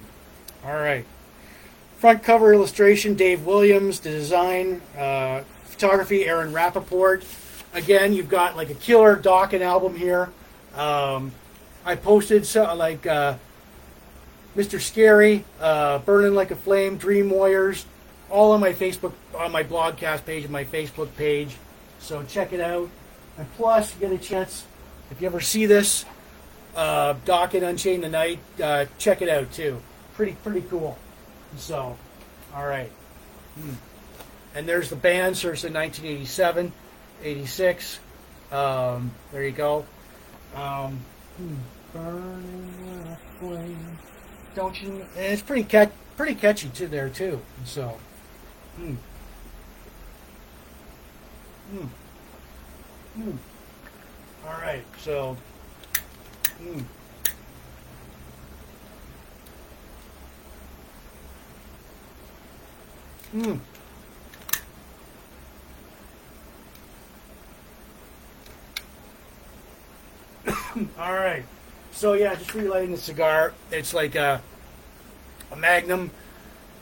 [0.64, 1.04] All right.
[1.98, 4.00] Front cover illustration, Dave Williams.
[4.00, 7.24] The design, uh, photography, Aaron Rappaport.
[7.74, 10.30] Again, you've got like a killer Dokken album here.
[10.74, 11.32] Um,
[11.84, 13.36] I posted so, like uh,
[14.56, 14.80] Mr.
[14.80, 17.84] Scary, uh, Burning Like a Flame, Dream Warriors,
[18.30, 21.56] all on my Facebook, on my blogcast page and my Facebook page.
[21.98, 22.90] So check it out.
[23.36, 24.64] And plus, you get a chance,
[25.10, 26.04] if you ever see this,
[26.76, 29.80] uh, Dokken Unchained the Night, uh, check it out too.
[30.14, 30.98] Pretty, pretty cool.
[31.56, 31.96] So,
[32.54, 32.90] all right.
[33.54, 33.74] Hmm.
[34.54, 36.72] And there's the band, So it's in 1987,
[37.22, 37.98] 86.
[38.50, 39.84] Um, there you go.
[40.54, 41.00] Um,
[41.36, 41.54] hmm.
[41.92, 43.98] Burning flame.
[44.54, 45.06] Don't you?
[45.16, 47.40] And it's pretty catch, pretty catchy too there too.
[47.64, 47.98] So,
[48.76, 48.94] hmm.
[51.70, 51.86] Hmm.
[53.14, 53.36] Hmm.
[54.46, 54.84] All right.
[54.98, 55.36] So,
[56.62, 56.80] hmm.
[63.34, 63.58] Mm.
[70.98, 71.44] All right.
[71.92, 73.52] So yeah, just relighting the cigar.
[73.70, 74.40] It's like a,
[75.50, 76.10] a Magnum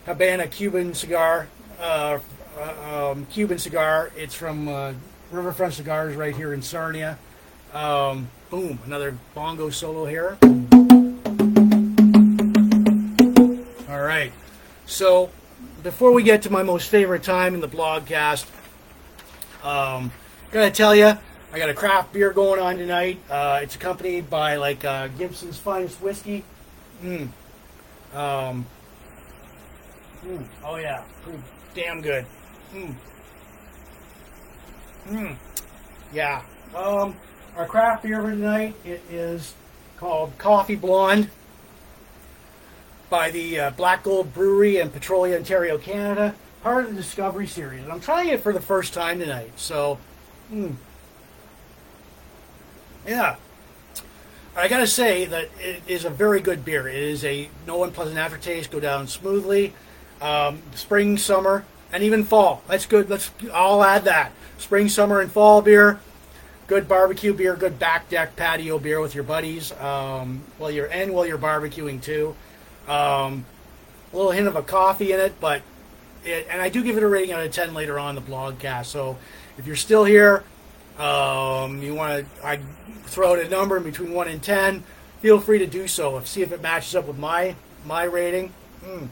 [0.05, 1.49] Habana Cuban cigar.
[1.81, 2.19] Uh,
[2.59, 4.11] uh, um, Cuban cigar.
[4.17, 4.93] It's from uh,
[5.31, 7.19] Riverfront Cigars right here in Sarnia.
[7.75, 10.39] Um, boom, another bongo solo here.
[13.89, 14.33] All right.
[14.87, 15.31] So
[15.83, 18.47] before we get to my most favorite time in the blogcast,
[19.65, 20.13] um,
[20.53, 21.19] gotta tell you,
[21.53, 23.19] I got a craft beer going on tonight.
[23.29, 26.45] Uh, it's accompanied by like uh, Gibson's finest whiskey.
[27.03, 27.29] Mm.
[28.15, 28.67] Um,
[30.25, 30.45] mm.
[30.65, 31.43] Oh yeah, pretty
[31.75, 32.25] damn good.
[32.75, 32.95] Mm.
[35.09, 35.37] Mm.
[36.13, 36.43] Yeah.
[36.75, 37.17] Um,
[37.57, 39.55] our craft beer for tonight it is
[39.97, 41.31] called Coffee Blonde
[43.09, 46.35] by the uh, Black Gold Brewery in Petrolia, Ontario, Canada.
[46.63, 49.53] Part of the Discovery series, and I'm trying it for the first time tonight.
[49.55, 49.99] So,
[50.53, 50.75] mm.
[53.07, 53.37] yeah.
[54.57, 56.89] I gotta say that it is a very good beer.
[56.89, 58.73] It is a no unpleasant aftertaste.
[58.73, 59.75] Go down smoothly.
[60.21, 62.63] Um, spring, summer, and even fall.
[62.67, 63.09] That's good.
[63.09, 63.31] Let's.
[63.53, 64.33] I'll add that.
[64.59, 66.01] Spring, summer, and fall beer.
[66.67, 67.55] Good barbecue beer.
[67.55, 69.73] Good back deck patio beer with your buddies.
[69.73, 72.35] Um, while you're and while you're barbecuing too.
[72.89, 73.45] Um,
[74.13, 75.63] a little hint of a coffee in it, but
[76.25, 78.87] it, and I do give it a rating out of ten later on the blogcast.
[78.87, 79.17] So
[79.59, 80.43] if you're still here,
[80.99, 82.61] um, you want to I
[83.05, 84.83] throw out a number in between one and ten.
[85.21, 86.21] Feel free to do so.
[86.25, 88.53] See if it matches up with my my rating.
[88.85, 89.09] Mm.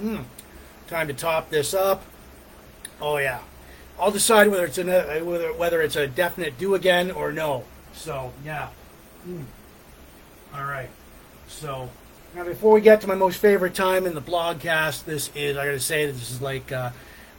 [0.00, 0.24] Mm.
[0.88, 2.02] Time to top this up.
[3.00, 3.40] Oh yeah,
[4.00, 7.64] I'll decide whether it's a whether whether it's a definite do again or no.
[7.92, 8.68] So yeah.
[9.28, 9.44] Mm.
[10.54, 10.88] All right.
[11.48, 11.90] So
[12.34, 15.66] now before we get to my most favorite time in the blogcast, this is I
[15.66, 16.90] got to say this is like uh,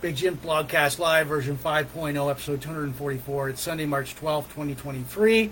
[0.01, 3.49] Big Jim Blogcast Live version 5.0, episode 244.
[3.49, 5.51] It's Sunday, March 12th, 2023.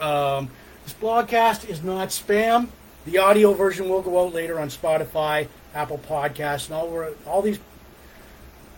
[0.00, 0.50] Um,
[0.84, 2.68] this blogcast is not spam.
[3.04, 7.60] The audio version will go out later on Spotify, Apple Podcasts, and all all these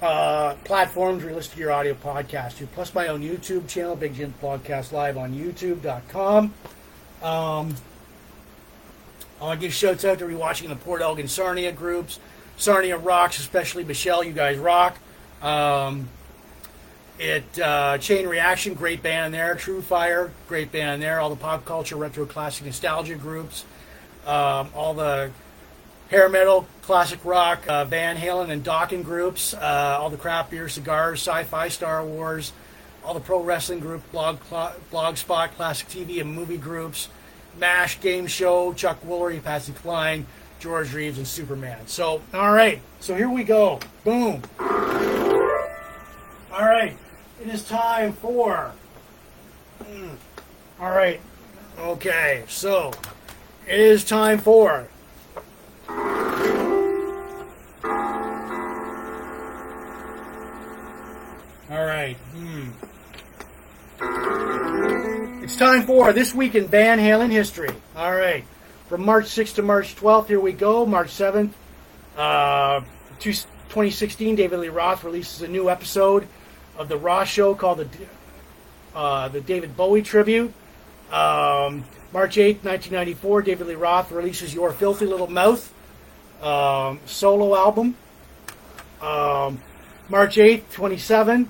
[0.03, 2.67] uh, platforms where you listen to your audio podcast to.
[2.67, 6.53] Plus my own YouTube channel, Big Jim Podcast Live on YouTube.com.
[7.23, 7.77] Um,
[9.41, 12.19] I want to give shouts out to rewatching the Port Elgin Sarnia groups.
[12.57, 14.25] Sarnia rocks, especially Michelle.
[14.25, 14.99] You guys rock.
[15.41, 16.09] Um,
[17.19, 19.55] it uh, Chain Reaction, great band there.
[19.55, 21.21] True Fire, great band there.
[21.21, 23.65] All the pop culture, retro, classic, nostalgia groups.
[24.27, 25.31] Um, all the
[26.13, 29.55] hair metal, classic rock, uh, Van Halen and Dokken groups.
[29.55, 32.53] Uh, all the craft beer, cigars, sci-fi, Star Wars.
[33.03, 34.39] All the pro wrestling group, blog,
[34.93, 37.09] blogspot, classic TV and movie groups.
[37.59, 40.27] MASH game show, Chuck Woolery, Patsy Cline,
[40.61, 41.87] George Reeves, and Superman.
[41.87, 42.81] So, all right.
[43.01, 43.81] So here we go.
[44.05, 44.43] Boom.
[44.61, 44.69] All
[46.61, 46.97] right.
[47.41, 48.73] It is time for.
[49.83, 50.17] Mm,
[50.79, 51.21] all right.
[51.79, 52.45] Okay.
[52.49, 52.93] So
[53.67, 54.87] it is time for.
[61.73, 62.17] All right.
[62.35, 62.69] Hmm.
[65.43, 67.71] It's time for This Week in Van Halen History.
[67.97, 68.45] All right.
[68.89, 70.85] From March 6th to March 12th, here we go.
[70.85, 71.53] March 7th,
[72.17, 72.81] uh,
[73.21, 76.29] 2016, David Lee Roth releases a new episode
[76.77, 77.89] of The Roth Show called the,
[78.95, 80.53] uh, the David Bowie Tribute.
[81.11, 85.73] Um, March 8th, 1994, David Lee Roth releases Your Filthy Little Mouth
[86.43, 87.97] um, solo album.
[89.01, 89.61] Um,
[90.09, 91.49] March 8th, 27,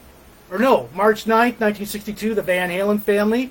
[0.50, 3.50] or no, March 9th, 1962, the Van Halen family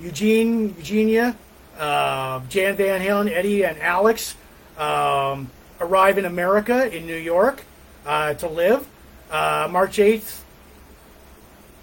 [0.00, 1.36] Eugene, Eugenia,
[1.78, 4.36] uh, Jan Van Halen, Eddie, and Alex
[4.78, 5.50] um,
[5.80, 7.62] arrive in America, in New York,
[8.04, 8.86] uh, to live.
[9.30, 10.40] Uh, March 8th,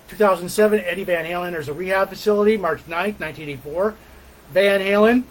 [0.10, 2.56] 2007, Eddie Van Halen enters a rehab facility.
[2.58, 3.96] March 9th, 1984,
[4.52, 5.24] Van Halen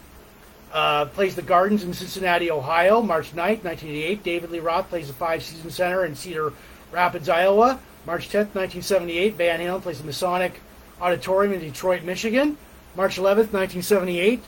[0.72, 3.02] uh, plays the Gardens in Cincinnati, Ohio.
[3.02, 6.52] March 9th, 1988, David Lee Roth plays the Five Season Center in Cedar
[6.90, 7.78] Rapids, Iowa.
[8.06, 10.60] March 10th, 1978, Van Halen plays the Masonic
[11.00, 12.56] Auditorium in Detroit, Michigan.
[12.96, 14.42] March 11th, 1978.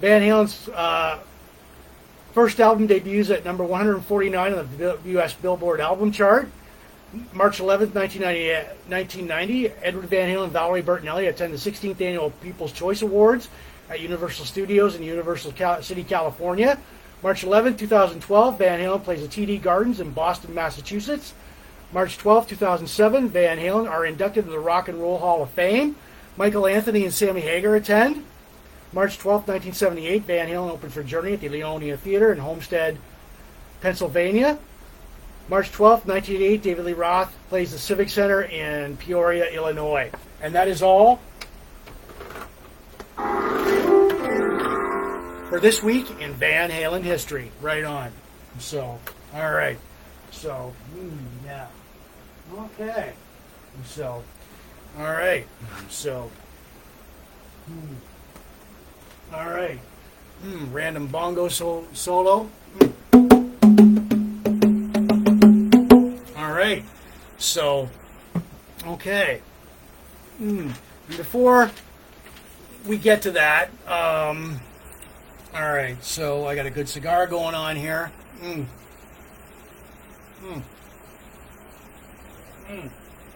[0.00, 1.18] Van Halen's uh,
[2.32, 5.34] first album debuts at number 149 on the U.S.
[5.34, 6.48] Billboard album chart.
[7.32, 13.00] March 11th, 1990, Edward Van Halen and Valerie Bertinelli attend the 16th Annual People's Choice
[13.00, 13.48] Awards
[13.88, 15.52] at Universal Studios in Universal
[15.82, 16.78] City, California.
[17.22, 21.34] March 11, 2012, Van Halen plays the TD Gardens in Boston, Massachusetts.
[21.92, 25.96] March 12, 2007, Van Halen are inducted to the Rock and Roll Hall of Fame.
[26.36, 28.24] Michael Anthony and Sammy Hagar attend.
[28.92, 32.98] March 12, 1978, Van Halen opened for Journey at the Leona Theater in Homestead,
[33.80, 34.58] Pennsylvania.
[35.48, 40.10] March 12, 1988, David Lee Roth plays the Civic Center in Peoria, Illinois.
[40.42, 41.20] And that is all
[45.48, 47.50] for this week in Van Halen history.
[47.60, 48.12] Right on.
[48.58, 49.00] So,
[49.34, 49.78] all right.
[50.30, 51.66] So, mm, yeah.
[52.54, 53.12] Okay.
[53.84, 54.22] So,
[54.98, 55.46] all right.
[55.88, 56.30] So,
[57.66, 59.34] hmm.
[59.34, 59.80] all right.
[60.44, 62.48] Mm, random bongo so- solo.
[62.78, 62.92] Mm.
[66.36, 66.84] All right.
[67.38, 67.88] So,
[68.86, 69.40] okay.
[70.40, 70.72] Mm.
[71.08, 71.70] Before
[72.88, 74.58] we get to that, um,
[75.54, 76.02] all right.
[76.02, 78.10] So I got a good cigar going on here.
[78.40, 78.64] Mm.
[80.42, 80.62] Mm.
[82.68, 82.90] Mm.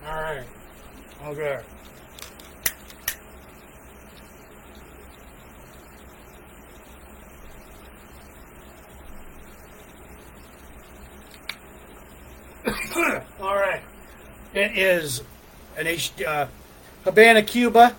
[0.08, 0.44] All right.
[1.26, 1.60] Okay.
[13.40, 13.80] All right.
[14.54, 15.22] It is
[15.76, 16.46] an H, uh,
[17.04, 17.96] Habana Cuba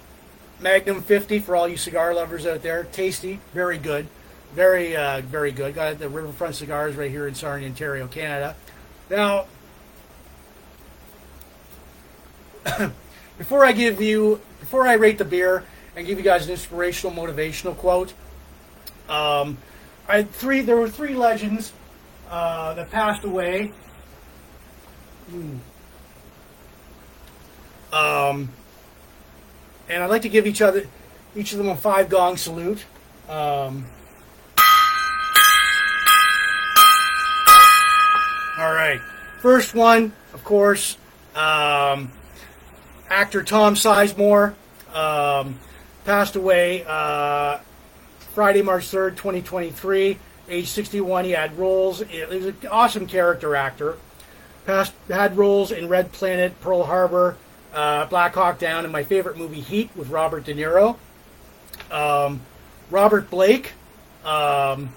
[0.64, 2.86] Magnum 50 for all you cigar lovers out there.
[2.86, 4.08] Tasty, very good,
[4.56, 5.76] very uh, very good.
[5.76, 8.56] Got it at the Riverfront Cigars right here in Sarnia, Ontario, Canada.
[9.10, 9.46] Now,
[13.38, 15.66] before I give you, before I rate the beer
[15.98, 18.14] and give you guys an inspirational, motivational quote,
[19.10, 19.58] um,
[20.08, 20.62] I three.
[20.62, 21.74] There were three legends
[22.30, 23.74] uh, that passed away.
[25.30, 25.58] Hmm.
[27.92, 28.50] Um,
[29.90, 30.88] and I'd like to give each other,
[31.36, 32.86] each of them a five gong salute.
[33.30, 33.86] Um,
[38.58, 39.00] all right,
[39.42, 40.98] first one, of course,
[41.36, 42.12] um,
[43.10, 44.54] actor Tom Sizemore
[44.94, 45.60] um,
[46.06, 47.60] passed away uh,
[48.34, 50.20] Friday, March third, twenty twenty three.
[50.50, 52.02] Age sixty one, he had roles.
[52.02, 53.98] He was an awesome character actor.
[54.66, 57.38] Passed, had roles in Red Planet, Pearl Harbor,
[57.74, 60.98] uh, Black Hawk Down, and my favorite movie Heat with Robert De Niro.
[61.92, 62.42] Um,
[62.90, 63.74] Robert Blake.
[64.24, 64.90] Um,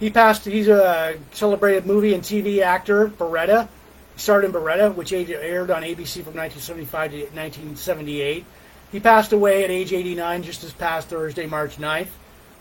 [0.00, 0.44] he passed.
[0.44, 3.08] He's a celebrated movie and TV actor.
[3.08, 3.68] Baretta.
[4.14, 8.44] He starred in Baretta, which aired on ABC from 1975 to 1978.
[8.90, 12.08] He passed away at age 89 just this past Thursday, March 9th,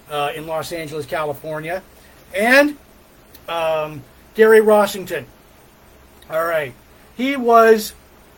[0.09, 1.81] uh, in Los Angeles, California.
[2.35, 2.77] And
[3.47, 4.03] um,
[4.35, 5.25] Gary Rossington.
[6.29, 6.73] All right.
[7.15, 7.93] He was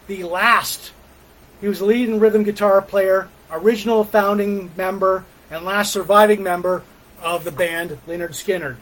[0.09, 0.91] the last.
[1.61, 6.83] He was the lead and rhythm guitar player, original founding member, and last surviving member
[7.21, 8.77] of the band Lynyrd Skynyrd.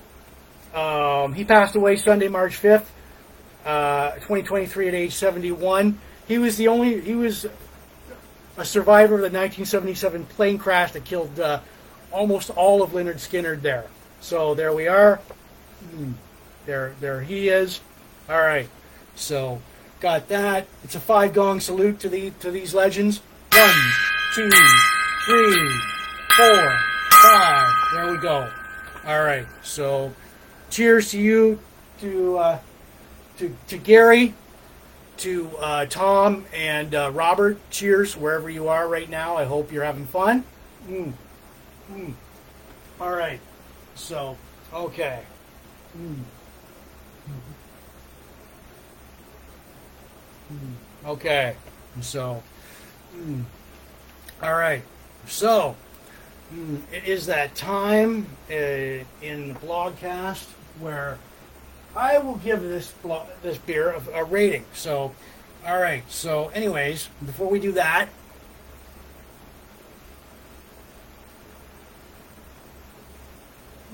[0.75, 2.85] Um, he passed away Sunday, March 5th,
[3.65, 5.99] uh, 2023 at age 71.
[6.27, 7.45] He was the only, he was
[8.57, 11.59] a survivor of the 1977 plane crash that killed uh,
[12.11, 13.85] almost all of Lynyrd Skynyrd there.
[14.21, 15.17] So there we are.
[15.91, 16.13] Hmm.
[16.65, 17.79] There, there he is.
[18.29, 18.67] All right.
[19.15, 19.61] So
[19.99, 20.67] got that.
[20.83, 23.21] It's a five gong salute to the to these legends.
[23.53, 23.73] One,
[24.33, 24.49] two,
[25.25, 25.81] three,
[26.35, 26.79] four,
[27.21, 27.73] five.
[27.93, 28.51] There we go.
[29.05, 29.47] All right.
[29.63, 30.13] So,
[30.69, 31.59] cheers to you,
[32.01, 32.59] to uh,
[33.37, 34.33] to to Gary,
[35.17, 37.57] to uh, Tom and uh, Robert.
[37.71, 39.35] Cheers wherever you are right now.
[39.37, 40.43] I hope you're having fun.
[40.87, 41.13] Mm.
[41.91, 42.13] Mm.
[42.99, 43.39] All right.
[43.95, 44.37] So,
[44.73, 45.23] okay.
[45.97, 46.23] Mm.
[51.05, 51.55] Okay,
[52.01, 52.43] so,
[53.15, 53.43] mm,
[54.41, 54.83] all right,
[55.27, 55.75] so
[56.53, 60.45] mm, it is that time uh, in the blogcast
[60.79, 61.17] where
[61.95, 62.93] I will give this
[63.41, 64.65] this beer a, a rating.
[64.73, 65.13] So,
[65.65, 66.03] all right.
[66.09, 68.09] So, anyways, before we do that,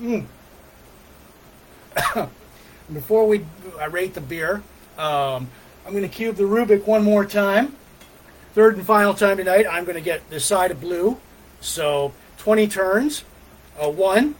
[0.00, 0.26] mm,
[2.92, 3.46] before we
[3.80, 4.62] I rate the beer.
[4.98, 5.48] Um,
[5.84, 7.76] I'm going to cube the Rubik one more time.
[8.54, 11.18] Third and final time tonight, I'm going to get this side of blue.
[11.60, 13.24] So 20 turns.
[13.78, 14.36] Uh, one,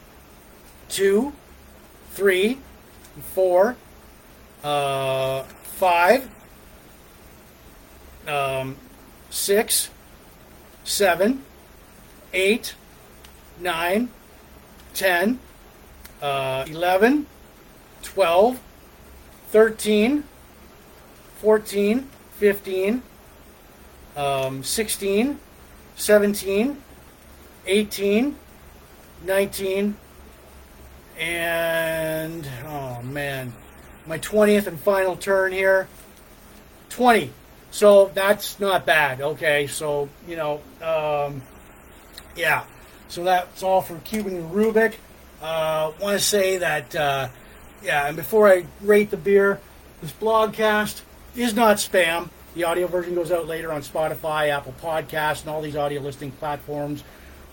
[0.87, 1.33] two,
[2.11, 2.57] three,
[3.33, 3.75] four,
[4.63, 6.29] uh, five,
[8.27, 8.77] um,
[9.29, 9.89] six,
[10.85, 11.43] seven,
[12.33, 12.75] eight,
[13.59, 14.09] nine,
[14.93, 15.39] ten,
[16.21, 17.25] uh, 11,
[18.03, 18.59] 12,
[19.49, 20.23] 13,
[21.45, 22.09] 14,
[22.39, 23.03] 15,
[24.17, 25.39] um, 16,
[25.95, 26.81] 17,
[27.67, 28.35] 18,
[29.23, 29.95] 19,
[31.19, 33.53] and oh man,
[34.07, 35.87] my 20th and final turn here,
[36.89, 37.29] 20.
[37.69, 39.21] So that's not bad.
[39.21, 41.43] Okay, so you know, um,
[42.35, 42.63] yeah.
[43.07, 44.95] So that's all for Cuban Rubik.
[45.43, 47.27] Uh, Want to say that, uh,
[47.83, 48.07] yeah.
[48.07, 49.59] And before I rate the beer,
[50.01, 51.01] This blogcast
[51.35, 52.29] is not spam.
[52.55, 56.31] The audio version goes out later on Spotify, Apple Podcasts, and all these audio listing
[56.31, 57.03] platforms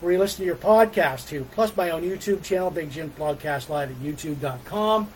[0.01, 1.47] where you listen to your podcast too.
[1.53, 5.09] Plus my own YouTube channel, Big Jim Blogcast Live at YouTube.com.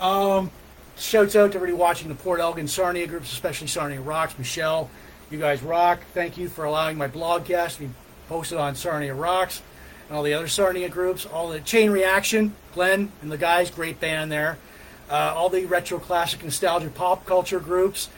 [0.00, 0.50] Um,
[0.96, 4.36] shouts out to everybody watching the Port Elgin Sarnia groups, especially Sarnia Rocks.
[4.38, 4.90] Michelle,
[5.30, 6.00] you guys rock.
[6.14, 7.90] Thank you for allowing my blogcast to be
[8.28, 9.62] posted on Sarnia Rocks
[10.08, 11.26] and all the other Sarnia groups.
[11.26, 14.58] All the Chain Reaction, Glenn and the guys, great band there.
[15.10, 18.08] Uh, all the retro classic nostalgia pop culture groups,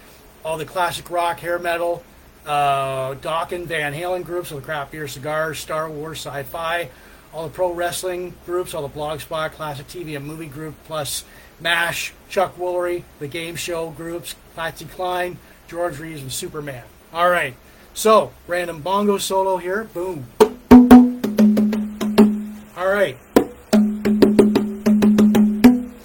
[0.44, 2.02] all the classic rock, hair metal,
[2.46, 6.88] uh, Dokken, Van Halen groups, all the craft beer, cigars, Star Wars, sci-fi,
[7.32, 11.24] all the pro wrestling groups, all the Blogspot, classic TV and movie group, plus
[11.60, 16.84] MASH, Chuck Woolery, the game show groups, Patsy Cline, George Reeves, and Superman.
[17.12, 17.54] All right,
[17.94, 19.84] so random bongo solo here.
[19.84, 20.26] Boom.
[22.76, 23.16] All right.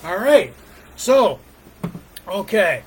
[0.03, 0.53] All right.
[0.99, 1.39] So,
[2.27, 2.83] okay.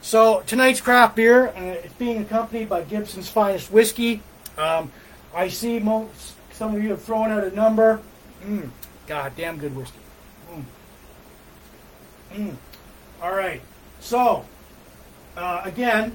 [0.00, 4.22] So tonight's craft beer, uh, it's being accompanied by Gibson's Finest Whiskey.
[4.56, 4.92] Um,
[5.34, 8.00] I see most, some of you have thrown out a number.
[8.44, 8.70] Mm,
[9.08, 9.98] God damn good whiskey.
[10.52, 10.64] Mm.
[12.32, 12.54] Mm.
[13.20, 13.60] All right.
[13.98, 14.44] So,
[15.36, 16.14] uh, again,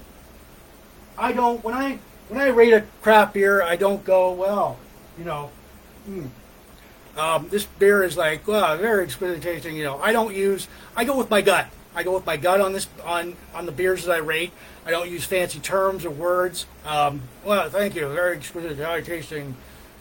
[1.17, 1.99] I don't when I
[2.29, 4.77] when I rate a craft beer, I don't go well.
[5.17, 5.49] You know,
[6.09, 6.29] mm.
[7.17, 9.75] Um, this beer is like well, very exquisite tasting.
[9.75, 10.67] You know, I don't use.
[10.95, 11.67] I go with my gut.
[11.95, 14.51] I go with my gut on this on on the beers that I rate.
[14.85, 16.65] I don't use fancy terms or words.
[16.85, 18.07] Um, well, thank you.
[18.09, 19.55] Very exquisite, high tasting.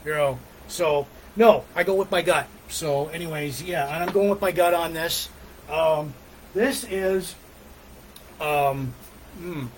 [0.04, 0.38] You know,
[0.68, 1.06] so
[1.36, 2.46] no, I go with my gut.
[2.68, 5.28] So, anyways, yeah, and I'm going with my gut on this.
[5.70, 6.14] Um,
[6.54, 7.34] this is
[8.40, 8.92] um,
[9.40, 9.68] mm,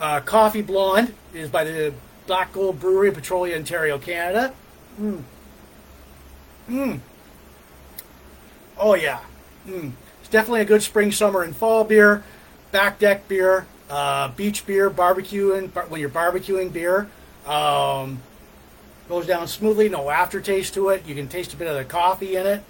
[0.00, 1.92] uh, Coffee Blonde is by the
[2.26, 4.54] Black Gold Brewery, Petrolia, Ontario, Canada.
[5.00, 5.22] Mm.
[6.68, 7.00] Mm.
[8.78, 9.20] Oh yeah.
[9.66, 9.92] Mm.
[10.20, 12.22] It's definitely a good spring, summer, and fall beer.
[12.70, 17.08] Back deck beer, uh, beach beer, barbecuing when you're barbecuing beer.
[17.46, 18.22] Um,
[19.08, 21.06] goes down smoothly, no aftertaste to it.
[21.06, 22.62] You can taste a bit of the coffee in it.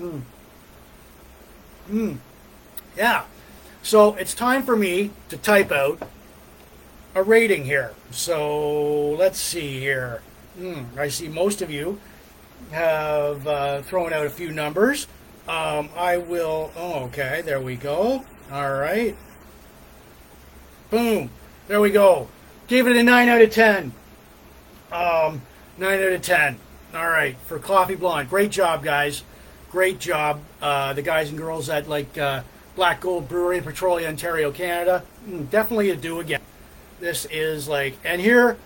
[0.00, 0.22] Mm.
[1.90, 2.16] Mm.
[2.96, 3.24] Yeah.
[3.82, 6.02] So it's time for me to type out
[7.14, 7.94] a rating here.
[8.10, 10.22] So let's see here.
[10.58, 12.00] Mm, I see most of you
[12.70, 15.06] have uh, thrown out a few numbers.
[15.48, 16.72] Um, I will.
[16.76, 17.42] Oh, okay.
[17.44, 18.24] There we go.
[18.50, 19.16] All right.
[20.90, 21.30] Boom.
[21.68, 22.28] There we go.
[22.66, 23.92] Gave it a 9 out of 10.
[24.90, 25.42] Um,
[25.78, 26.58] 9 out of 10.
[26.94, 27.36] All right.
[27.46, 28.28] For Coffee Blonde.
[28.28, 29.22] Great job, guys.
[29.70, 30.40] Great job.
[30.60, 32.42] Uh, the guys and girls at like uh,
[32.74, 35.02] Black Gold Brewery in Petrolia, Ontario, Canada.
[35.28, 36.40] Mm, definitely a do again.
[37.00, 38.56] This is like, and here,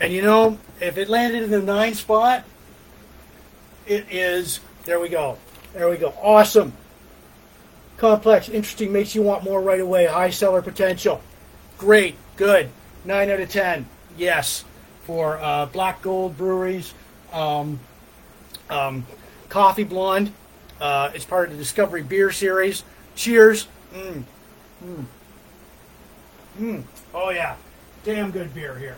[0.00, 2.44] and you know, if it landed in the nine spot,
[3.86, 5.38] it is, there we go.
[5.72, 6.14] There we go.
[6.20, 6.72] Awesome.
[7.96, 10.06] Complex, interesting, makes you want more right away.
[10.06, 11.20] High seller potential.
[11.78, 12.70] Great, good.
[13.04, 13.86] 9 out of 10.
[14.16, 14.64] Yes.
[15.04, 16.94] For uh, Black Gold Breweries.
[17.32, 17.80] Um,
[18.68, 19.06] um,
[19.48, 20.32] Coffee Blonde.
[20.80, 22.84] Uh, it's part of the Discovery Beer Series.
[23.14, 23.66] Cheers.
[23.92, 24.24] Mm.
[24.84, 25.04] Mm.
[26.58, 26.82] Mm.
[27.14, 27.56] Oh, yeah.
[28.04, 28.96] Damn good beer here.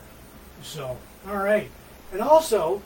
[0.63, 0.97] So,
[1.29, 1.71] all right.
[2.13, 2.83] And also,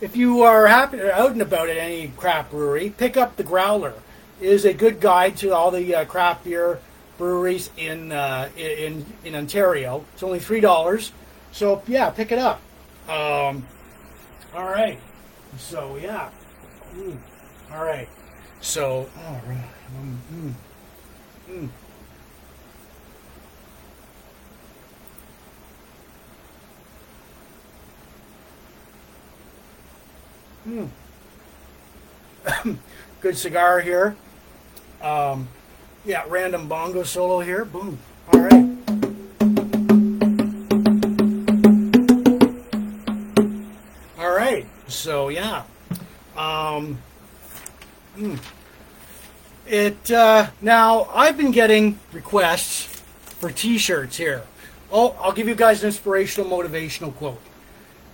[0.00, 3.94] if you are happy out and about at any craft brewery, pick up the Growler.
[4.40, 6.78] It is a good guide to all the uh, craft beer
[7.16, 10.04] breweries in, uh, in in Ontario.
[10.12, 11.12] It's only three dollars,
[11.52, 12.60] so yeah, pick it up.
[13.08, 13.66] Um,
[14.54, 14.98] all right.
[15.58, 16.30] So yeah.
[16.94, 17.16] Mm.
[17.72, 18.08] All right.
[18.60, 19.70] So all right.
[19.94, 20.52] Mm,
[21.50, 21.68] mm,
[30.66, 30.88] mm.
[33.20, 34.16] Good cigar here.
[35.02, 35.48] Um,
[36.04, 37.64] yeah, random bongo solo here.
[37.64, 37.98] Boom.
[38.32, 38.66] All right.
[44.18, 44.66] All right.
[44.88, 45.64] So yeah.
[46.36, 46.98] Um,
[48.16, 48.38] mm.
[49.66, 52.84] It uh, now I've been getting requests
[53.38, 54.42] for T-shirts here.
[54.92, 57.40] Oh, I'll give you guys an inspirational, motivational quote.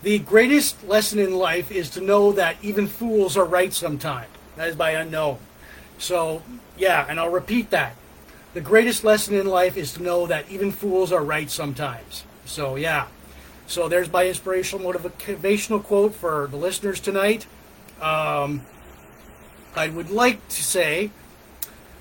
[0.02, 4.28] The greatest lesson in life is to know that even fools are right sometimes.
[4.56, 5.38] That is by unknown.
[5.98, 6.42] So,
[6.76, 7.96] yeah, and I'll repeat that.
[8.54, 12.24] The greatest lesson in life is to know that even fools are right sometimes.
[12.44, 13.06] So, yeah.
[13.66, 17.46] So, there's my inspirational, motivational quote for the listeners tonight.
[18.00, 18.62] Um,
[19.74, 21.10] I would like to say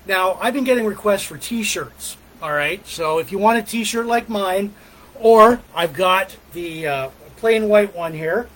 [0.06, 2.16] now, I've been getting requests for t shirts.
[2.42, 2.84] All right.
[2.86, 4.74] So, if you want a t shirt like mine,
[5.14, 7.08] or I've got the uh,
[7.42, 8.48] plain white one here.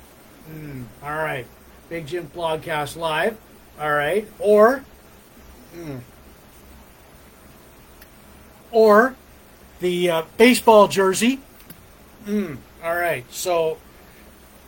[0.48, 1.44] Mm, all right.
[1.88, 3.36] Big Jim Blogcast Live.
[3.80, 4.28] All right.
[4.38, 4.84] Or,
[5.76, 5.98] mm,
[8.70, 9.16] or
[9.80, 11.40] the uh, baseball jersey.
[12.26, 13.24] Mm, all right.
[13.28, 13.78] So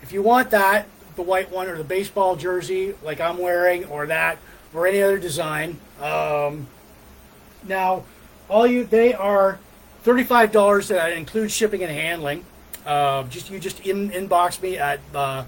[0.02, 4.04] if you want that, the white one or the baseball jersey like I'm wearing, or
[4.06, 4.38] that,
[4.74, 5.78] or any other design.
[6.02, 6.66] Um,
[7.68, 8.02] now,
[8.48, 9.60] all you they are
[10.02, 10.88] thirty-five dollars.
[10.88, 12.44] That includes shipping and handling.
[12.88, 15.44] Uh, just you just in, inbox me at uh,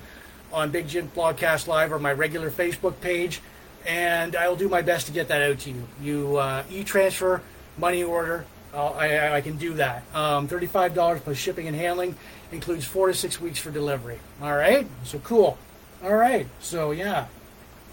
[0.52, 3.40] on Big Jim Blogcast Live or my regular Facebook page,
[3.86, 5.88] and I will do my best to get that out to you.
[6.02, 7.40] You uh, e-transfer,
[7.78, 8.44] money order,
[8.74, 10.02] I, I, can do that.
[10.14, 12.14] Um, Thirty-five dollars plus shipping and handling
[12.52, 14.18] includes four to six weeks for delivery.
[14.42, 15.56] All right, so cool.
[16.04, 17.26] All right, so yeah.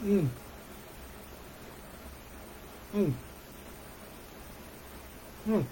[0.04, 0.28] Mm.
[2.94, 3.14] Mm.
[5.48, 5.64] Mm.
[5.64, 5.66] Mm.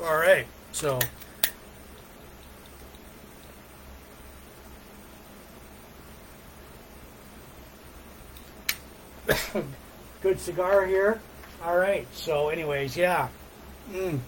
[0.00, 0.98] All right, so.
[10.22, 11.20] Good cigar here.
[11.64, 13.28] All right, so, anyways, yeah.
[13.92, 14.20] Mm.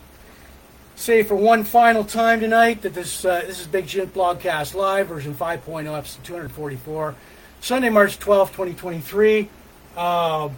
[0.96, 5.06] Say for one final time tonight that this uh, this is Big Jim Blogcast Live,
[5.06, 7.14] version 5.0, episode 244,
[7.60, 9.48] Sunday, March 12th, 2023.
[9.96, 10.48] Uh,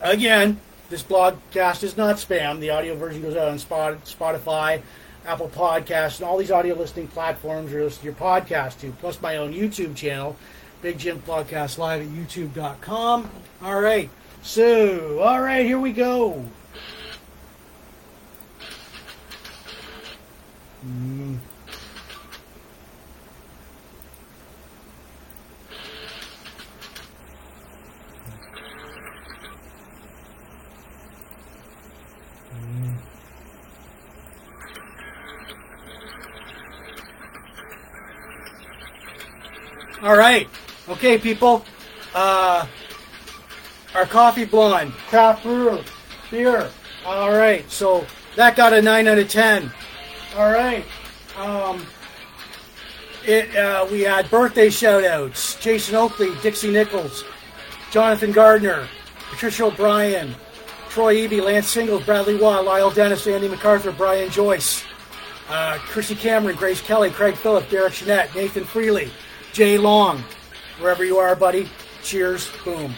[0.00, 2.60] again, this blogcast is not spam.
[2.60, 4.80] The audio version goes out on Spotify,
[5.26, 9.20] Apple Podcasts, and all these audio listening platforms you're listening to your podcast to, plus
[9.20, 10.36] my own YouTube channel,
[10.80, 13.30] Big Jim Blogcast Live at youtube.com.
[13.62, 14.08] All right.
[14.42, 16.44] So, all right, here we go.
[20.86, 21.38] Mm.
[40.08, 40.48] All right.
[40.88, 41.66] Okay, people.
[42.14, 42.66] Uh,
[43.94, 45.84] our coffee blonde, craft brewer,
[46.30, 46.70] beer.
[47.04, 49.70] All right, so that got a 9 out of 10.
[50.34, 50.82] All right.
[51.36, 51.84] Um,
[53.26, 57.22] it, uh, we had birthday shout outs Jason Oakley, Dixie Nichols,
[57.90, 58.88] Jonathan Gardner,
[59.28, 60.34] Patricia O'Brien,
[60.88, 64.84] Troy Eby, Lance Singles, Bradley Watt, Lyle Dennis, Andy MacArthur, Brian Joyce,
[65.50, 69.10] uh, Chrissy Cameron, Grace Kelly, Craig Phillip, Derek Jeanette, Nathan Freely,
[69.58, 70.22] Jay Long,
[70.78, 71.68] wherever you are, buddy.
[72.04, 72.48] Cheers.
[72.64, 72.94] Boom.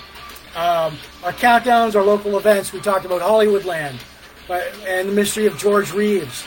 [0.55, 2.71] Um, our countdowns, our local events.
[2.71, 3.99] We talked about Hollywoodland
[4.87, 6.45] and the mystery of George Reeves.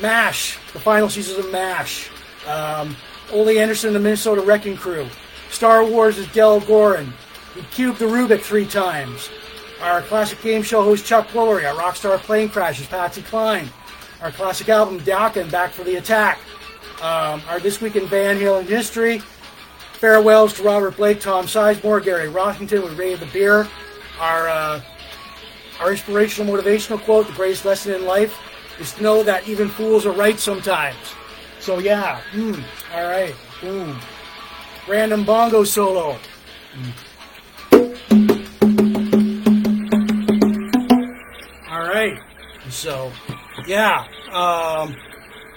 [0.00, 2.08] MASH, the final season of MASH.
[2.46, 2.94] Um,
[3.32, 5.08] Ole Anderson, and the Minnesota Wrecking Crew.
[5.50, 7.12] Star Wars is Del Goren.
[7.56, 9.28] We cubed the Rubik three times.
[9.82, 11.68] Our classic game show host Chuck Woolery.
[11.68, 13.68] Our Rockstar Plane Crashes Patsy Cline.
[14.20, 16.38] Our classic album Dokken Back for the Attack.
[17.02, 19.20] Um, our This Week in Van Halen History.
[19.98, 23.66] Farewells to Robert Blake, Tom Sizemore, Gary Rossington with Ray of the Beer.
[24.20, 24.80] Our, uh,
[25.80, 28.38] our inspirational motivational quote, the greatest lesson in life
[28.78, 30.96] is to know that even fools are right sometimes.
[31.58, 32.62] So yeah, mm,
[32.94, 33.98] all right, boom.
[34.86, 36.16] Random bongo solo.
[36.74, 36.92] Mm.
[41.70, 42.18] All right,
[42.70, 43.12] so
[43.66, 44.06] yeah.
[44.32, 44.96] Um,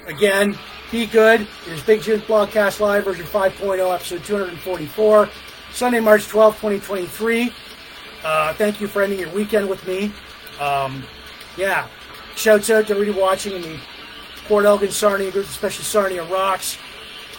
[0.07, 0.57] again,
[0.91, 1.41] be good.
[1.41, 5.29] It is Big Jim's Blogcast Live, version 5.0, episode 244,
[5.71, 7.53] Sunday, March 12th, 2023.
[8.23, 10.11] Uh, thank you for ending your weekend with me.
[10.59, 11.03] Um,
[11.55, 11.87] yeah,
[12.35, 13.79] Shouts out to everybody watching in the
[14.47, 16.77] Port Elgin Sarnia groups, especially Sarnia Rocks.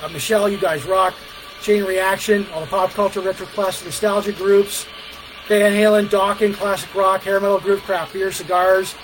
[0.02, 1.14] Uh, Michelle, you guys rock.
[1.60, 4.86] Chain Reaction, all the pop culture, retro classic nostalgia groups.
[5.48, 8.94] Van Halen, Dokken, classic rock, hair metal group, craft beer, cigars.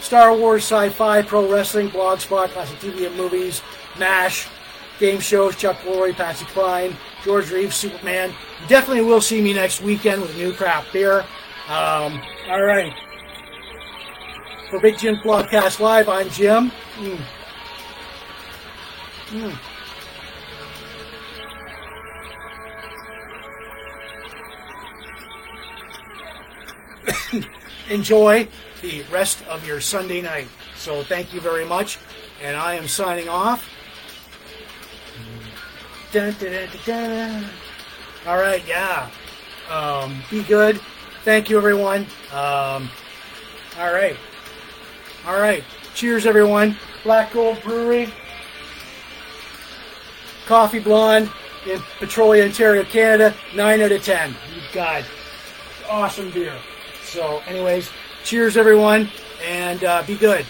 [0.00, 3.62] Star Wars, sci-fi, pro wrestling, blogspot, classic TV and movies,
[3.98, 4.48] MASH,
[4.98, 8.30] game shows, Chuck Woolery, Patsy Cline, George Reeves, Superman.
[8.62, 11.24] You definitely will see me next weekend with new craft beer.
[11.68, 12.92] Um, all right.
[14.70, 16.72] For Big Jim Blogcast Live, I'm Jim.
[16.96, 17.20] Mm.
[19.28, 19.58] Mm.
[27.90, 28.48] Enjoy
[28.82, 30.48] the rest of your Sunday night.
[30.76, 31.98] So thank you very much,
[32.42, 33.68] and I am signing off.
[36.16, 37.44] Dun, dun, dun,
[38.26, 39.10] All right, yeah.
[39.68, 40.80] Um, be good.
[41.24, 42.06] Thank you, everyone.
[42.32, 42.88] Um,
[43.78, 44.16] all right.
[45.26, 45.62] All right.
[45.94, 46.74] Cheers, everyone.
[47.04, 48.10] Black Gold Brewery.
[50.46, 51.30] Coffee Blonde
[51.66, 53.34] in Petrolia, Ontario, Canada.
[53.54, 54.34] 9 out of 10.
[54.72, 55.04] God.
[55.86, 56.56] Awesome beer.
[57.04, 57.90] So, anyways,
[58.24, 59.10] cheers, everyone,
[59.44, 60.46] and uh, be good.